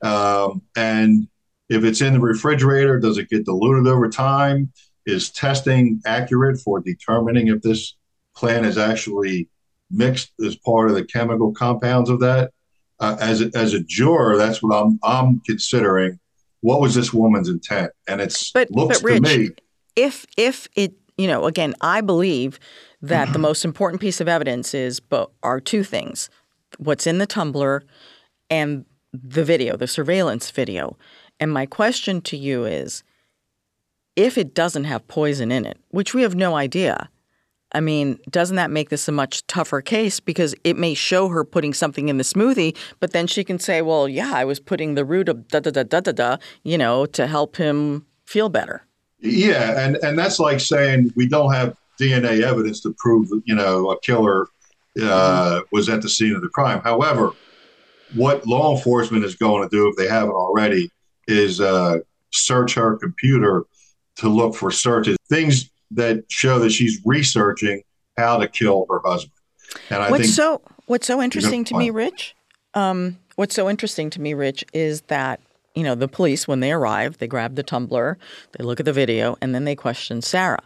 Um, 0.03 0.62
and 0.76 1.28
if 1.68 1.85
it's 1.85 2.01
in 2.01 2.14
the 2.14 2.20
refrigerator, 2.20 2.99
does 2.99 3.18
it 3.18 3.28
get 3.28 3.45
diluted 3.45 3.87
over 3.87 4.09
time? 4.09 4.72
Is 5.07 5.31
testing 5.31 6.01
accurate 6.07 6.61
for 6.61 6.81
determining 6.81 7.49
if 7.49 7.62
this 7.62 7.97
plant 8.37 8.66
is 8.66 8.78
actually 8.78 9.49
mixed 9.91 10.33
as 10.45 10.57
part 10.57 10.89
of 10.89 10.97
the 10.97 11.05
chemical 11.05 11.53
compounds 11.53 12.11
of 12.11 12.20
that? 12.20 12.53
Uh, 12.99 13.16
as 13.20 13.41
a, 13.41 13.51
as 13.55 13.72
a 13.72 13.81
juror, 13.81 14.37
that's 14.37 14.62
what 14.62 14.74
I'm 14.74 14.99
I'm 15.03 15.41
considering 15.47 16.18
what 16.61 16.81
was 16.81 16.95
this 16.95 17.13
woman's 17.13 17.49
intent? 17.49 17.93
And 18.07 18.21
it's 18.21 18.51
but, 18.53 18.71
looks 18.71 19.01
but 19.01 19.05
Rich, 19.05 19.23
to 19.25 19.39
me 19.39 19.49
if 19.97 20.27
if 20.37 20.69
it 20.75 20.95
you 21.17 21.27
know 21.27 21.45
again, 21.47 21.75
I 21.81 22.01
believe 22.01 22.59
that 23.03 23.33
the 23.33 23.39
most 23.49 23.65
important 23.65 24.01
piece 24.01 24.21
of 24.21 24.29
evidence 24.29 24.75
is 24.75 25.01
but 25.01 25.31
are 25.43 25.61
two 25.61 25.85
things: 25.85 26.31
what's 26.79 27.07
in 27.07 27.19
the 27.19 27.27
tumbler 27.27 27.83
and 28.49 28.85
the 29.13 29.45
video, 29.45 29.77
the 29.77 29.89
surveillance 29.89 30.51
video. 30.51 30.97
And 31.39 31.53
my 31.53 31.67
question 31.67 32.21
to 32.23 32.37
you 32.37 32.65
is 32.65 33.03
if 34.15 34.37
it 34.37 34.55
doesn't 34.55 34.85
have 34.85 35.09
poison 35.09 35.51
in 35.51 35.65
it, 35.65 35.79
which 35.89 36.15
we 36.15 36.23
have 36.23 36.35
no 36.35 36.55
idea, 36.55 37.11
I 37.73 37.81
mean, 37.81 38.18
doesn't 38.31 38.57
that 38.57 38.71
make 38.71 38.91
this 38.91 39.07
a 39.09 39.12
much 39.12 39.47
tougher 39.47 39.81
case 39.81 40.21
because 40.21 40.55
it 40.64 40.77
may 40.77 40.95
show 40.95 41.29
her 41.29 41.45
putting 41.45 41.73
something 41.73 42.09
in 42.09 42.16
the 42.16 42.25
smoothie, 42.25 42.77
but 42.99 43.12
then 43.12 43.27
she 43.27 43.45
can 43.45 43.59
say, 43.59 43.83
"Well, 43.83 44.09
yeah, 44.09 44.33
I 44.35 44.45
was 44.45 44.59
putting 44.59 44.95
the 44.95 45.05
root 45.05 45.29
of 45.29 45.49
da 45.49 45.61
da 45.61 45.71
da 45.71 45.83
da 45.85 46.01
da 46.01 46.12
da, 46.12 46.37
you 46.62 46.77
know, 46.77 47.07
to 47.07 47.27
help 47.27 47.57
him 47.57 48.07
feel 48.27 48.49
better." 48.49 48.87
Yeah, 49.21 49.85
and 49.85 49.97
and 49.97 50.18
that's 50.18 50.39
like 50.39 50.61
saying 50.61 51.12
we 51.14 51.29
don't 51.29 51.53
have 51.53 51.77
DNA 52.01 52.43
evidence 52.43 52.81
to 52.81 52.95
prove 52.99 53.29
that 53.29 53.43
you 53.45 53.55
know 53.55 53.91
a 53.91 54.01
killer 54.01 54.47
uh, 55.01 55.61
was 55.71 55.89
at 55.89 56.03
the 56.03 56.09
scene 56.09 56.35
of 56.35 56.43
the 56.43 56.49
crime. 56.49 56.81
However, 56.81 57.33
what 58.14 58.47
law 58.47 58.75
enforcement 58.75 59.25
is 59.25 59.35
going 59.37 59.68
to 59.68 59.75
do 59.75 59.89
if 59.89 59.97
they 59.97 60.09
haven't 60.09 60.35
already 60.35 60.91
is 61.29 61.61
uh, 61.61 61.99
search 62.33 62.75
her 62.75 62.97
computer 62.97 63.64
to 64.16 64.29
look 64.29 64.55
for 64.55 64.71
searches, 64.71 65.16
things 65.29 65.71
that 65.93 66.24
show 66.28 66.59
that 66.59 66.70
she's 66.70 67.01
researching 67.05 67.82
how 68.16 68.38
to 68.38 68.49
kill 68.49 68.86
her 68.91 69.01
husband. 69.05 69.32
And 69.88 70.03
I 70.03 70.11
what's 70.11 70.24
think 70.24 70.34
so 70.34 70.62
what's 70.86 71.07
so 71.07 71.22
interesting 71.22 71.64
to 71.64 71.76
me, 71.76 71.91
Rich. 71.91 72.34
Um, 72.74 73.18
what's 73.36 73.55
so 73.55 73.68
interesting 73.68 74.11
to 74.11 74.20
me, 74.20 74.34
Rich, 74.34 74.64
is 74.72 75.03
that 75.03 75.41
you 75.74 75.82
know 75.82 75.95
the 75.95 76.09
police 76.09 76.49
when 76.49 76.61
they 76.61 76.72
arrive, 76.72 77.18
they 77.18 77.26
grab 77.26 77.55
the 77.55 77.62
tumbler, 77.62 78.18
they 78.57 78.64
look 78.64 78.80
at 78.80 78.86
the 78.86 78.93
video, 78.93 79.36
and 79.41 79.55
then 79.55 79.64
they 79.64 79.76
question 79.76 80.22
Sarah. 80.22 80.62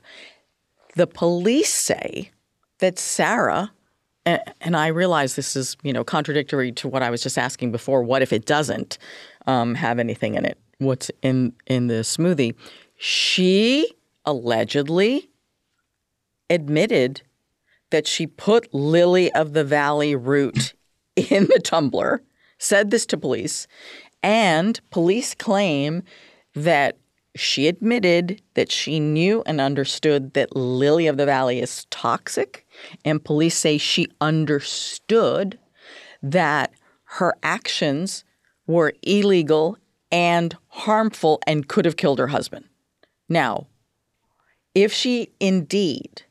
The 0.96 1.06
police 1.06 1.72
say 1.72 2.30
that 2.78 2.98
Sarah, 2.98 3.72
and, 4.24 4.40
and 4.60 4.76
I 4.76 4.88
realize 4.88 5.36
this 5.36 5.56
is 5.56 5.76
you 5.82 5.92
know 5.92 6.04
contradictory 6.04 6.72
to 6.72 6.88
what 6.88 7.02
I 7.02 7.10
was 7.10 7.22
just 7.22 7.38
asking 7.38 7.72
before. 7.72 8.02
What 8.02 8.22
if 8.22 8.32
it 8.32 8.46
doesn't 8.46 8.98
um, 9.46 9.74
have 9.74 9.98
anything 9.98 10.34
in 10.34 10.44
it? 10.44 10.58
What's 10.78 11.10
in 11.22 11.52
in 11.66 11.88
the 11.88 12.02
smoothie? 12.02 12.54
She 12.96 13.92
allegedly 14.24 15.30
admitted 16.50 17.22
that 17.90 18.06
she 18.06 18.26
put 18.26 18.72
lily 18.74 19.32
of 19.32 19.52
the 19.52 19.64
valley 19.64 20.14
root 20.16 20.74
in 21.16 21.44
the 21.44 21.60
tumbler, 21.62 22.22
said 22.58 22.90
this 22.90 23.06
to 23.06 23.16
police, 23.16 23.66
and 24.22 24.80
police 24.90 25.34
claim 25.34 26.02
that 26.54 26.96
she 27.36 27.66
admitted 27.66 28.40
that 28.54 28.70
she 28.70 29.00
knew 29.00 29.42
and 29.44 29.60
understood 29.60 30.34
that 30.34 30.56
lily 30.56 31.06
of 31.06 31.16
the 31.16 31.26
valley 31.26 31.60
is 31.60 31.84
toxic, 31.90 32.66
and 33.04 33.24
police 33.24 33.56
say 33.56 33.76
she 33.76 34.06
understood 34.20 35.58
that 36.22 36.72
her 37.04 37.34
actions 37.42 38.24
were 38.66 38.94
illegal 39.02 39.76
and 40.10 40.56
harmful 40.68 41.40
and 41.46 41.68
could 41.68 41.84
have 41.84 41.96
killed 41.96 42.18
her 42.18 42.28
husband. 42.28 42.66
Now, 43.28 43.66
if 44.74 44.92
she 44.92 45.30
indeed 45.40 46.22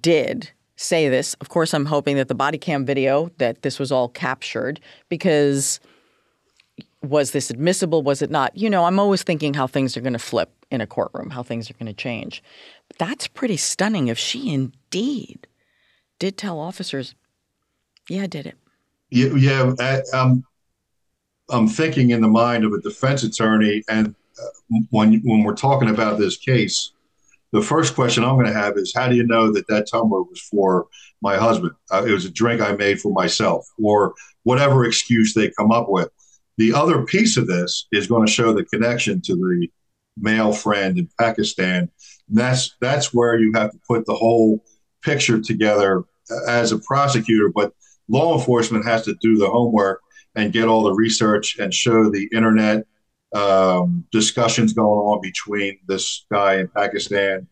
did 0.00 0.50
say 0.76 1.08
this, 1.08 1.34
of 1.34 1.48
course, 1.48 1.74
I'm 1.74 1.86
hoping 1.86 2.16
that 2.16 2.28
the 2.28 2.34
body 2.34 2.58
cam 2.58 2.84
video 2.84 3.30
that 3.38 3.62
this 3.62 3.78
was 3.78 3.90
all 3.90 4.08
captured 4.08 4.80
because 5.08 5.80
was 7.02 7.30
this 7.30 7.50
admissible? 7.50 8.02
Was 8.02 8.22
it 8.22 8.30
not? 8.30 8.56
You 8.56 8.68
know, 8.68 8.84
I'm 8.84 8.98
always 8.98 9.22
thinking 9.22 9.54
how 9.54 9.66
things 9.66 9.96
are 9.96 10.00
going 10.00 10.12
to 10.12 10.18
flip 10.18 10.50
in 10.70 10.80
a 10.80 10.86
courtroom, 10.86 11.30
how 11.30 11.42
things 11.42 11.70
are 11.70 11.74
going 11.74 11.86
to 11.86 11.92
change. 11.92 12.42
But 12.88 12.98
that's 12.98 13.28
pretty 13.28 13.56
stunning 13.56 14.08
if 14.08 14.18
she 14.18 14.52
indeed 14.52 15.46
did 16.18 16.36
tell 16.36 16.58
officers, 16.58 17.14
yeah, 18.08 18.24
I 18.24 18.26
did 18.26 18.46
it. 18.46 18.56
Yeah, 19.10 19.34
yeah 19.34 19.74
I, 19.78 20.02
I'm, 20.12 20.44
I'm 21.48 21.68
thinking 21.68 22.10
in 22.10 22.20
the 22.20 22.28
mind 22.28 22.64
of 22.64 22.72
a 22.72 22.80
defense 22.80 23.22
attorney, 23.22 23.82
and 23.88 24.14
uh, 24.40 24.78
when 24.90 25.20
when 25.24 25.44
we're 25.44 25.54
talking 25.54 25.88
about 25.88 26.18
this 26.18 26.36
case, 26.36 26.92
the 27.52 27.62
first 27.62 27.94
question 27.94 28.24
I'm 28.24 28.36
going 28.36 28.46
to 28.46 28.52
have 28.52 28.76
is 28.76 28.92
how 28.94 29.08
do 29.08 29.16
you 29.16 29.26
know 29.26 29.52
that 29.52 29.68
that 29.68 29.88
tumbler 29.90 30.22
was 30.22 30.40
for 30.40 30.86
my 31.22 31.36
husband? 31.36 31.72
Uh, 31.90 32.04
it 32.06 32.12
was 32.12 32.24
a 32.24 32.30
drink 32.30 32.60
I 32.60 32.72
made 32.72 33.00
for 33.00 33.12
myself, 33.12 33.66
or 33.82 34.14
whatever 34.42 34.84
excuse 34.84 35.34
they 35.34 35.50
come 35.50 35.72
up 35.72 35.88
with. 35.88 36.10
The 36.58 36.74
other 36.74 37.04
piece 37.04 37.36
of 37.36 37.46
this 37.46 37.86
is 37.92 38.06
going 38.06 38.26
to 38.26 38.32
show 38.32 38.52
the 38.52 38.64
connection 38.64 39.20
to 39.22 39.34
the 39.34 39.68
male 40.20 40.52
friend 40.52 40.98
in 40.98 41.08
Pakistan. 41.18 41.90
And 42.28 42.36
that's 42.36 42.76
that's 42.80 43.14
where 43.14 43.38
you 43.38 43.52
have 43.54 43.70
to 43.70 43.78
put 43.86 44.04
the 44.06 44.14
whole 44.14 44.62
picture 45.02 45.40
together 45.40 46.04
as 46.46 46.72
a 46.72 46.78
prosecutor, 46.78 47.50
but 47.54 47.72
law 48.08 48.36
enforcement 48.36 48.84
has 48.84 49.04
to 49.04 49.14
do 49.20 49.38
the 49.38 49.48
homework 49.48 50.02
and 50.34 50.52
get 50.52 50.68
all 50.68 50.82
the 50.82 50.92
research 50.92 51.58
and 51.58 51.72
show 51.72 52.10
the 52.10 52.28
internet 52.32 52.84
um, 53.34 54.04
discussions 54.12 54.72
going 54.72 54.98
on 54.98 55.20
between 55.20 55.78
this 55.86 56.24
guy 56.30 56.56
in 56.56 56.68
Pakistan 56.68 57.46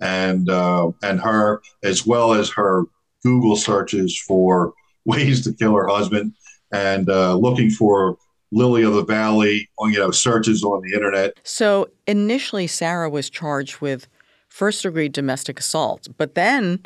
and 0.00 0.48
uh, 0.48 0.90
and 1.02 1.20
her, 1.20 1.60
as 1.82 2.06
well 2.06 2.32
as 2.32 2.50
her 2.50 2.84
Google 3.22 3.56
searches 3.56 4.18
for 4.18 4.72
ways 5.04 5.44
to 5.44 5.52
kill 5.52 5.74
her 5.74 5.88
husband 5.88 6.34
and 6.72 7.08
uh, 7.08 7.34
looking 7.34 7.70
for 7.70 8.16
lily 8.52 8.82
of 8.82 8.94
the 8.94 9.04
valley, 9.04 9.68
you 9.80 9.98
know, 9.98 10.10
searches 10.10 10.62
on 10.62 10.82
the 10.82 10.94
internet. 10.94 11.34
So 11.42 11.88
initially, 12.06 12.66
Sarah 12.66 13.10
was 13.10 13.30
charged 13.30 13.80
with 13.80 14.06
first 14.48 14.82
degree 14.82 15.08
domestic 15.08 15.60
assault, 15.60 16.08
but 16.16 16.34
then 16.34 16.80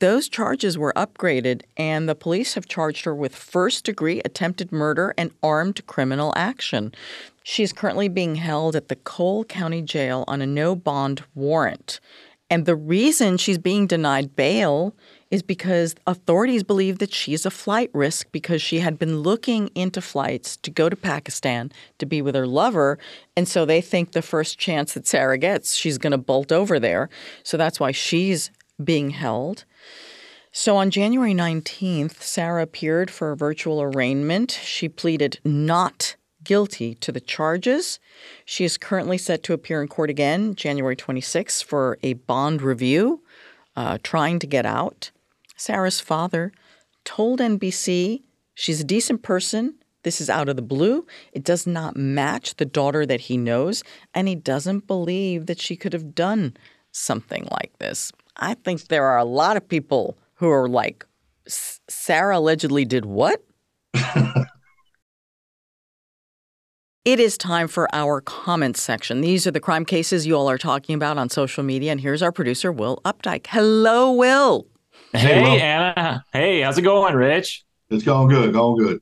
those 0.00 0.28
charges 0.28 0.78
were 0.78 0.92
upgraded, 0.94 1.62
and 1.76 2.08
the 2.08 2.14
police 2.14 2.54
have 2.54 2.68
charged 2.68 3.04
her 3.04 3.14
with 3.14 3.34
first 3.34 3.84
degree 3.84 4.20
attempted 4.24 4.70
murder 4.70 5.12
and 5.18 5.32
armed 5.42 5.84
criminal 5.86 6.32
action. 6.36 6.94
She 7.50 7.62
is 7.62 7.72
currently 7.72 8.08
being 8.08 8.34
held 8.34 8.76
at 8.76 8.88
the 8.88 8.94
Cole 8.94 9.42
County 9.42 9.80
Jail 9.80 10.22
on 10.28 10.42
a 10.42 10.46
no 10.46 10.76
bond 10.76 11.24
warrant. 11.34 11.98
And 12.50 12.66
the 12.66 12.76
reason 12.76 13.38
she's 13.38 13.56
being 13.56 13.86
denied 13.86 14.36
bail 14.36 14.94
is 15.30 15.42
because 15.42 15.94
authorities 16.06 16.62
believe 16.62 16.98
that 16.98 17.14
she's 17.14 17.46
a 17.46 17.50
flight 17.50 17.88
risk 17.94 18.30
because 18.32 18.60
she 18.60 18.80
had 18.80 18.98
been 18.98 19.20
looking 19.20 19.68
into 19.68 20.02
flights 20.02 20.58
to 20.58 20.70
go 20.70 20.90
to 20.90 20.94
Pakistan 20.94 21.72
to 21.96 22.04
be 22.04 22.20
with 22.20 22.34
her 22.34 22.46
lover. 22.46 22.98
And 23.34 23.48
so 23.48 23.64
they 23.64 23.80
think 23.80 24.12
the 24.12 24.20
first 24.20 24.58
chance 24.58 24.92
that 24.92 25.06
Sarah 25.06 25.38
gets, 25.38 25.74
she's 25.74 25.96
going 25.96 26.10
to 26.10 26.18
bolt 26.18 26.52
over 26.52 26.78
there. 26.78 27.08
So 27.44 27.56
that's 27.56 27.80
why 27.80 27.92
she's 27.92 28.50
being 28.84 29.08
held. 29.08 29.64
So 30.52 30.76
on 30.76 30.90
January 30.90 31.32
19th, 31.32 32.20
Sarah 32.20 32.62
appeared 32.62 33.10
for 33.10 33.32
a 33.32 33.36
virtual 33.38 33.80
arraignment. 33.80 34.50
She 34.50 34.86
pleaded 34.90 35.40
not 35.46 36.16
guilty 36.48 36.94
to 36.94 37.12
the 37.12 37.20
charges. 37.20 38.00
She 38.46 38.64
is 38.64 38.78
currently 38.78 39.18
set 39.18 39.42
to 39.42 39.52
appear 39.52 39.82
in 39.82 39.88
court 39.88 40.08
again 40.08 40.54
January 40.54 40.96
26th 40.96 41.62
for 41.62 41.98
a 42.02 42.14
bond 42.14 42.62
review, 42.62 43.22
uh, 43.76 43.98
trying 44.02 44.38
to 44.38 44.46
get 44.46 44.64
out. 44.64 45.10
Sarah's 45.58 46.00
father 46.00 46.50
told 47.04 47.40
NBC 47.40 48.22
she's 48.54 48.80
a 48.80 48.84
decent 48.84 49.22
person. 49.22 49.74
This 50.04 50.22
is 50.22 50.30
out 50.30 50.48
of 50.48 50.56
the 50.56 50.62
blue. 50.62 51.06
It 51.32 51.44
does 51.44 51.66
not 51.66 51.98
match 51.98 52.54
the 52.54 52.64
daughter 52.64 53.04
that 53.04 53.20
he 53.28 53.36
knows, 53.36 53.84
and 54.14 54.26
he 54.26 54.34
doesn't 54.34 54.86
believe 54.86 55.44
that 55.46 55.60
she 55.60 55.76
could 55.76 55.92
have 55.92 56.14
done 56.14 56.56
something 56.92 57.46
like 57.50 57.76
this. 57.78 58.10
I 58.38 58.54
think 58.54 58.86
there 58.86 59.04
are 59.04 59.18
a 59.18 59.24
lot 59.24 59.58
of 59.58 59.68
people 59.68 60.16
who 60.36 60.48
are 60.48 60.68
like, 60.68 61.04
Sarah 61.46 62.38
allegedly 62.38 62.86
did 62.86 63.04
what? 63.04 63.44
It 67.08 67.20
is 67.20 67.38
time 67.38 67.68
for 67.68 67.88
our 67.94 68.20
comments 68.20 68.82
section. 68.82 69.22
These 69.22 69.46
are 69.46 69.50
the 69.50 69.60
crime 69.60 69.86
cases 69.86 70.26
you 70.26 70.34
all 70.34 70.50
are 70.50 70.58
talking 70.58 70.94
about 70.94 71.16
on 71.16 71.30
social 71.30 71.64
media. 71.64 71.90
And 71.90 71.98
here's 71.98 72.22
our 72.22 72.30
producer, 72.30 72.70
Will 72.70 73.00
Updike. 73.02 73.46
Hello, 73.46 74.12
Will. 74.12 74.66
Hey, 75.14 75.40
hey 75.40 75.60
Ana. 75.62 76.22
Hey, 76.34 76.60
how's 76.60 76.76
it 76.76 76.82
going, 76.82 77.14
Rich? 77.14 77.64
It's 77.88 78.04
going 78.04 78.28
good. 78.28 78.52
Going 78.52 78.76
good. 78.76 79.00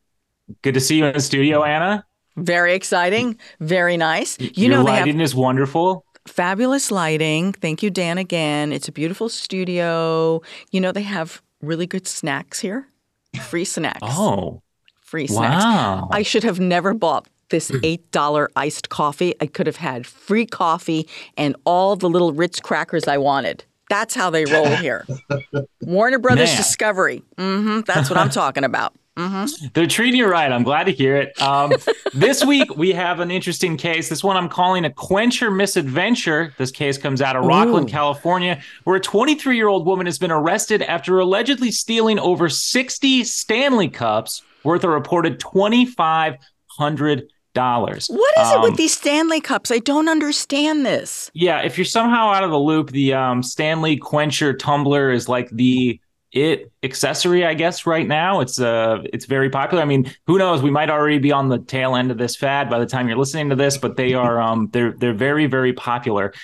Good 0.62 0.74
to 0.74 0.80
see 0.80 0.98
you 0.98 1.06
in 1.06 1.14
the 1.14 1.20
studio, 1.20 1.64
Ana. 1.64 2.06
Very 2.36 2.74
exciting. 2.74 3.40
Very 3.58 3.96
nice. 3.96 4.38
You 4.38 4.50
Your 4.54 4.70
know, 4.70 4.84
lighting 4.84 5.16
have 5.18 5.24
is 5.24 5.34
wonderful. 5.34 6.04
Fabulous 6.28 6.92
lighting. 6.92 7.54
Thank 7.54 7.82
you, 7.82 7.90
Dan, 7.90 8.18
again. 8.18 8.72
It's 8.72 8.86
a 8.86 8.92
beautiful 8.92 9.28
studio. 9.28 10.42
You 10.70 10.80
know, 10.80 10.92
they 10.92 11.02
have 11.02 11.42
really 11.60 11.88
good 11.88 12.06
snacks 12.06 12.60
here. 12.60 12.86
Free 13.42 13.64
snacks. 13.64 13.98
oh. 14.04 14.62
Free 15.00 15.26
snacks. 15.26 15.64
Wow. 15.64 16.08
I 16.12 16.22
should 16.22 16.42
have 16.42 16.58
never 16.60 16.92
bought 16.92 17.28
this 17.50 17.70
$8 17.70 18.48
iced 18.56 18.88
coffee. 18.88 19.34
I 19.40 19.46
could 19.46 19.66
have 19.66 19.76
had 19.76 20.06
free 20.06 20.46
coffee 20.46 21.08
and 21.36 21.56
all 21.64 21.96
the 21.96 22.08
little 22.08 22.32
Ritz 22.32 22.60
crackers 22.60 23.06
I 23.08 23.18
wanted. 23.18 23.64
That's 23.88 24.14
how 24.14 24.30
they 24.30 24.44
roll 24.44 24.66
here. 24.76 25.06
Warner 25.82 26.18
Brothers 26.18 26.50
Man. 26.50 26.56
Discovery. 26.56 27.22
Mm-hmm, 27.36 27.80
that's 27.86 28.10
what 28.10 28.18
I'm 28.18 28.30
talking 28.30 28.64
about. 28.64 28.94
Mm-hmm. 29.16 29.68
They're 29.72 29.86
treating 29.86 30.18
you 30.18 30.26
right. 30.26 30.52
I'm 30.52 30.62
glad 30.62 30.84
to 30.84 30.92
hear 30.92 31.16
it. 31.16 31.40
Um, 31.40 31.72
this 32.12 32.44
week, 32.44 32.76
we 32.76 32.92
have 32.92 33.18
an 33.20 33.30
interesting 33.30 33.78
case. 33.78 34.10
This 34.10 34.22
one 34.22 34.36
I'm 34.36 34.50
calling 34.50 34.84
a 34.84 34.92
quencher 34.92 35.50
misadventure. 35.50 36.52
This 36.58 36.70
case 36.70 36.98
comes 36.98 37.22
out 37.22 37.34
of 37.34 37.44
Rocklin, 37.44 37.84
Ooh. 37.84 37.86
California, 37.86 38.60
where 38.84 38.96
a 38.96 39.00
23 39.00 39.56
year 39.56 39.68
old 39.68 39.86
woman 39.86 40.04
has 40.04 40.18
been 40.18 40.30
arrested 40.30 40.82
after 40.82 41.18
allegedly 41.18 41.70
stealing 41.70 42.18
over 42.18 42.50
60 42.50 43.24
Stanley 43.24 43.88
Cups 43.88 44.42
worth 44.64 44.84
a 44.84 44.88
reported 44.90 45.40
2,500 45.40 47.28
dollars. 47.56 48.06
What 48.06 48.34
is 48.38 48.46
um, 48.48 48.58
it 48.58 48.62
with 48.62 48.70
um, 48.72 48.76
these 48.76 48.96
Stanley 48.96 49.40
Cups? 49.40 49.72
I 49.72 49.80
don't 49.80 50.08
understand 50.08 50.86
this. 50.86 51.30
Yeah, 51.34 51.62
if 51.62 51.76
you're 51.76 51.84
somehow 51.84 52.28
out 52.28 52.44
of 52.44 52.50
the 52.50 52.58
loop, 52.58 52.90
the 52.90 53.14
um, 53.14 53.42
Stanley 53.42 53.96
Quencher 53.96 54.52
tumbler 54.52 55.10
is 55.10 55.28
like 55.28 55.50
the 55.50 55.98
it 56.32 56.70
accessory, 56.82 57.46
I 57.46 57.54
guess, 57.54 57.86
right 57.86 58.06
now. 58.06 58.40
It's 58.40 58.60
uh 58.60 58.98
it's 59.04 59.24
very 59.24 59.48
popular. 59.48 59.82
I 59.82 59.86
mean, 59.86 60.12
who 60.26 60.38
knows? 60.38 60.60
We 60.60 60.70
might 60.70 60.90
already 60.90 61.18
be 61.18 61.32
on 61.32 61.48
the 61.48 61.58
tail 61.58 61.96
end 61.96 62.10
of 62.10 62.18
this 62.18 62.36
fad 62.36 62.68
by 62.68 62.78
the 62.78 62.86
time 62.86 63.08
you're 63.08 63.16
listening 63.16 63.48
to 63.50 63.56
this, 63.56 63.78
but 63.78 63.96
they 63.96 64.12
are 64.14 64.40
um 64.40 64.68
they're 64.72 64.92
they're 64.92 65.14
very, 65.14 65.46
very 65.46 65.72
popular. 65.72 66.34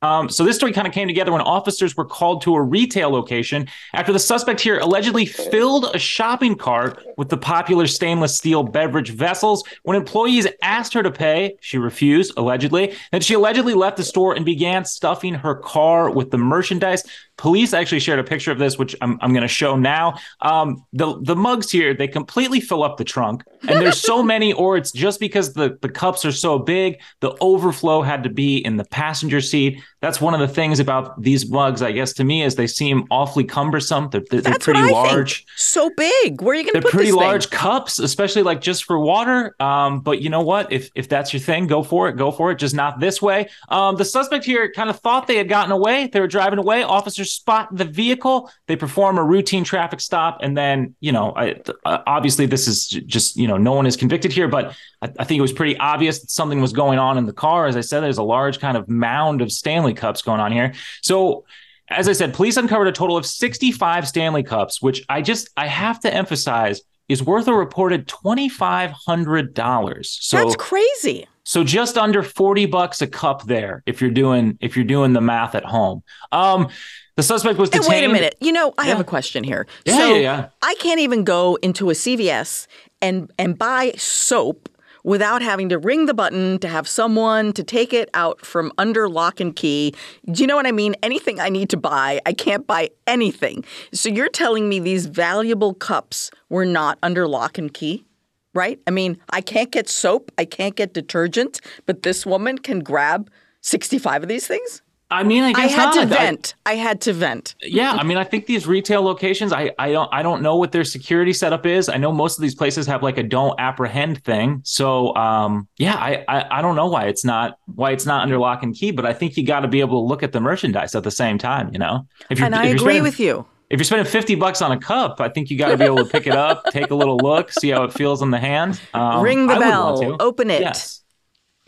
Um, 0.00 0.28
so 0.28 0.44
this 0.44 0.56
story 0.56 0.72
kind 0.72 0.86
of 0.86 0.94
came 0.94 1.08
together 1.08 1.32
when 1.32 1.40
officers 1.40 1.96
were 1.96 2.04
called 2.04 2.42
to 2.42 2.54
a 2.54 2.62
retail 2.62 3.10
location 3.10 3.66
after 3.94 4.12
the 4.12 4.18
suspect 4.20 4.60
here 4.60 4.78
allegedly 4.78 5.26
filled 5.26 5.90
a 5.92 5.98
shopping 5.98 6.54
cart 6.54 7.02
with 7.16 7.28
the 7.30 7.36
popular 7.36 7.86
stainless 7.88 8.36
steel 8.36 8.62
beverage 8.62 9.10
vessels. 9.10 9.64
When 9.82 9.96
employees 9.96 10.46
asked 10.62 10.94
her 10.94 11.02
to 11.02 11.10
pay, 11.10 11.56
she 11.60 11.78
refused, 11.78 12.34
allegedly. 12.36 12.94
Then 13.10 13.22
she 13.22 13.34
allegedly 13.34 13.74
left 13.74 13.96
the 13.96 14.04
store 14.04 14.34
and 14.34 14.44
began 14.44 14.84
stuffing 14.84 15.34
her 15.34 15.56
car 15.56 16.10
with 16.10 16.30
the 16.30 16.38
merchandise. 16.38 17.02
Police 17.36 17.72
actually 17.72 18.00
shared 18.00 18.20
a 18.20 18.24
picture 18.24 18.52
of 18.52 18.58
this, 18.58 18.78
which 18.78 18.94
I'm, 19.00 19.18
I'm 19.20 19.32
going 19.32 19.42
to 19.42 19.48
show 19.48 19.76
now. 19.76 20.18
Um, 20.42 20.84
the 20.92 21.20
the 21.22 21.36
mugs 21.36 21.70
here 21.70 21.94
they 21.94 22.08
completely 22.08 22.60
fill 22.60 22.82
up 22.82 22.96
the 22.96 23.04
trunk, 23.04 23.44
and 23.62 23.80
there's 23.80 24.00
so 24.00 24.22
many, 24.34 24.52
or 24.52 24.76
it's 24.76 24.90
just 24.90 25.20
because 25.20 25.52
the 25.54 25.78
the 25.80 25.88
cups 25.88 26.24
are 26.24 26.32
so 26.32 26.58
big, 26.58 27.00
the 27.20 27.36
overflow 27.40 28.02
had 28.02 28.24
to 28.24 28.28
be 28.28 28.58
in 28.58 28.76
the 28.76 28.84
passenger 28.84 29.40
seat. 29.40 29.80
That's 30.00 30.20
one 30.20 30.32
of 30.32 30.40
the 30.40 30.48
things 30.48 30.78
about 30.78 31.20
these 31.20 31.50
mugs, 31.50 31.82
I 31.82 31.92
guess, 31.92 32.12
to 32.14 32.24
me, 32.24 32.42
is 32.42 32.54
they 32.54 32.68
seem 32.68 33.04
awfully 33.10 33.44
cumbersome. 33.44 34.08
They're, 34.10 34.22
they're, 34.30 34.40
they're 34.40 34.58
pretty 34.58 34.92
large, 34.92 35.38
think. 35.38 35.48
so 35.56 35.90
big. 35.96 36.40
Where 36.40 36.54
are 36.54 36.54
you 36.54 36.64
going 36.64 36.74
to 36.74 36.82
put? 36.82 36.82
They're 36.82 36.90
pretty 36.90 37.12
large 37.12 37.46
thing? 37.46 37.58
cups, 37.58 37.98
especially 37.98 38.42
like 38.42 38.60
just 38.60 38.84
for 38.84 38.98
water. 38.98 39.56
Um, 39.60 40.00
but 40.00 40.20
you 40.20 40.30
know 40.30 40.42
what? 40.42 40.72
If 40.72 40.90
if 40.94 41.08
that's 41.08 41.32
your 41.32 41.40
thing, 41.40 41.66
go 41.66 41.82
for 41.82 42.08
it. 42.08 42.16
Go 42.16 42.30
for 42.30 42.52
it. 42.52 42.58
Just 42.58 42.74
not 42.74 43.00
this 43.00 43.20
way. 43.20 43.48
Um, 43.68 43.96
the 43.96 44.04
suspect 44.04 44.44
here 44.44 44.70
kind 44.70 44.88
of 44.88 45.00
thought 45.00 45.26
they 45.26 45.36
had 45.36 45.48
gotten 45.48 45.72
away. 45.72 46.06
They 46.06 46.20
were 46.20 46.28
driving 46.28 46.58
away. 46.58 46.84
Officers 46.84 47.32
spot 47.32 47.74
the 47.74 47.84
vehicle, 47.84 48.50
they 48.66 48.76
perform 48.76 49.18
a 49.18 49.24
routine 49.24 49.64
traffic 49.64 50.00
stop, 50.00 50.38
and 50.42 50.56
then 50.56 50.94
you 51.00 51.12
know, 51.12 51.32
I, 51.34 51.56
uh, 51.84 51.98
obviously 52.06 52.46
this 52.46 52.68
is 52.68 52.86
just 52.86 53.36
you 53.36 53.48
know, 53.48 53.56
no 53.56 53.72
one 53.72 53.86
is 53.86 53.96
convicted 53.96 54.32
here, 54.32 54.48
but 54.48 54.76
I, 55.02 55.10
I, 55.18 55.24
think 55.24 55.38
it 55.38 55.42
was 55.42 55.52
pretty 55.52 55.76
obvious 55.78 56.20
that 56.20 56.30
something 56.30 56.60
was 56.60 56.72
going 56.72 56.98
on 56.98 57.18
in 57.18 57.26
the 57.26 57.32
car. 57.32 57.66
As 57.66 57.76
I 57.76 57.80
said, 57.80 58.00
there's 58.00 58.18
a 58.18 58.22
large 58.22 58.58
kind 58.58 58.76
of 58.76 58.88
mound 58.88 59.42
of 59.42 59.52
Stanley 59.52 59.94
Cups 59.94 60.22
going 60.22 60.40
on 60.40 60.52
here, 60.52 60.74
so. 61.02 61.44
As 61.90 62.06
I 62.06 62.12
said, 62.12 62.34
police 62.34 62.58
uncovered 62.58 62.86
a 62.86 62.92
total 62.92 63.16
of 63.16 63.24
65 63.24 64.06
Stanley 64.06 64.42
Cups, 64.42 64.82
which 64.82 65.02
I 65.08 65.22
just 65.22 65.48
I 65.56 65.66
have 65.66 65.98
to 66.00 66.12
emphasize 66.12 66.82
is 67.08 67.22
worth 67.22 67.48
a 67.48 67.54
reported 67.54 68.06
$2500. 68.06 70.04
So 70.04 70.36
That's 70.36 70.56
crazy. 70.56 71.26
So 71.44 71.64
just 71.64 71.96
under 71.96 72.22
40 72.22 72.66
bucks 72.66 73.00
a 73.00 73.06
cup 73.06 73.44
there 73.44 73.82
if 73.86 74.02
you're 74.02 74.10
doing 74.10 74.58
if 74.60 74.76
you're 74.76 74.84
doing 74.84 75.14
the 75.14 75.22
math 75.22 75.54
at 75.54 75.64
home. 75.64 76.02
Um 76.30 76.68
the 77.16 77.22
suspect 77.22 77.58
was 77.58 77.70
detained. 77.70 77.86
And 77.86 77.90
wait 77.90 78.04
a 78.04 78.08
minute. 78.12 78.36
You 78.40 78.52
know, 78.52 78.74
I 78.76 78.82
yeah. 78.82 78.90
have 78.90 79.00
a 79.00 79.04
question 79.04 79.42
here. 79.42 79.66
Yeah, 79.86 79.96
so 79.96 80.14
yeah, 80.14 80.20
yeah. 80.20 80.48
I 80.62 80.74
can't 80.74 81.00
even 81.00 81.24
go 81.24 81.56
into 81.62 81.88
a 81.88 81.94
CVS 81.94 82.66
and 83.00 83.32
and 83.38 83.58
buy 83.58 83.92
soap 83.96 84.68
without 85.08 85.40
having 85.40 85.70
to 85.70 85.78
ring 85.78 86.04
the 86.04 86.12
button 86.12 86.58
to 86.58 86.68
have 86.68 86.86
someone 86.86 87.50
to 87.54 87.64
take 87.64 87.94
it 87.94 88.10
out 88.12 88.44
from 88.44 88.70
under 88.76 89.08
lock 89.08 89.40
and 89.40 89.56
key. 89.56 89.94
Do 90.30 90.42
you 90.42 90.46
know 90.46 90.54
what 90.54 90.66
I 90.66 90.72
mean? 90.72 90.94
Anything 91.02 91.40
I 91.40 91.48
need 91.48 91.70
to 91.70 91.78
buy, 91.78 92.20
I 92.26 92.34
can't 92.34 92.66
buy 92.66 92.90
anything. 93.06 93.64
So 93.90 94.10
you're 94.10 94.28
telling 94.28 94.68
me 94.68 94.80
these 94.80 95.06
valuable 95.06 95.72
cups 95.72 96.30
were 96.50 96.66
not 96.66 96.98
under 97.02 97.26
lock 97.26 97.56
and 97.56 97.72
key? 97.72 98.04
Right? 98.52 98.78
I 98.86 98.90
mean, 98.90 99.16
I 99.30 99.40
can't 99.40 99.70
get 99.70 99.88
soap, 99.88 100.30
I 100.36 100.44
can't 100.44 100.76
get 100.76 100.92
detergent, 100.92 101.62
but 101.86 102.02
this 102.02 102.26
woman 102.26 102.58
can 102.58 102.80
grab 102.80 103.30
65 103.62 104.24
of 104.24 104.28
these 104.28 104.46
things? 104.46 104.82
I 105.10 105.22
mean, 105.22 105.42
I 105.42 105.52
I 105.56 105.66
had 105.68 105.76
not. 105.86 105.94
to 105.94 106.06
vent. 106.06 106.54
I 106.66 106.74
had 106.74 107.00
to 107.02 107.12
vent. 107.14 107.54
yeah, 107.62 107.92
I 107.92 108.02
mean, 108.02 108.18
I 108.18 108.24
think 108.24 108.44
these 108.44 108.66
retail 108.66 109.00
locations, 109.02 109.52
I, 109.54 109.72
I 109.78 109.90
don't 109.90 110.08
I 110.12 110.22
don't 110.22 110.42
know 110.42 110.56
what 110.56 110.72
their 110.72 110.84
security 110.84 111.32
setup 111.32 111.64
is. 111.64 111.88
I 111.88 111.96
know 111.96 112.12
most 112.12 112.36
of 112.38 112.42
these 112.42 112.54
places 112.54 112.86
have 112.86 113.02
like 113.02 113.16
a 113.16 113.22
don't 113.22 113.58
apprehend 113.58 114.22
thing. 114.22 114.60
So 114.64 115.14
um 115.16 115.66
yeah, 115.78 115.94
I, 115.94 116.24
I 116.28 116.58
I 116.58 116.62
don't 116.62 116.76
know 116.76 116.88
why 116.88 117.04
it's 117.06 117.24
not 117.24 117.58
why 117.74 117.92
it's 117.92 118.04
not 118.04 118.22
under 118.22 118.36
lock 118.38 118.62
and 118.62 118.74
key, 118.74 118.90
but 118.90 119.06
I 119.06 119.14
think 119.14 119.36
you 119.38 119.46
got 119.46 119.60
to 119.60 119.68
be 119.68 119.80
able 119.80 120.02
to 120.02 120.06
look 120.06 120.22
at 120.22 120.32
the 120.32 120.40
merchandise 120.40 120.94
at 120.94 121.04
the 121.04 121.10
same 121.10 121.38
time, 121.38 121.70
you 121.72 121.78
know. 121.78 122.06
If 122.28 122.38
you. 122.38 122.44
And 122.44 122.54
I 122.54 122.64
if 122.64 122.68
you're 122.68 122.74
agree 122.76 122.84
spending- 122.94 123.02
with 123.04 123.20
you. 123.20 123.46
If 123.70 123.78
you're 123.78 123.84
spending 123.84 124.06
50 124.10 124.34
bucks 124.36 124.62
on 124.62 124.72
a 124.72 124.78
cup, 124.78 125.20
I 125.20 125.28
think 125.28 125.50
you 125.50 125.58
got 125.58 125.68
to 125.68 125.76
be 125.76 125.84
able 125.84 125.98
to 125.98 126.06
pick 126.06 126.26
it 126.26 126.32
up, 126.34 126.64
take 126.70 126.90
a 126.90 126.94
little 126.94 127.18
look, 127.18 127.52
see 127.52 127.68
how 127.68 127.84
it 127.84 127.92
feels 127.92 128.22
in 128.22 128.30
the 128.30 128.38
hand. 128.38 128.80
Um, 128.94 129.20
Ring 129.22 129.46
the 129.46 129.52
I 129.52 129.58
bell. 129.58 130.16
Open 130.20 130.50
it. 130.50 130.62
Yes. 130.62 131.02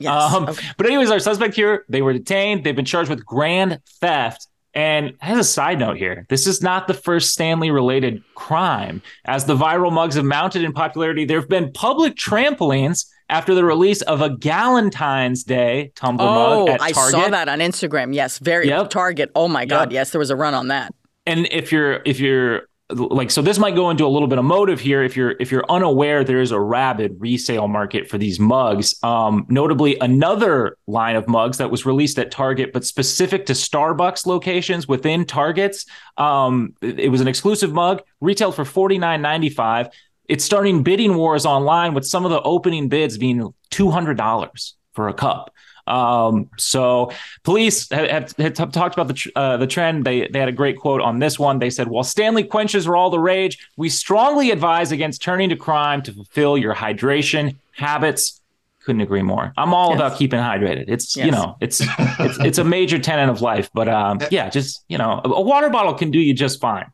Yes. 0.00 0.32
Um, 0.34 0.48
Okay. 0.48 0.66
But 0.76 0.86
anyways, 0.86 1.10
our 1.10 1.20
suspect 1.20 1.54
here, 1.54 1.84
they 1.88 2.02
were 2.02 2.12
detained. 2.12 2.64
They've 2.64 2.74
been 2.74 2.84
charged 2.84 3.10
with 3.10 3.24
grand 3.24 3.80
theft. 4.00 4.46
And 4.72 5.14
as 5.20 5.36
a 5.38 5.44
side 5.44 5.78
note 5.80 5.96
here, 5.96 6.26
this 6.28 6.46
is 6.46 6.62
not 6.62 6.86
the 6.86 6.94
first 6.94 7.30
Stanley 7.32 7.70
related 7.72 8.22
crime. 8.36 9.02
As 9.24 9.44
the 9.44 9.56
viral 9.56 9.92
mugs 9.92 10.14
have 10.14 10.24
mounted 10.24 10.62
in 10.62 10.72
popularity, 10.72 11.24
there 11.24 11.40
have 11.40 11.48
been 11.48 11.72
public 11.72 12.14
trampolines 12.14 13.06
after 13.28 13.54
the 13.54 13.64
release 13.64 14.00
of 14.02 14.20
a 14.22 14.30
Galentine's 14.30 15.42
Day 15.44 15.92
tumbler 15.96 16.26
Oh, 16.28 16.66
mug 16.66 16.68
at 16.70 16.82
I 16.82 16.92
saw 16.92 17.28
that 17.28 17.48
on 17.48 17.58
Instagram. 17.58 18.14
Yes, 18.14 18.38
very 18.38 18.68
Yep. 18.68 18.90
Target. 18.90 19.30
Oh 19.34 19.48
my 19.48 19.66
God. 19.66 19.90
Yep. 19.90 19.92
Yes, 19.92 20.10
there 20.10 20.18
was 20.20 20.30
a 20.30 20.36
run 20.36 20.54
on 20.54 20.68
that. 20.68 20.94
and 21.26 21.46
if 21.50 21.70
you're 21.72 22.00
if 22.06 22.18
you're 22.20 22.62
like 22.92 23.30
so 23.30 23.42
this 23.42 23.58
might 23.58 23.74
go 23.74 23.90
into 23.90 24.04
a 24.04 24.08
little 24.08 24.28
bit 24.28 24.38
of 24.38 24.44
motive 24.44 24.80
here. 24.80 25.02
If 25.02 25.16
you're 25.16 25.34
if 25.40 25.50
you're 25.50 25.64
unaware 25.68 26.24
there 26.24 26.40
is 26.40 26.50
a 26.50 26.60
rabid 26.60 27.16
resale 27.18 27.68
market 27.68 28.08
for 28.08 28.18
these 28.18 28.38
mugs. 28.38 28.94
Um 29.02 29.46
notably 29.48 29.98
another 30.00 30.76
line 30.86 31.16
of 31.16 31.28
mugs 31.28 31.58
that 31.58 31.70
was 31.70 31.86
released 31.86 32.18
at 32.18 32.30
target 32.30 32.72
but 32.72 32.84
specific 32.84 33.46
to 33.46 33.52
starbucks 33.52 34.26
locations 34.26 34.88
within 34.88 35.24
targets 35.24 35.86
um 36.16 36.74
it, 36.80 37.10
was 37.10 37.20
an 37.20 37.28
exclusive 37.28 37.72
mug 37.72 38.02
retailed 38.20 38.54
for 38.54 38.64
49.95 38.64 39.90
it's 40.28 40.44
starting 40.44 40.82
bidding 40.82 41.14
wars 41.14 41.44
online 41.44 41.94
with 41.94 42.06
some 42.06 42.24
of 42.24 42.30
the 42.30 42.40
opening 42.42 42.88
bids 42.88 43.18
being 43.18 43.52
$200 43.70 44.72
for 44.92 45.08
a 45.08 45.14
cup 45.14 45.52
um, 45.90 46.48
so 46.56 47.10
police 47.42 47.90
have, 47.90 48.08
have, 48.36 48.56
have 48.56 48.72
talked 48.72 48.94
about 48.94 49.08
the 49.08 49.14
tr- 49.14 49.28
uh, 49.36 49.56
the 49.56 49.66
trend. 49.66 50.04
They 50.04 50.28
they 50.28 50.38
had 50.38 50.48
a 50.48 50.52
great 50.52 50.78
quote 50.78 51.00
on 51.00 51.18
this 51.18 51.38
one. 51.38 51.58
They 51.58 51.70
said, 51.70 51.88
"While 51.88 52.04
Stanley 52.04 52.44
quenches 52.44 52.86
are 52.86 52.96
all 52.96 53.10
the 53.10 53.18
rage, 53.18 53.58
we 53.76 53.88
strongly 53.88 54.50
advise 54.50 54.92
against 54.92 55.22
turning 55.22 55.48
to 55.50 55.56
crime 55.56 56.00
to 56.02 56.12
fulfill 56.12 56.56
your 56.56 56.74
hydration 56.74 57.56
habits." 57.72 58.40
Couldn't 58.84 59.02
agree 59.02 59.20
more. 59.22 59.52
I'm 59.58 59.74
all 59.74 59.90
Yes. 59.90 59.96
about 59.98 60.16
keeping 60.18 60.40
hydrated. 60.40 60.86
It's 60.88 61.14
you 61.16 61.30
know 61.30 61.56
it's 61.60 61.82
it's 62.18 62.38
it's 62.40 62.58
a 62.58 62.64
major 62.64 62.98
tenet 62.98 63.28
of 63.28 63.42
life. 63.42 63.68
But 63.74 63.88
um, 63.88 64.20
yeah, 64.30 64.48
just 64.48 64.84
you 64.88 64.96
know, 64.96 65.20
a, 65.24 65.28
a 65.28 65.40
water 65.42 65.68
bottle 65.68 65.92
can 65.94 66.10
do 66.10 66.18
you 66.18 66.32
just 66.32 66.60
fine. 66.60 66.86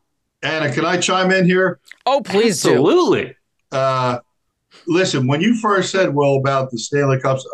Ana, 0.43 0.71
can 0.73 0.85
I 0.85 0.97
chime 0.97 1.31
in 1.31 1.45
here? 1.45 1.79
Oh, 2.05 2.21
please 2.21 2.61
do. 2.61 2.71
Absolutely. 2.71 3.35
Uh, 3.71 4.19
listen, 4.85 5.27
when 5.27 5.39
you 5.41 5.55
first 5.55 5.91
said, 5.91 6.13
"Well, 6.13 6.35
about 6.35 6.71
the 6.71 6.77
Stanley 6.77 7.19
Cups, 7.21 7.47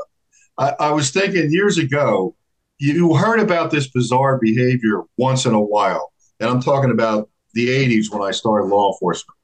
I, 0.57 0.73
I 0.79 0.91
was 0.91 1.11
thinking 1.11 1.51
years 1.51 1.77
ago, 1.77 2.35
you 2.79 3.15
heard 3.15 3.39
about 3.39 3.71
this 3.71 3.87
bizarre 3.87 4.37
behavior 4.39 5.03
once 5.17 5.45
in 5.45 5.53
a 5.53 5.61
while. 5.61 6.11
And 6.39 6.49
I'm 6.49 6.61
talking 6.61 6.91
about 6.91 7.29
the 7.53 7.69
80s 7.69 8.11
when 8.11 8.21
I 8.21 8.31
started 8.31 8.67
law 8.67 8.91
enforcement. 8.91 9.37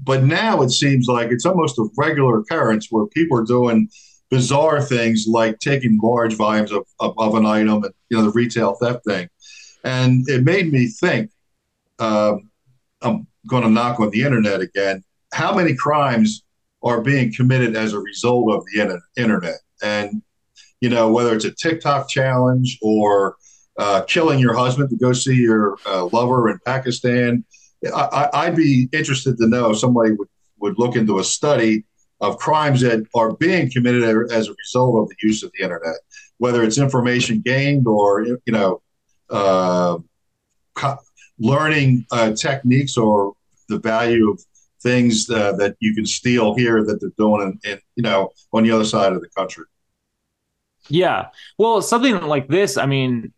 But 0.00 0.24
now 0.24 0.62
it 0.62 0.70
seems 0.70 1.06
like 1.08 1.30
it's 1.30 1.44
almost 1.44 1.78
a 1.78 1.88
regular 1.96 2.38
occurrence 2.38 2.88
where 2.90 3.06
people 3.06 3.38
are 3.38 3.44
doing 3.44 3.88
bizarre 4.30 4.80
things 4.80 5.26
like 5.28 5.58
taking 5.58 5.98
large 6.02 6.34
volumes 6.34 6.72
of, 6.72 6.86
of, 7.00 7.14
of 7.18 7.34
an 7.34 7.46
item 7.46 7.82
and, 7.84 7.94
you 8.08 8.16
know, 8.16 8.24
the 8.24 8.32
retail 8.32 8.74
theft 8.74 9.04
thing. 9.06 9.28
And 9.84 10.28
it 10.28 10.44
made 10.44 10.72
me 10.72 10.88
think, 10.88 11.30
um, 11.98 12.50
I'm 13.02 13.26
going 13.48 13.62
to 13.62 13.70
knock 13.70 14.00
on 14.00 14.10
the 14.10 14.22
internet 14.22 14.60
again. 14.60 15.02
How 15.32 15.54
many 15.54 15.74
crimes 15.74 16.42
are 16.82 17.00
being 17.00 17.32
committed 17.32 17.76
as 17.76 17.92
a 17.92 17.98
result 17.98 18.52
of 18.52 18.64
the 18.66 19.00
internet? 19.16 19.58
And, 19.82 20.22
you 20.80 20.88
know, 20.88 21.10
whether 21.10 21.34
it's 21.34 21.44
a 21.44 21.50
TikTok 21.50 22.08
challenge 22.08 22.78
or 22.82 23.36
uh, 23.78 24.02
killing 24.02 24.38
your 24.38 24.56
husband 24.56 24.90
to 24.90 24.96
go 24.96 25.12
see 25.12 25.36
your 25.36 25.76
uh, 25.86 26.06
lover 26.06 26.50
in 26.50 26.58
Pakistan, 26.64 27.44
I, 27.94 28.28
I'd 28.32 28.56
be 28.56 28.88
interested 28.92 29.38
to 29.38 29.46
know 29.46 29.70
if 29.70 29.78
somebody 29.78 30.12
would, 30.12 30.28
would 30.60 30.78
look 30.78 30.96
into 30.96 31.18
a 31.18 31.24
study 31.24 31.84
of 32.20 32.38
crimes 32.38 32.80
that 32.80 33.06
are 33.14 33.34
being 33.36 33.70
committed 33.70 34.02
as 34.32 34.48
a 34.48 34.54
result 34.54 35.02
of 35.02 35.08
the 35.08 35.14
use 35.22 35.42
of 35.42 35.52
the 35.56 35.62
internet, 35.62 35.96
whether 36.38 36.64
it's 36.64 36.78
information 36.78 37.40
gained 37.40 37.86
or, 37.86 38.24
you 38.24 38.40
know, 38.48 38.82
uh, 39.30 39.98
co- 40.74 40.98
learning 41.38 42.04
uh, 42.10 42.32
techniques 42.32 42.96
or 42.96 43.34
the 43.68 43.78
value 43.78 44.30
of 44.30 44.44
things 44.80 45.28
uh, 45.30 45.52
that 45.52 45.76
you 45.80 45.94
can 45.94 46.06
steal 46.06 46.54
here 46.54 46.84
that 46.84 47.00
they're 47.00 47.10
doing 47.18 47.58
in, 47.64 47.70
in 47.70 47.80
you 47.96 48.02
know 48.02 48.30
on 48.52 48.62
the 48.64 48.70
other 48.70 48.84
side 48.84 49.12
of 49.12 49.20
the 49.20 49.28
country. 49.28 49.64
Yeah. 50.88 51.28
Well, 51.58 51.82
something 51.82 52.22
like 52.22 52.48
this, 52.48 52.78
I 52.78 52.86
mean, 52.86 53.32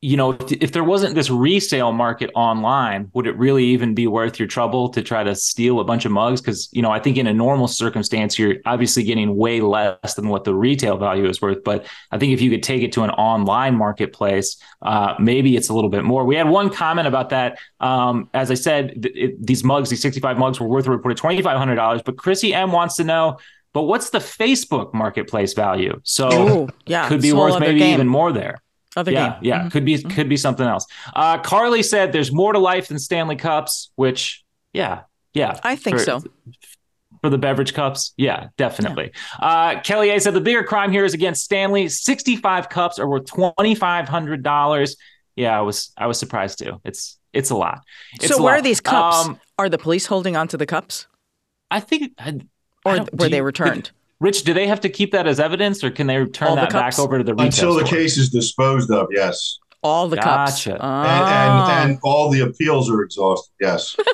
you 0.00 0.16
know, 0.16 0.30
if, 0.30 0.52
if 0.52 0.72
there 0.72 0.84
wasn't 0.84 1.16
this 1.16 1.28
resale 1.28 1.92
market 1.92 2.30
online, 2.36 3.10
would 3.14 3.26
it 3.26 3.36
really 3.36 3.64
even 3.64 3.94
be 3.94 4.06
worth 4.06 4.38
your 4.38 4.46
trouble 4.46 4.88
to 4.90 5.02
try 5.02 5.24
to 5.24 5.34
steal 5.34 5.80
a 5.80 5.84
bunch 5.84 6.04
of 6.04 6.12
mugs? 6.12 6.40
Because, 6.40 6.68
you 6.72 6.82
know, 6.82 6.90
I 6.90 7.00
think 7.00 7.16
in 7.16 7.26
a 7.26 7.34
normal 7.34 7.66
circumstance, 7.66 8.38
you're 8.38 8.56
obviously 8.64 9.02
getting 9.02 9.36
way 9.36 9.60
less 9.60 10.14
than 10.14 10.28
what 10.28 10.44
the 10.44 10.54
retail 10.54 10.98
value 10.98 11.28
is 11.28 11.42
worth. 11.42 11.64
But 11.64 11.86
I 12.12 12.18
think 12.18 12.32
if 12.32 12.40
you 12.40 12.48
could 12.48 12.62
take 12.62 12.82
it 12.82 12.92
to 12.92 13.02
an 13.02 13.10
online 13.10 13.74
marketplace, 13.74 14.62
uh, 14.82 15.14
maybe 15.18 15.56
it's 15.56 15.68
a 15.68 15.74
little 15.74 15.90
bit 15.90 16.04
more. 16.04 16.24
We 16.24 16.36
had 16.36 16.48
one 16.48 16.70
comment 16.70 17.08
about 17.08 17.30
that. 17.30 17.58
Um, 17.80 18.30
as 18.34 18.52
I 18.52 18.54
said, 18.54 19.02
th- 19.02 19.16
it, 19.16 19.44
these 19.44 19.64
mugs, 19.64 19.90
these 19.90 20.02
65 20.02 20.38
mugs 20.38 20.60
were 20.60 20.68
worth 20.68 20.86
a 20.86 20.92
reported 20.92 21.18
$2,500. 21.18 22.04
But 22.04 22.16
Chrissy 22.16 22.54
M 22.54 22.70
wants 22.70 22.94
to 22.96 23.04
know, 23.04 23.38
but 23.72 23.82
what's 23.82 24.10
the 24.10 24.20
Facebook 24.20 24.94
marketplace 24.94 25.54
value? 25.54 26.00
So 26.04 26.30
Ooh, 26.32 26.68
yeah, 26.86 27.08
could 27.08 27.20
be 27.20 27.28
it's 27.28 27.34
a 27.34 27.36
whole 27.36 27.50
worth 27.50 27.60
maybe 27.60 27.82
even 27.82 28.06
more 28.06 28.30
there. 28.30 28.62
Other 28.98 29.12
yeah, 29.12 29.22
game. 29.22 29.32
Mm-hmm. 29.32 29.44
yeah, 29.44 29.68
could 29.70 29.84
be 29.84 30.02
could 30.02 30.28
be 30.28 30.36
something 30.36 30.66
else. 30.66 30.84
Uh, 31.14 31.38
Carly 31.38 31.82
said 31.82 32.12
there's 32.12 32.32
more 32.32 32.52
to 32.52 32.58
life 32.58 32.88
than 32.88 32.98
Stanley 32.98 33.36
Cups, 33.36 33.90
which 33.94 34.44
yeah, 34.72 35.02
yeah, 35.34 35.60
I 35.62 35.76
think 35.76 35.98
for- 35.98 36.04
so. 36.04 36.22
For 37.20 37.30
the 37.30 37.38
beverage 37.38 37.74
cups, 37.74 38.12
yeah, 38.16 38.46
definitely. 38.58 39.10
Uh, 39.40 39.80
Kelly 39.80 40.10
A 40.10 40.20
said 40.20 40.34
the 40.34 40.40
bigger 40.40 40.62
crime 40.62 40.92
here 40.92 41.04
is 41.04 41.14
against 41.14 41.42
Stanley. 41.42 41.88
65 41.88 42.68
cups 42.68 43.00
are 43.00 43.08
worth 43.08 43.24
twenty 43.26 43.74
five 43.74 44.08
hundred 44.08 44.44
dollars. 44.44 44.96
Yeah, 45.34 45.58
I 45.58 45.62
was 45.62 45.90
I 45.96 46.06
was 46.06 46.16
surprised 46.16 46.60
too. 46.60 46.80
It's 46.84 47.18
it's 47.32 47.50
a 47.50 47.56
lot. 47.56 47.80
It's 48.14 48.28
so 48.28 48.38
a 48.38 48.42
where 48.42 48.52
lot. 48.52 48.60
are 48.60 48.62
these 48.62 48.80
cups? 48.80 49.26
Um, 49.26 49.40
are 49.58 49.68
the 49.68 49.78
police 49.78 50.06
holding 50.06 50.36
onto 50.36 50.56
the 50.56 50.66
cups, 50.66 51.08
I 51.72 51.80
think. 51.80 52.12
I, 52.18 52.40
or 52.84 52.92
I 53.00 53.06
were 53.12 53.28
they 53.28 53.42
returned? 53.42 53.90
Rich, 54.20 54.42
do 54.44 54.52
they 54.52 54.66
have 54.66 54.80
to 54.80 54.88
keep 54.88 55.12
that 55.12 55.26
as 55.28 55.38
evidence, 55.38 55.84
or 55.84 55.90
can 55.90 56.06
they 56.08 56.24
turn 56.26 56.48
All 56.48 56.54
the 56.56 56.62
that 56.62 56.72
back 56.72 56.98
over 56.98 57.18
to 57.18 57.24
the 57.24 57.34
retail 57.34 57.46
Until 57.46 57.74
the 57.74 57.86
store? 57.86 57.98
case 57.98 58.18
is 58.18 58.30
disposed 58.30 58.90
of, 58.90 59.06
yes, 59.12 59.58
All 59.82 60.08
the 60.08 60.16
cups. 60.16 60.64
Gotcha. 60.64 60.78
Oh. 60.80 61.02
and, 61.02 61.72
and 61.72 61.90
and 61.92 61.98
all 62.02 62.28
the 62.30 62.40
appeals 62.40 62.90
are 62.90 63.00
exhausted, 63.02 63.52
yes. 63.60 63.96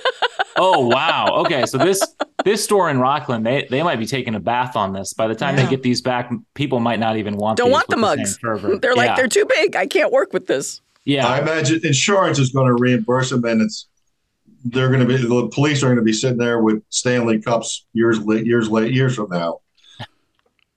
Oh 0.57 0.87
wow. 0.87 1.27
Okay, 1.45 1.67
so 1.67 1.79
this 1.79 2.01
this 2.45 2.63
store 2.63 2.89
in 2.89 2.99
Rocklin, 2.99 3.43
they 3.43 3.67
they 3.69 3.83
might 3.83 3.99
be 3.99 4.07
taking 4.07 4.37
a 4.37 4.41
bath 4.41 4.77
on 4.77 4.93
this. 4.93 5.13
By 5.13 5.27
the 5.27 5.35
time 5.35 5.57
Yeah. 5.57 5.65
they 5.65 5.71
get 5.71 5.83
these 5.83 6.01
back, 6.01 6.31
people 6.55 6.79
might 6.79 7.01
not 7.01 7.17
even 7.17 7.37
want. 7.37 7.59
Don't 7.59 7.73
want 7.73 7.89
the 7.89 7.97
mugs. 7.97 8.39
fervor. 8.39 8.77
They're 8.81 8.95
like 8.95 9.09
Yeah. 9.09 9.17
they're 9.17 9.27
too 9.27 9.47
big. 9.49 9.75
I 9.75 9.87
can't 9.89 10.13
work 10.13 10.33
with 10.33 10.47
this. 10.47 10.81
yeah. 11.05 11.27
I 11.27 11.41
imagine 11.41 11.81
insurance 11.83 12.39
is 12.39 12.51
going 12.51 12.69
to 12.69 12.75
reimburse 12.75 13.31
them, 13.31 13.45
and 13.45 13.63
it's 13.63 13.89
they're 14.65 14.89
going 14.89 15.01
to 15.01 15.07
be 15.07 15.17
the 15.17 15.49
police 15.53 15.83
are 15.83 15.87
going 15.87 15.97
to 15.97 16.03
be 16.05 16.13
sitting 16.13 16.39
there 16.39 16.63
with 16.63 16.85
Stanley 16.89 17.41
Cups 17.43 17.85
years 17.93 18.21
late, 18.25 18.47
years 18.47 18.71
late, 18.71 18.93
years 18.95 19.17
from 19.17 19.31
now. 19.31 19.59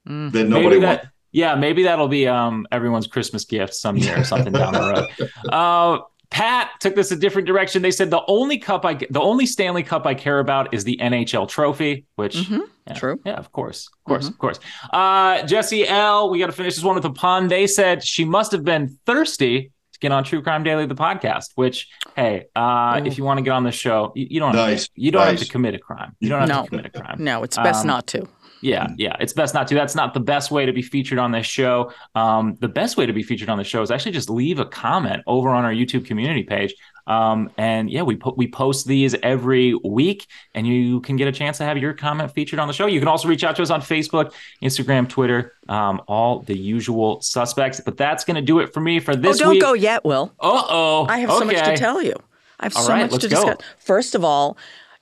Mm. 0.07 0.31
That 0.31 0.47
nobody 0.47 0.75
maybe 0.79 0.85
wants. 0.85 1.05
Yeah, 1.31 1.55
maybe 1.55 1.83
that'll 1.83 2.07
be 2.07 2.27
um 2.27 2.65
everyone's 2.71 3.07
Christmas 3.07 3.45
gift 3.45 3.73
some 3.73 3.97
year 3.97 4.19
or 4.19 4.23
something 4.23 4.53
down 4.53 4.73
the 4.73 4.79
road. 4.79 5.29
Uh, 5.51 5.99
Pat 6.29 6.71
took 6.81 6.93
this 6.93 7.11
a 7.11 7.15
different 7.15 7.47
direction. 7.47 7.81
They 7.81 7.91
said 7.91 8.09
the 8.11 8.21
only 8.27 8.57
cup 8.57 8.83
I 8.85 8.95
the 9.09 9.21
only 9.21 9.45
Stanley 9.45 9.81
Cup 9.83 10.05
I 10.05 10.13
care 10.13 10.39
about 10.39 10.73
is 10.73 10.83
the 10.83 10.97
NHL 10.97 11.47
trophy, 11.47 12.05
which 12.15 12.35
Mhm. 12.35 12.61
yeah, 12.85 12.93
True. 12.95 13.19
Yeah, 13.25 13.35
of 13.35 13.51
course. 13.53 13.87
Of 13.87 14.03
course. 14.09 14.27
Of 14.27 14.37
course. 14.37 14.59
Uh, 14.91 15.43
Jesse 15.43 15.87
L, 15.87 16.29
we 16.29 16.39
got 16.39 16.47
to 16.47 16.51
finish 16.51 16.75
this 16.75 16.83
one 16.83 16.95
with 16.95 17.05
a 17.05 17.11
pun. 17.11 17.47
They 17.47 17.65
said 17.65 18.03
she 18.03 18.25
must 18.25 18.51
have 18.51 18.65
been 18.65 18.97
thirsty 19.05 19.71
to 19.93 19.99
get 19.99 20.11
on 20.11 20.25
True 20.25 20.41
Crime 20.41 20.63
Daily, 20.63 20.85
the 20.85 20.95
podcast, 20.95 21.51
which, 21.55 21.87
hey, 22.17 22.47
uh, 22.57 22.99
if 23.05 23.17
you 23.17 23.23
want 23.23 23.37
to 23.37 23.41
get 23.41 23.51
on 23.51 23.63
the 23.63 23.71
show, 23.71 24.11
you, 24.13 24.27
you 24.31 24.39
don't, 24.41 24.53
have, 24.53 24.77
to, 24.79 24.89
you 24.95 25.11
don't 25.11 25.25
have 25.27 25.39
to 25.39 25.47
commit 25.47 25.75
a 25.75 25.79
crime. 25.79 26.13
You 26.19 26.27
don't 26.27 26.41
have 26.41 26.49
No. 26.49 26.63
to 26.63 26.69
commit 26.69 26.85
a 26.87 26.89
crime. 26.89 27.15
No, 27.23 27.43
it's 27.43 27.55
best 27.55 27.81
Um, 27.81 27.87
not 27.87 28.05
to. 28.07 28.27
Yeah, 28.61 28.87
yeah, 28.97 29.15
it's 29.19 29.33
best 29.33 29.53
not 29.53 29.67
to. 29.67 29.75
That's 29.75 29.95
not 29.95 30.13
the 30.13 30.19
best 30.19 30.51
way 30.51 30.65
to 30.65 30.73
be 30.73 30.81
featured 30.81 31.19
on 31.19 31.31
this 31.31 31.45
show. 31.45 31.91
Um, 32.15 32.55
the 32.59 32.67
best 32.67 32.97
way 32.97 33.05
to 33.05 33.13
be 33.13 33.23
featured 33.23 33.49
on 33.49 33.57
the 33.57 33.63
show 33.63 33.81
is 33.81 33.91
actually 33.91 34.13
just 34.13 34.29
leave 34.29 34.59
a 34.59 34.65
comment 34.65 35.23
over 35.27 35.49
on 35.49 35.63
our 35.65 35.71
YouTube 35.71 36.05
community 36.05 36.43
page. 36.43 36.73
Um, 37.05 37.49
and 37.57 37.89
yeah, 37.89 38.01
we 38.01 38.15
put 38.15 38.37
we 38.37 38.47
post 38.47 38.85
these 38.85 39.15
every 39.23 39.73
week, 39.75 40.27
and 40.53 40.67
you 40.67 40.99
can 41.01 41.15
get 41.15 41.27
a 41.27 41.31
chance 41.31 41.57
to 41.59 41.63
have 41.63 41.77
your 41.77 41.93
comment 41.93 42.31
featured 42.33 42.59
on 42.59 42.67
the 42.67 42.73
show. 42.73 42.85
You 42.85 42.99
can 42.99 43.07
also 43.07 43.27
reach 43.27 43.43
out 43.43 43.55
to 43.55 43.61
us 43.61 43.69
on 43.69 43.81
Facebook, 43.81 44.33
Instagram, 44.61 45.07
Twitter, 45.07 45.53
um, 45.69 46.01
all 46.07 46.39
the 46.39 46.57
usual 46.57 47.21
suspects. 47.21 47.79
But 47.79 47.95
that's 47.95 48.25
going 48.25 48.35
to 48.35 48.41
do 48.41 48.59
it 48.59 48.73
for 48.73 48.81
me 48.81 48.99
for 48.99 49.15
this. 49.15 49.37
Oh, 49.37 49.45
don't 49.45 49.49
week. 49.51 49.61
go 49.61 49.73
yet, 49.73 50.03
Will. 50.03 50.33
Uh 50.39 50.63
oh, 50.67 51.05
I 51.07 51.19
have 51.19 51.29
so 51.31 51.45
much 51.45 51.63
to 51.63 51.77
tell 51.77 52.01
you. 52.01 52.15
I 52.59 52.65
have 52.65 52.75
All 52.75 52.83
so 52.83 52.93
right, 52.93 53.09
much 53.09 53.21
to 53.21 53.29
go. 53.29 53.35
discuss. 53.35 53.57
First 53.77 54.15
of 54.15 54.23
all, 54.23 54.57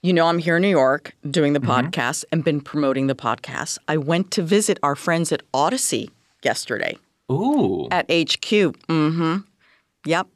you 0.06 0.14
know 0.14 0.28
I'm 0.28 0.38
here 0.38 0.58
in 0.58 0.62
New 0.62 0.70
York 0.70 1.14
doing 1.30 1.54
the 1.54 1.60
Mm-hmm. 1.60 1.88
podcast 1.88 2.26
and 2.32 2.44
been 2.44 2.62
promoting 2.62 3.08
the 3.08 3.16
podcast. 3.16 3.80
I 3.88 3.98
went 3.98 4.30
to 4.32 4.44
visit 4.44 4.78
our 4.84 4.96
friends 4.96 5.32
at 5.32 5.42
Audacy 5.52 6.10
yesterday 6.44 6.98
Ooh, 7.32 7.88
at 7.90 8.06
HQ. 8.12 8.46
Mm-hmm. 8.88 9.38
Yep. 10.06 10.28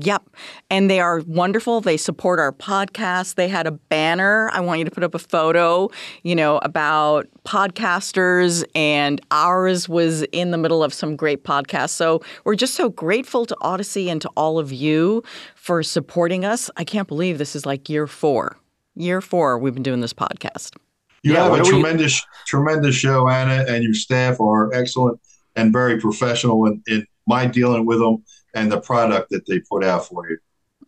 Yep. 0.00 0.22
And 0.70 0.90
they 0.90 1.00
are 1.00 1.20
wonderful. 1.26 1.80
They 1.80 1.96
support 1.96 2.38
our 2.38 2.52
podcast. 2.52 3.34
They 3.34 3.48
had 3.48 3.66
a 3.66 3.70
banner. 3.72 4.48
I 4.52 4.60
want 4.60 4.78
you 4.78 4.84
to 4.84 4.90
put 4.90 5.02
up 5.02 5.14
a 5.14 5.18
photo, 5.18 5.90
you 6.22 6.34
know, 6.34 6.58
about 6.58 7.26
podcasters, 7.44 8.64
and 8.74 9.20
ours 9.30 9.88
was 9.88 10.22
in 10.24 10.50
the 10.52 10.58
middle 10.58 10.82
of 10.84 10.92
some 10.94 11.16
great 11.16 11.42
podcasts. 11.44 11.90
So 11.90 12.20
we're 12.44 12.54
just 12.54 12.74
so 12.74 12.88
grateful 12.90 13.44
to 13.46 13.56
Audacy 13.62 14.06
and 14.08 14.20
to 14.22 14.28
all 14.36 14.58
of 14.58 14.72
you 14.72 15.22
for 15.54 15.82
supporting 15.82 16.44
us. 16.44 16.70
I 16.76 16.84
can't 16.84 17.08
believe 17.08 17.38
this 17.38 17.56
is 17.56 17.66
like 17.66 17.88
year 17.88 18.06
four. 18.06 18.56
Year 18.98 19.20
four, 19.20 19.58
we've 19.58 19.74
been 19.74 19.82
doing 19.82 20.00
this 20.00 20.12
podcast. 20.12 20.76
You 21.22 21.32
Yeah, 21.34 21.44
have 21.44 21.52
a 21.52 21.56
do 21.56 21.62
we- 21.62 21.68
tremendous, 21.70 22.24
tremendous 22.46 22.94
show, 22.94 23.28
Ana, 23.28 23.64
and 23.68 23.82
your 23.84 23.94
staff 23.94 24.40
are 24.40 24.72
excellent 24.72 25.20
and 25.56 25.72
very 25.72 26.00
professional 26.00 26.66
in, 26.66 26.82
in 26.86 27.06
my 27.26 27.46
dealing 27.46 27.86
with 27.86 27.98
them 28.00 28.24
and 28.54 28.70
the 28.70 28.80
product 28.80 29.30
that 29.30 29.46
they 29.46 29.60
put 29.60 29.84
out 29.84 30.06
for 30.06 30.28
you. 30.28 30.38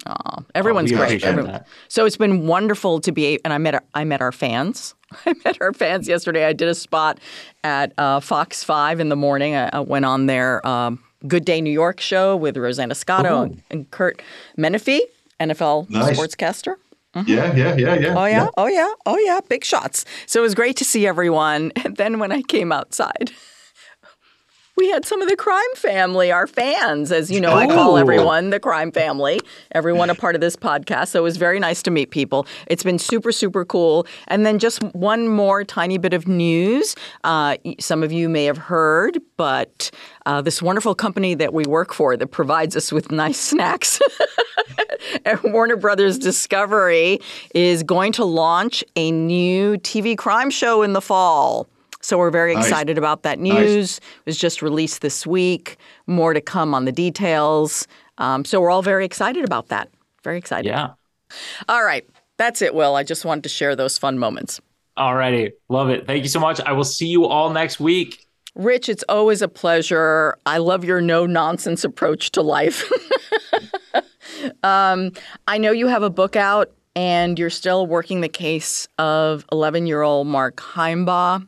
Aw, 0.07 0.43
everyone's 0.55 0.91
we 0.91 0.97
great. 0.97 1.23
Everyone- 1.25 1.61
So 1.89 2.05
it's 2.07 2.17
been 2.17 2.47
wonderful 2.47 3.01
to 3.01 3.13
be, 3.13 3.39
and 3.45 3.53
I 3.53 3.59
met 3.59 3.85
I 3.95 4.05
met 4.05 4.21
our 4.23 4.33
fans. 4.33 4.95
I 5.27 5.35
met 5.45 5.59
our 5.61 5.73
fans 5.73 6.09
yesterday. 6.09 6.47
I 6.47 6.53
did 6.53 6.69
a 6.69 6.75
spot 6.75 7.19
at 7.65 7.93
uh, 7.99 8.21
Fox 8.21 8.65
Five 8.65 9.01
in 9.01 9.09
the 9.09 9.17
morning. 9.17 9.55
I, 9.57 9.69
I 9.73 9.81
went 9.81 10.05
on 10.05 10.27
their 10.27 10.67
um, 10.67 11.03
Good 11.29 11.45
Day 11.45 11.61
New 11.61 11.73
York 11.73 12.01
show 12.01 12.35
with 12.37 12.57
Rosanna 12.57 12.95
Scotto 12.95 13.43
and, 13.43 13.63
and 13.71 13.91
Kurt 13.91 14.23
Menefee, 14.57 15.01
NFL 15.39 15.91
Nice. 15.91 16.19
sportscaster. 16.19 16.77
Mm-hmm. 17.15 17.29
Yeah, 17.29 17.53
yeah, 17.55 17.75
yeah, 17.75 17.95
yeah. 17.95 18.15
Oh 18.17 18.27
yeah, 18.27 18.47
oh 18.57 18.67
yeah, 18.69 18.93
oh 19.07 19.19
yeah, 19.19 19.41
big 19.49 19.65
shots. 19.65 20.05
So 20.27 20.41
it 20.41 20.43
was 20.43 20.55
great 20.55 20.77
to 20.77 20.85
see 20.85 21.07
everyone. 21.07 21.73
And 21.85 21.97
then 21.97 22.19
when 22.19 22.31
I 22.33 22.43
came 22.43 22.71
outside, 22.73 23.33
we 24.81 24.89
had 24.89 25.05
some 25.05 25.21
of 25.21 25.29
the 25.29 25.37
crime 25.37 25.61
family, 25.77 26.33
our 26.33 26.47
fans, 26.47 27.13
as 27.13 27.31
you 27.31 27.39
know, 27.39 27.53
I 27.53 27.67
call 27.67 27.99
everyone 27.99 28.49
the 28.49 28.59
crime 28.59 28.91
family, 28.91 29.39
everyone 29.73 30.09
a 30.09 30.15
part 30.15 30.35
of 30.35 30.41
this 30.41 30.57
podcast. 30.57 31.09
So 31.09 31.21
it 31.21 31.23
was 31.23 31.37
very 31.37 31.61
nice 31.61 31.83
to 31.83 31.91
meet 31.91 32.11
people. 32.11 32.47
It's 32.67 32.83
been 32.83 32.99
super, 32.99 33.31
super 33.31 33.67
cool. 33.67 34.07
And 34.29 34.47
then 34.47 34.59
just 34.59 34.83
one 34.95 35.29
more 35.29 35.65
tiny 35.65 35.99
bit 35.99 36.15
of 36.15 36.27
news. 36.27 36.97
Uh, 37.25 37.59
some 37.79 38.03
of 38.03 38.11
you 38.11 38.31
may 38.31 38.47
have 38.47 38.57
heard, 38.57 39.21
but 39.37 39.91
uh, 40.25 40.41
this 40.41 40.63
wonderful 40.63 40.95
company 40.95 41.35
that 41.35 41.53
we 41.53 41.65
work 41.67 41.93
for 41.93 42.17
that 42.17 42.29
provides 42.29 42.75
us 42.75 42.91
with 42.91 43.13
nice 43.13 43.39
snacks. 43.51 44.01
And 45.27 45.41
Warner 45.45 45.77
Brothers 45.77 46.19
Discovery 46.19 47.21
is 47.55 47.83
going 47.83 48.13
to 48.13 48.25
launch 48.25 48.83
a 48.97 49.11
new 49.11 49.77
TV 49.77 50.17
crime 50.17 50.49
show 50.49 50.83
in 50.83 50.95
the 50.95 51.03
fall. 51.03 51.69
So 52.03 52.17
we're 52.19 52.31
very 52.31 52.55
Nice. 52.55 52.67
excited 52.67 52.97
about 52.99 53.23
that 53.25 53.39
news. 53.39 53.99
It 53.99 54.03
was 54.27 54.37
just 54.39 54.63
released 54.63 55.03
this 55.03 55.27
week. 55.27 55.77
More 56.07 56.33
to 56.35 56.41
come 56.41 56.75
on 56.75 56.85
the 56.87 56.93
details. 56.93 57.87
Um, 58.19 58.45
so 58.45 58.61
we're 58.61 58.71
all 58.71 58.83
very 58.83 59.05
excited 59.05 59.45
about 59.45 59.69
that. 59.69 59.89
Very 60.25 60.39
excited. 60.39 60.69
yeah. 60.69 60.91
All 61.69 61.85
right. 61.85 62.05
That's 62.39 62.63
it, 62.63 62.75
Will. 62.75 62.97
I 62.97 63.03
just 63.03 63.25
wanted 63.25 63.43
to 63.45 63.49
share 63.51 63.77
those 63.77 63.99
fun 63.99 64.19
moments. 64.19 64.61
All 64.97 65.15
righty. 65.15 65.53
love 65.69 65.89
it. 65.91 66.07
Thank 66.07 66.23
you 66.23 66.29
so 66.29 66.41
much. 66.41 66.61
I 66.61 66.73
will 66.73 66.85
see 66.85 67.07
you 67.07 67.27
all 67.27 67.51
next 67.51 67.81
week. 67.81 68.27
Rich, 68.57 68.89
it's 68.89 69.05
always 69.09 69.43
a 69.43 69.49
pleasure. 69.49 70.37
I 70.45 70.59
love 70.59 70.85
your 70.85 71.01
no 71.01 71.25
nonsense 71.27 71.85
approach 71.85 72.33
to 72.33 72.43
life. 72.43 72.91
um, 74.63 75.13
I 75.47 75.59
know 75.59 75.71
you 75.71 75.87
have 75.87 76.03
a 76.03 76.11
book 76.11 76.35
out 76.37 76.71
and 76.97 77.39
you're 77.39 77.51
still 77.51 77.87
working 77.87 78.21
the 78.21 78.29
case 78.29 78.89
of 78.99 79.45
11 79.53 79.87
year 79.87 80.03
old 80.03 80.27
Mark 80.27 80.57
Himebaugh. 80.57 81.47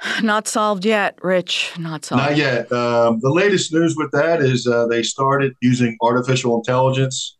Not 0.22 0.48
solved 0.48 0.84
yet, 0.84 1.18
Rich. 1.22 1.72
Not 1.78 2.04
solved. 2.04 2.22
Not 2.22 2.36
yet. 2.36 2.70
Um, 2.72 3.18
the 3.20 3.30
latest 3.30 3.72
news 3.72 3.96
with 3.96 4.10
that 4.12 4.40
is 4.40 4.66
uh, 4.66 4.86
they 4.86 5.02
started 5.02 5.54
using 5.60 5.96
artificial 6.02 6.56
intelligence 6.56 7.36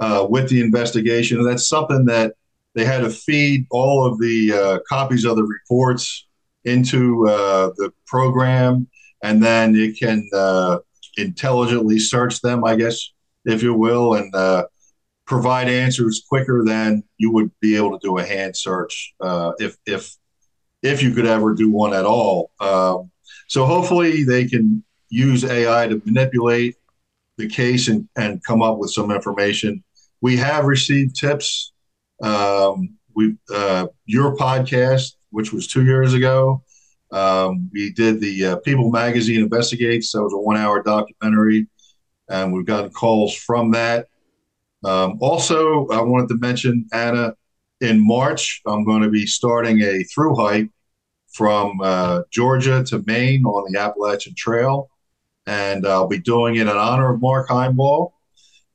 uh, 0.00 0.26
with 0.28 0.48
the 0.48 0.60
investigation. 0.60 1.38
And 1.38 1.46
that's 1.46 1.68
something 1.68 2.04
that 2.06 2.34
they 2.74 2.84
had 2.84 3.00
to 3.00 3.10
feed 3.10 3.66
all 3.70 4.04
of 4.04 4.18
the 4.18 4.52
uh, 4.52 4.78
copies 4.88 5.24
of 5.24 5.36
the 5.36 5.44
reports 5.44 6.26
into 6.64 7.28
uh, 7.28 7.70
the 7.76 7.92
program, 8.06 8.88
and 9.22 9.42
then 9.42 9.74
it 9.74 9.98
can 9.98 10.28
uh, 10.32 10.78
intelligently 11.16 11.98
search 11.98 12.40
them, 12.40 12.64
I 12.64 12.76
guess, 12.76 13.12
if 13.44 13.62
you 13.62 13.74
will, 13.74 14.14
and 14.14 14.34
uh, 14.34 14.66
provide 15.26 15.68
answers 15.68 16.24
quicker 16.28 16.64
than 16.64 17.02
you 17.18 17.32
would 17.32 17.50
be 17.60 17.76
able 17.76 17.98
to 17.98 18.06
do 18.06 18.18
a 18.18 18.24
hand 18.24 18.56
search 18.56 19.14
uh, 19.20 19.52
if 19.58 19.76
if 19.86 20.16
if 20.82 21.02
you 21.02 21.14
could 21.14 21.26
ever 21.26 21.54
do 21.54 21.70
one 21.70 21.94
at 21.94 22.04
all. 22.04 22.50
Um, 22.60 23.10
so 23.48 23.64
hopefully 23.64 24.24
they 24.24 24.46
can 24.46 24.82
use 25.08 25.44
AI 25.44 25.88
to 25.88 26.02
manipulate 26.04 26.76
the 27.36 27.48
case 27.48 27.88
and, 27.88 28.08
and 28.16 28.42
come 28.44 28.62
up 28.62 28.78
with 28.78 28.90
some 28.90 29.10
information. 29.10 29.82
We 30.20 30.36
have 30.36 30.64
received 30.64 31.16
tips. 31.16 31.72
Um, 32.22 32.96
we 33.14 33.36
uh, 33.52 33.86
your 34.06 34.36
podcast, 34.36 35.16
which 35.30 35.52
was 35.52 35.66
two 35.66 35.84
years 35.84 36.14
ago. 36.14 36.62
Um, 37.10 37.68
we 37.72 37.92
did 37.92 38.20
the 38.20 38.46
uh, 38.46 38.56
People 38.56 38.90
Magazine 38.90 39.40
Investigates. 39.40 40.12
That 40.12 40.22
was 40.22 40.32
a 40.32 40.38
one-hour 40.38 40.82
documentary, 40.82 41.66
and 42.28 42.52
we've 42.52 42.64
gotten 42.64 42.90
calls 42.90 43.34
from 43.34 43.72
that. 43.72 44.08
Um, 44.84 45.18
also, 45.20 45.86
I 45.88 46.00
wanted 46.00 46.28
to 46.28 46.38
mention 46.38 46.86
Ana. 46.92 47.34
In 47.82 48.06
March, 48.06 48.62
I'm 48.64 48.84
going 48.84 49.02
to 49.02 49.10
be 49.10 49.26
starting 49.26 49.80
a 49.82 50.04
through 50.04 50.36
hike 50.36 50.70
from 51.32 51.80
uh, 51.82 52.22
Georgia 52.30 52.84
to 52.84 53.02
Maine 53.08 53.44
on 53.44 53.72
the 53.72 53.80
Appalachian 53.80 54.34
Trail, 54.36 54.88
and 55.46 55.84
I'll 55.84 56.06
be 56.06 56.20
doing 56.20 56.54
it 56.54 56.60
in 56.60 56.68
honor 56.68 57.12
of 57.12 57.20
Mark 57.20 57.48
Himebaugh, 57.48 58.12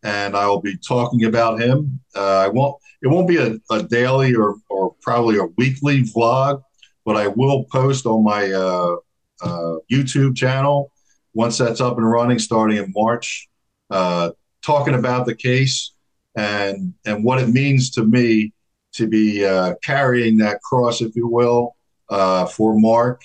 and 0.03 0.35
I 0.35 0.45
will 0.47 0.59
be 0.59 0.75
talking 0.75 1.23
about 1.23 1.61
him. 1.61 2.01
Uh, 2.13 2.39
I 2.39 2.47
won't. 2.49 2.75
It 3.01 3.07
won't 3.07 3.29
be 3.29 3.37
a, 3.37 3.57
a 3.71 3.83
daily 3.83 4.35
or 4.35 4.57
or 4.69 4.93
probably 5.01 5.37
a 5.37 5.45
weekly 5.57 6.03
vlog, 6.03 6.61
but 7.05 7.15
I 7.15 7.29
will 7.29 7.63
post 7.71 8.05
on 8.05 8.25
my 8.25 8.51
uh, 8.51 8.97
uh, 9.41 9.75
YouTube 9.89 10.35
channel 10.35 10.91
once 11.33 11.57
that's 11.57 11.79
up 11.79 11.95
and 11.97 12.11
running, 12.11 12.39
starting 12.39 12.75
in 12.75 12.91
March, 12.93 13.47
uh, 13.89 14.31
talking 14.61 14.95
about 14.95 15.25
the 15.25 15.35
case 15.35 15.93
and 16.35 16.93
and 17.05 17.23
what 17.23 17.41
it 17.41 17.47
means 17.47 17.89
to 17.91 18.03
me 18.03 18.51
to 18.97 19.07
be 19.07 19.45
uh, 19.45 19.75
carrying 19.83 20.37
that 20.37 20.61
cross, 20.61 21.01
if 21.01 21.15
you 21.15 21.27
will, 21.27 21.75
uh, 22.09 22.45
for 22.45 22.79
Mark, 22.79 23.21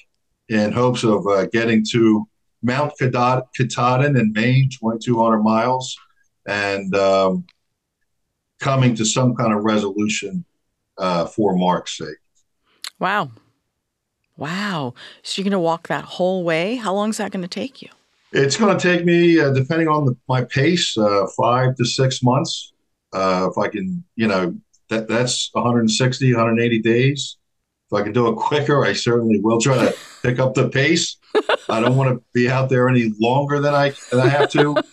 in 0.48 0.72
hopes 0.72 1.04
of 1.04 1.26
uh, 1.26 1.46
getting 1.46 1.84
to 1.92 2.26
Mount 2.62 2.92
Katahdin 2.98 4.16
in 4.16 4.32
Maine, 4.32 4.68
2,200 4.70 5.42
miles, 5.42 5.96
and 6.46 6.94
um, 6.94 7.44
coming 8.60 8.94
to 8.94 9.04
some 9.04 9.34
kind 9.34 9.52
of 9.52 9.64
resolution 9.64 10.44
uh, 10.98 11.26
for 11.26 11.56
Mark's 11.56 11.98
sake. 11.98 12.16
Wow. 12.98 13.30
Wow. 14.36 14.94
So 15.22 15.40
you're 15.40 15.44
going 15.44 15.52
to 15.52 15.58
walk 15.58 15.88
that 15.88 16.04
whole 16.04 16.44
way? 16.44 16.76
How 16.76 16.94
long 16.94 17.10
is 17.10 17.16
that 17.16 17.32
going 17.32 17.42
to 17.42 17.48
take 17.48 17.82
you? 17.82 17.88
It's 18.32 18.56
going 18.56 18.76
to 18.76 18.82
take 18.82 19.04
me, 19.04 19.38
uh, 19.38 19.50
depending 19.50 19.88
on 19.88 20.06
the, 20.06 20.16
my 20.28 20.44
pace, 20.44 20.96
uh, 20.96 21.26
five 21.36 21.76
to 21.76 21.84
six 21.84 22.22
months. 22.22 22.72
Uh, 23.12 23.48
if 23.50 23.58
I 23.58 23.68
can, 23.68 24.02
you 24.16 24.26
know, 24.26 24.56
that 24.93 25.09
that's 25.09 25.49
160, 25.53 26.32
180 26.32 26.78
days. 26.80 27.36
If 27.90 27.99
I 27.99 28.03
can 28.03 28.12
do 28.12 28.28
it 28.28 28.36
quicker, 28.36 28.84
I 28.84 28.93
certainly 28.93 29.40
will 29.40 29.61
try 29.61 29.76
to 29.76 29.95
pick 30.22 30.38
up 30.38 30.55
the 30.55 30.68
pace. 30.68 31.16
I 31.68 31.80
don't 31.80 31.97
want 31.97 32.11
to 32.11 32.22
be 32.32 32.51
out 32.51 32.68
there 32.68 32.88
any 32.88 33.12
longer 33.18 33.61
than 33.61 33.74
I 33.74 33.93
than 34.11 34.20
I 34.20 34.28
have 34.28 34.51
to. 34.51 34.76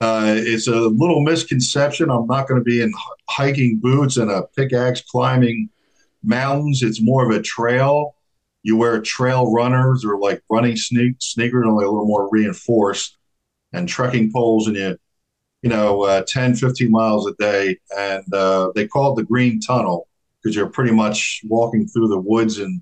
Uh, 0.00 0.36
it's 0.36 0.68
a 0.68 0.76
little 0.76 1.20
misconception. 1.22 2.08
I'm 2.08 2.28
not 2.28 2.46
going 2.46 2.60
to 2.60 2.64
be 2.64 2.80
in 2.80 2.92
hiking 3.28 3.80
boots 3.80 4.16
and 4.16 4.30
a 4.30 4.44
pickaxe 4.56 5.00
climbing 5.00 5.70
mountains. 6.22 6.84
It's 6.84 7.02
more 7.02 7.28
of 7.28 7.36
a 7.36 7.42
trail. 7.42 8.14
You 8.62 8.76
wear 8.76 9.00
trail 9.00 9.52
runners 9.52 10.04
or 10.04 10.16
like 10.20 10.40
running 10.48 10.76
sneak, 10.76 11.16
sneakers, 11.18 11.64
only 11.66 11.84
a 11.84 11.90
little 11.90 12.06
more 12.06 12.28
reinforced, 12.30 13.16
and 13.72 13.88
trekking 13.88 14.30
poles, 14.30 14.68
and 14.68 14.76
you, 14.76 14.96
you 15.62 15.70
know, 15.70 16.02
uh, 16.04 16.22
10, 16.26 16.54
15 16.54 16.90
miles 16.90 17.26
a 17.26 17.34
day. 17.34 17.76
And 17.96 18.32
uh, 18.32 18.70
they 18.74 18.86
call 18.86 19.12
it 19.12 19.16
the 19.16 19.26
Green 19.26 19.60
Tunnel 19.60 20.08
because 20.42 20.54
you're 20.54 20.68
pretty 20.68 20.92
much 20.92 21.40
walking 21.48 21.86
through 21.88 22.08
the 22.08 22.18
woods 22.20 22.58
and 22.58 22.80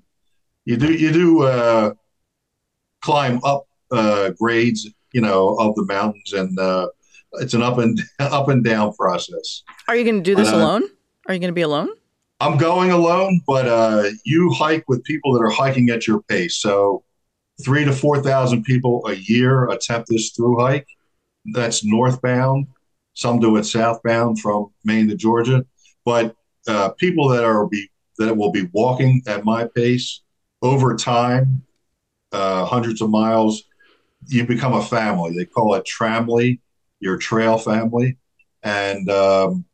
you 0.65 0.75
do 0.75 0.93
you 0.93 1.13
do 1.13 1.43
uh, 1.43 1.93
climb 3.01 3.39
up 3.43 3.65
uh, 3.91 4.31
grades, 4.31 4.87
you 5.13 5.21
know, 5.21 5.55
of 5.55 5.73
the 5.75 5.85
mountains, 5.85 6.33
and 6.33 6.59
uh, 6.59 6.89
it's 7.35 7.53
an 7.53 7.61
up 7.63 7.77
and 7.77 7.99
up 8.19 8.49
and 8.49 8.65
down 8.65 8.93
process. 8.93 9.63
Are 9.87 9.95
you 9.95 10.03
going 10.03 10.17
to 10.17 10.21
do 10.21 10.35
this 10.35 10.49
Uh, 10.49 10.57
alone? 10.57 10.83
Are 11.27 11.33
you 11.33 11.39
going 11.39 11.49
to 11.51 11.53
be 11.53 11.61
alone? 11.61 11.87
I'm 12.41 12.57
going 12.57 12.91
alone, 12.91 13.41
but 13.47 13.65
uh, 13.67 14.09
you 14.25 14.51
hike 14.51 14.83
with 14.89 15.03
people 15.05 15.33
that 15.33 15.39
are 15.41 15.49
hiking 15.49 15.89
at 15.89 16.05
your 16.05 16.21
pace. 16.23 16.57
So, 16.57 17.03
three 17.63 17.85
to 17.85 17.93
four 17.93 18.21
thousand 18.21 18.63
people 18.63 19.05
a 19.07 19.13
year 19.13 19.69
attempt 19.69 20.09
this 20.09 20.31
through 20.31 20.59
hike. 20.59 20.87
That's 21.53 21.83
northbound. 21.83 22.67
Some 23.13 23.39
do 23.39 23.55
it 23.57 23.63
southbound 23.63 24.39
from 24.39 24.67
Maine 24.83 25.07
to 25.09 25.15
Georgia, 25.15 25.65
but 26.05 26.35
uh, 26.67 26.89
people 26.89 27.29
that 27.29 27.43
are 27.43 27.67
be 27.67 27.89
that 28.19 28.35
will 28.35 28.51
be 28.51 28.67
walking 28.73 29.21
at 29.27 29.45
my 29.45 29.67
pace 29.75 30.21
over 30.61 30.95
time, 30.95 31.63
uh, 32.31 32.65
hundreds 32.65 33.01
of 33.01 33.09
miles. 33.09 33.63
You 34.27 34.45
become 34.45 34.73
a 34.73 34.83
family. 34.83 35.33
They 35.35 35.45
call 35.45 35.75
it 35.75 35.85
tramily, 35.85 36.59
your 36.99 37.17
trail 37.17 37.57
family, 37.57 38.17
and 38.63 39.09
um, 39.09 39.65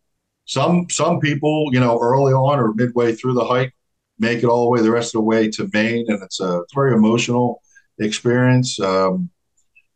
some 0.46 0.88
some 0.90 1.20
people, 1.20 1.70
you 1.72 1.80
know, 1.80 2.00
early 2.00 2.34
on 2.34 2.60
or 2.60 2.74
midway 2.74 3.14
through 3.14 3.34
the 3.34 3.46
hike, 3.46 3.74
make 4.20 4.44
it 4.44 4.46
all 4.46 4.66
the 4.66 4.70
way 4.70 4.82
the 4.82 4.92
rest 4.92 5.16
of 5.16 5.20
the 5.20 5.26
way 5.26 5.50
to 5.52 5.70
Maine, 5.74 6.06
and 6.08 6.22
it's 6.22 6.40
a, 6.40 6.60
it's 6.62 6.74
very 6.74 6.94
emotional 6.94 7.62
experience. 8.00 8.80
Um, 8.80 9.30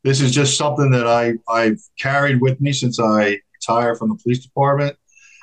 this 0.08 0.22
is 0.22 0.32
just 0.32 0.58
something 0.58 0.92
that 0.92 1.06
I 1.06 1.34
I've 1.50 1.82
carried 2.00 2.40
with 2.40 2.62
me 2.62 2.72
since 2.72 2.98
I 2.98 3.40
retired 3.56 3.98
from 3.98 4.10
the 4.10 4.16
police 4.16 4.40
department, 4.40 4.96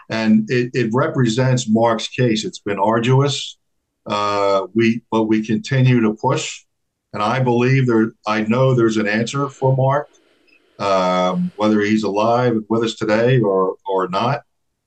and 0.08 0.50
it, 0.50 0.70
it 0.72 0.90
represents 0.94 1.68
Mark's 1.68 2.08
case. 2.08 2.46
It's 2.46 2.60
been 2.60 2.78
arduous, 2.78 3.58
uh, 4.06 4.66
we 4.74 5.02
but 5.10 5.24
we 5.24 5.44
continue 5.44 6.00
to 6.00 6.14
push, 6.14 6.64
and 7.12 7.22
I 7.22 7.40
believe 7.40 7.86
there. 7.86 8.12
I 8.26 8.44
know 8.44 8.72
there's 8.72 8.96
an 8.96 9.06
answer 9.06 9.50
for 9.50 9.76
Mark, 9.76 10.08
um, 10.78 11.52
whether 11.56 11.82
he's 11.82 12.04
alive 12.04 12.56
with 12.70 12.84
us 12.84 12.94
today 12.94 13.40
or 13.40 13.76
or 13.86 14.08
not. 14.08 14.44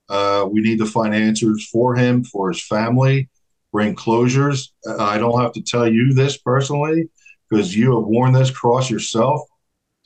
Uh, 0.09 0.47
we 0.49 0.61
need 0.61 0.80
to 0.80 0.88
find 0.88 1.13
answers 1.13 1.67
for 1.71 1.95
him, 1.95 2.23
for 2.23 2.49
his 2.49 2.63
family, 2.63 3.30
bring 3.71 3.95
closures. 3.95 4.69
I 4.97 5.19
don't 5.19 5.39
have 5.39 5.53
to 5.53 5.61
tell 5.61 5.88
you 5.88 6.15
this 6.15 6.38
personally 6.38 7.09
because 7.47 7.75
you 7.75 7.93
have 7.95 8.05
worn 8.05 8.34
this 8.34 8.49
cross 8.49 8.89
yourself. 8.89 9.41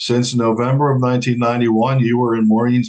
Since 0.01 0.33
November 0.33 0.89
of 0.89 0.99
1991, 0.99 1.99
you 1.99 2.17
were 2.17 2.35
in 2.35 2.47
Maureen 2.47 2.83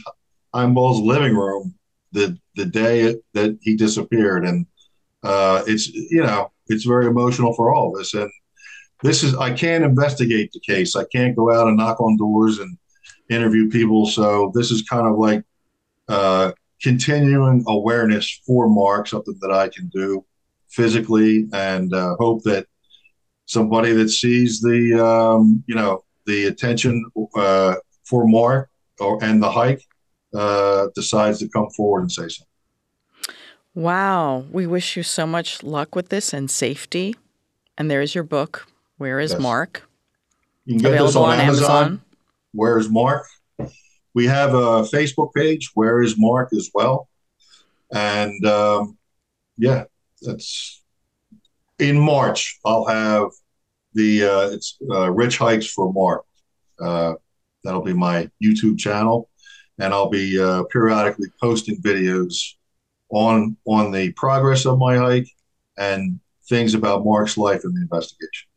Himebaugh's 0.55 0.99
living 0.99 1.37
room 1.37 1.75
the 2.13 2.39
the 2.57 2.65
day 2.65 3.15
that 3.35 3.59
he 3.61 3.77
disappeared, 3.77 4.47
and 4.47 4.65
uh, 5.23 5.63
it's 5.67 5.89
you 5.89 6.23
know 6.23 6.51
it's 6.69 6.85
very 6.85 7.07
emotional 7.07 7.53
for 7.53 7.71
all 7.71 7.95
of 7.95 8.01
us. 8.01 8.15
And 8.15 8.31
this 9.03 9.23
is 9.23 9.35
I 9.35 9.53
can't 9.53 9.85
investigate 9.85 10.53
the 10.53 10.61
case. 10.61 10.97
I 10.97 11.05
can't 11.13 11.37
go 11.37 11.53
out 11.53 11.69
and 11.69 11.77
knock 11.77 12.01
on 12.01 12.17
doors 12.17 12.61
and 12.61 12.79
interview 13.29 13.69
people. 13.69 14.07
So 14.07 14.51
this 14.55 14.71
is 14.71 14.81
kind 14.81 15.07
of 15.07 15.19
like 15.19 15.45
uh, 16.09 16.53
continuing 16.81 17.63
awareness 17.67 18.41
for 18.47 18.71
Mark, 18.71 19.07
something 19.07 19.37
that 19.43 19.53
I 19.53 19.69
can 19.69 19.89
do 19.89 20.25
physically, 20.71 21.47
and 21.53 21.93
uh, 21.93 22.17
hope 22.19 22.43
that 22.45 22.67
somebody 23.45 23.93
that 23.93 24.09
sees 24.09 24.63
the 24.63 24.99
um, 25.07 25.63
you 25.67 25.75
know 25.75 26.05
the 26.27 26.47
attention 26.47 27.05
uh, 27.35 27.75
for 28.05 28.27
Mark 28.27 28.71
or 29.01 29.23
and 29.23 29.43
the 29.43 29.51
hike 29.51 29.85
uh, 30.35 30.89
decides 30.95 31.39
to 31.41 31.49
come 31.49 31.69
forward 31.71 32.03
and 32.03 32.13
say 32.13 32.29
something. 32.29 32.47
Wow. 33.75 34.45
We 34.51 34.67
wish 34.67 34.97
you 34.97 35.03
so 35.03 35.27
much 35.27 35.63
luck 35.63 35.95
with 35.97 36.09
this 36.11 36.33
and 36.33 36.51
safety. 36.51 37.15
And 37.79 37.91
there's 37.91 38.15
your 38.15 38.25
book, 38.25 38.67
Where 38.99 39.19
is 39.19 39.33
Yes. 39.33 39.41
Mark? 39.41 39.89
You 40.67 40.75
can 40.75 40.83
get 40.83 40.91
this 40.91 41.01
Available 41.01 41.25
on, 41.25 41.39
on 41.39 41.41
Amazon. 41.41 41.71
Amazon. 41.71 42.03
Where 42.53 42.79
is 42.79 42.89
Mark? 42.91 43.27
We 44.15 44.27
have 44.27 44.53
a 44.55 44.83
Facebook 44.83 45.33
page. 45.35 45.71
Where 45.75 46.03
is 46.03 46.17
Mark 46.19 46.53
as 46.53 46.71
well? 46.75 47.09
And 47.91 48.45
um, 48.47 48.99
yeah, 49.57 49.85
that's 50.21 50.83
in 51.79 51.99
March. 51.99 52.61
I'll 52.65 52.85
have 52.85 53.31
the 53.95 54.25
uh, 54.25 54.51
it's 54.51 54.77
uh, 54.91 55.11
Rich 55.11 55.39
Hikes 55.39 55.67
for 55.67 55.93
Mark. 55.93 56.25
Uh, 56.81 57.15
that'll 57.65 57.83
be 57.83 57.93
my 57.93 58.29
YouTube 58.43 58.79
channel, 58.79 59.29
and 59.79 59.93
I'll 59.93 60.11
be 60.11 60.41
uh, 60.41 60.65
periodically 60.65 61.29
posting 61.41 61.77
videos 61.83 62.35
on 63.11 63.57
on 63.67 63.93
the 63.93 64.13
progress 64.13 64.65
of 64.67 64.79
my 64.79 64.97
hike 64.97 65.29
and 65.77 66.19
things 66.49 66.75
about 66.75 67.05
Mark's 67.05 67.37
life 67.37 67.63
and 67.65 67.77
the 67.77 67.83
investigation. 67.83 68.49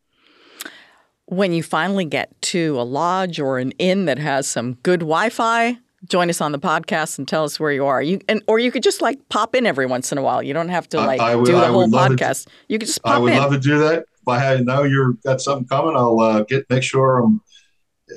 When 1.28 1.54
you 1.54 1.64
finally 1.64 2.06
get 2.06 2.40
to 2.44 2.80
a 2.80 2.84
lodge 2.84 3.40
or 3.40 3.58
an 3.58 3.72
inn 3.80 4.06
that 4.06 4.20
has 4.20 4.48
some 4.48 4.74
good 4.84 5.00
Wi-Fi, 5.00 5.78
join 6.08 6.30
us 6.30 6.40
on 6.40 6.52
the 6.52 6.60
podcast 6.60 7.18
and 7.18 7.28
tell 7.28 7.44
us 7.44 7.60
where 7.60 7.72
you 7.72 7.84
are. 7.86 8.00
You 8.02 8.20
and 8.30 8.44
or 8.48 8.60
you 8.60 8.72
could 8.72 8.84
just 8.84 9.02
like 9.02 9.28
pop 9.30 9.56
in 9.56 9.66
every 9.66 9.88
once 9.88 10.12
in 10.12 10.20
a 10.20 10.22
while. 10.22 10.44
You 10.44 10.54
don't 10.54 10.70
have 10.70 10.88
to 10.90 10.98
like 10.98 11.20
I 11.20 11.36
would- 11.36 11.46
do 11.48 11.54
the 11.54 11.58
I 11.58 11.68
whole 11.68 11.78
would 11.82 11.92
love 11.92 12.12
it. 12.12 12.20
podcast. 12.20 12.48
You 12.70 12.78
could 12.78 12.88
just 12.88 13.02
pop 13.02 13.12
in. 13.14 13.18
I 13.18 13.20
would 13.24 13.34
in. 13.34 13.38
love 13.40 13.52
to 13.54 13.60
do 13.60 13.80
that. 13.80 14.06
If 14.28 14.42
I 14.42 14.58
know 14.58 14.84
you're 14.84 15.14
got 15.24 15.42
something 15.42 15.68
coming, 15.68 15.96
I'll 15.96 16.20
uh, 16.20 16.44
get 16.44 16.70
make 16.70 16.84
sure 16.84 17.20
I'm 17.20 17.42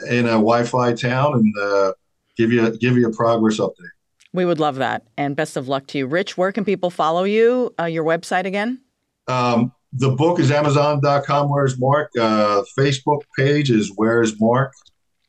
in 0.09 0.27
a 0.27 0.33
Wi-Fi 0.33 0.95
town 0.95 1.35
and 1.35 1.55
uh, 1.59 1.93
give 2.37 2.53
you 2.53 2.77
give 2.79 2.97
you 2.97 3.09
a 3.09 3.13
progress 3.13 3.59
update. 3.59 3.91
We 4.33 4.45
would 4.45 4.61
love 4.61 4.77
that. 4.77 5.05
And 5.17 5.35
best 5.35 5.57
of 5.57 5.69
luck 5.69 5.87
to 5.89 5.99
you. 5.99 6.07
Rich, 6.07 6.37
where 6.37 6.53
can 6.53 6.65
people 6.65 6.91
follow 6.91 7.25
you? 7.25 7.75
Uh, 7.79 7.85
your 7.85 8.05
website 8.05 8.45
again? 8.45 8.81
Um, 9.27 9.73
the 9.93 10.11
book 10.11 10.39
is 10.39 10.51
Amazon.com. 10.51 11.49
Where's 11.49 11.79
Mark? 11.79 12.11
Uh, 12.19 12.63
Facebook 12.79 13.23
page 13.37 13.71
is 13.71 13.93
Where's 13.97 14.39
Mark, 14.41 14.73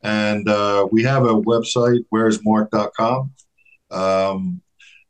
and 0.03 0.47
uh, 0.49 0.87
we 0.91 1.03
have 1.03 1.23
a 1.23 1.33
website 1.33 2.05
Where'smark.com. 2.13 3.31
Um, 3.91 4.61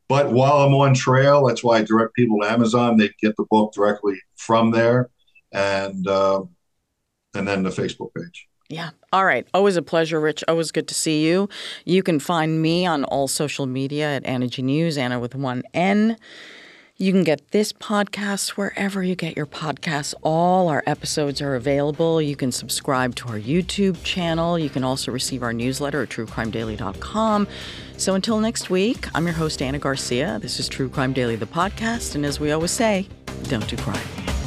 but 0.08 0.32
while 0.32 0.58
I'm 0.58 0.74
on 0.74 0.94
trail, 0.94 1.46
that's 1.46 1.64
why 1.64 1.78
I 1.78 1.84
direct 1.84 2.16
people 2.16 2.40
to 2.42 2.50
Amazon. 2.50 2.98
They 2.98 3.12
get 3.22 3.36
the 3.38 3.46
book 3.50 3.74
directly 3.74 4.20
from 4.38 4.72
there, 4.72 5.10
and 5.52 6.08
uh, 6.08 6.44
and 7.34 7.48
then 7.48 7.64
the 7.64 7.70
Facebook 7.70 8.14
page. 8.16 8.48
Yeah. 8.70 8.92
All 9.12 9.26
right. 9.26 9.48
Always 9.54 9.78
a 9.78 9.82
pleasure, 9.82 10.20
Rich. 10.20 10.44
Always 10.48 10.72
good 10.72 10.88
to 10.90 10.94
see 10.94 11.26
you. 11.26 11.50
You 11.86 12.04
can 12.04 12.20
find 12.20 12.62
me 12.62 12.86
on 12.86 13.04
all 13.06 13.28
social 13.28 13.66
media 13.66 14.16
at 14.16 14.26
Ana 14.26 14.48
G 14.48 14.62
News, 14.62 14.98
Ana 14.98 15.20
with 15.20 15.34
one 15.34 15.64
N. 15.74 16.18
You 17.02 17.14
can 17.14 17.24
get 17.24 17.52
this 17.52 17.72
podcast 17.72 18.50
wherever 18.50 19.02
you 19.02 19.16
get 19.16 19.38
your 19.38 19.46
podcasts. 19.46 20.14
All 20.22 20.68
our 20.68 20.84
episodes 20.86 21.42
are 21.42 21.56
available. 21.56 22.22
You 22.22 22.36
can 22.36 22.52
subscribe 22.52 23.16
to 23.16 23.30
our 23.30 23.40
YouTube 23.40 24.04
channel. 24.04 24.60
You 24.60 24.70
can 24.70 24.84
also 24.84 25.10
receive 25.10 25.42
our 25.42 25.54
newsletter 25.54 26.04
at 26.04 26.10
truecrimedaily.com. 26.10 27.48
So 27.96 28.16
until 28.16 28.42
next 28.42 28.70
week, 28.70 29.08
I'm 29.16 29.26
your 29.26 29.36
host, 29.36 29.62
Ana 29.62 29.80
Garcia. 29.80 30.40
This 30.42 30.60
is 30.60 30.68
True 30.68 30.90
Crime 30.90 31.14
Daily, 31.14 31.38
the 31.38 31.48
podcast. 31.48 32.16
And 32.16 32.26
as 32.26 32.38
we 32.38 32.52
always 32.52 32.72
say, 32.72 33.08
don't 33.44 33.66
do 33.70 33.78
crime. 33.78 34.39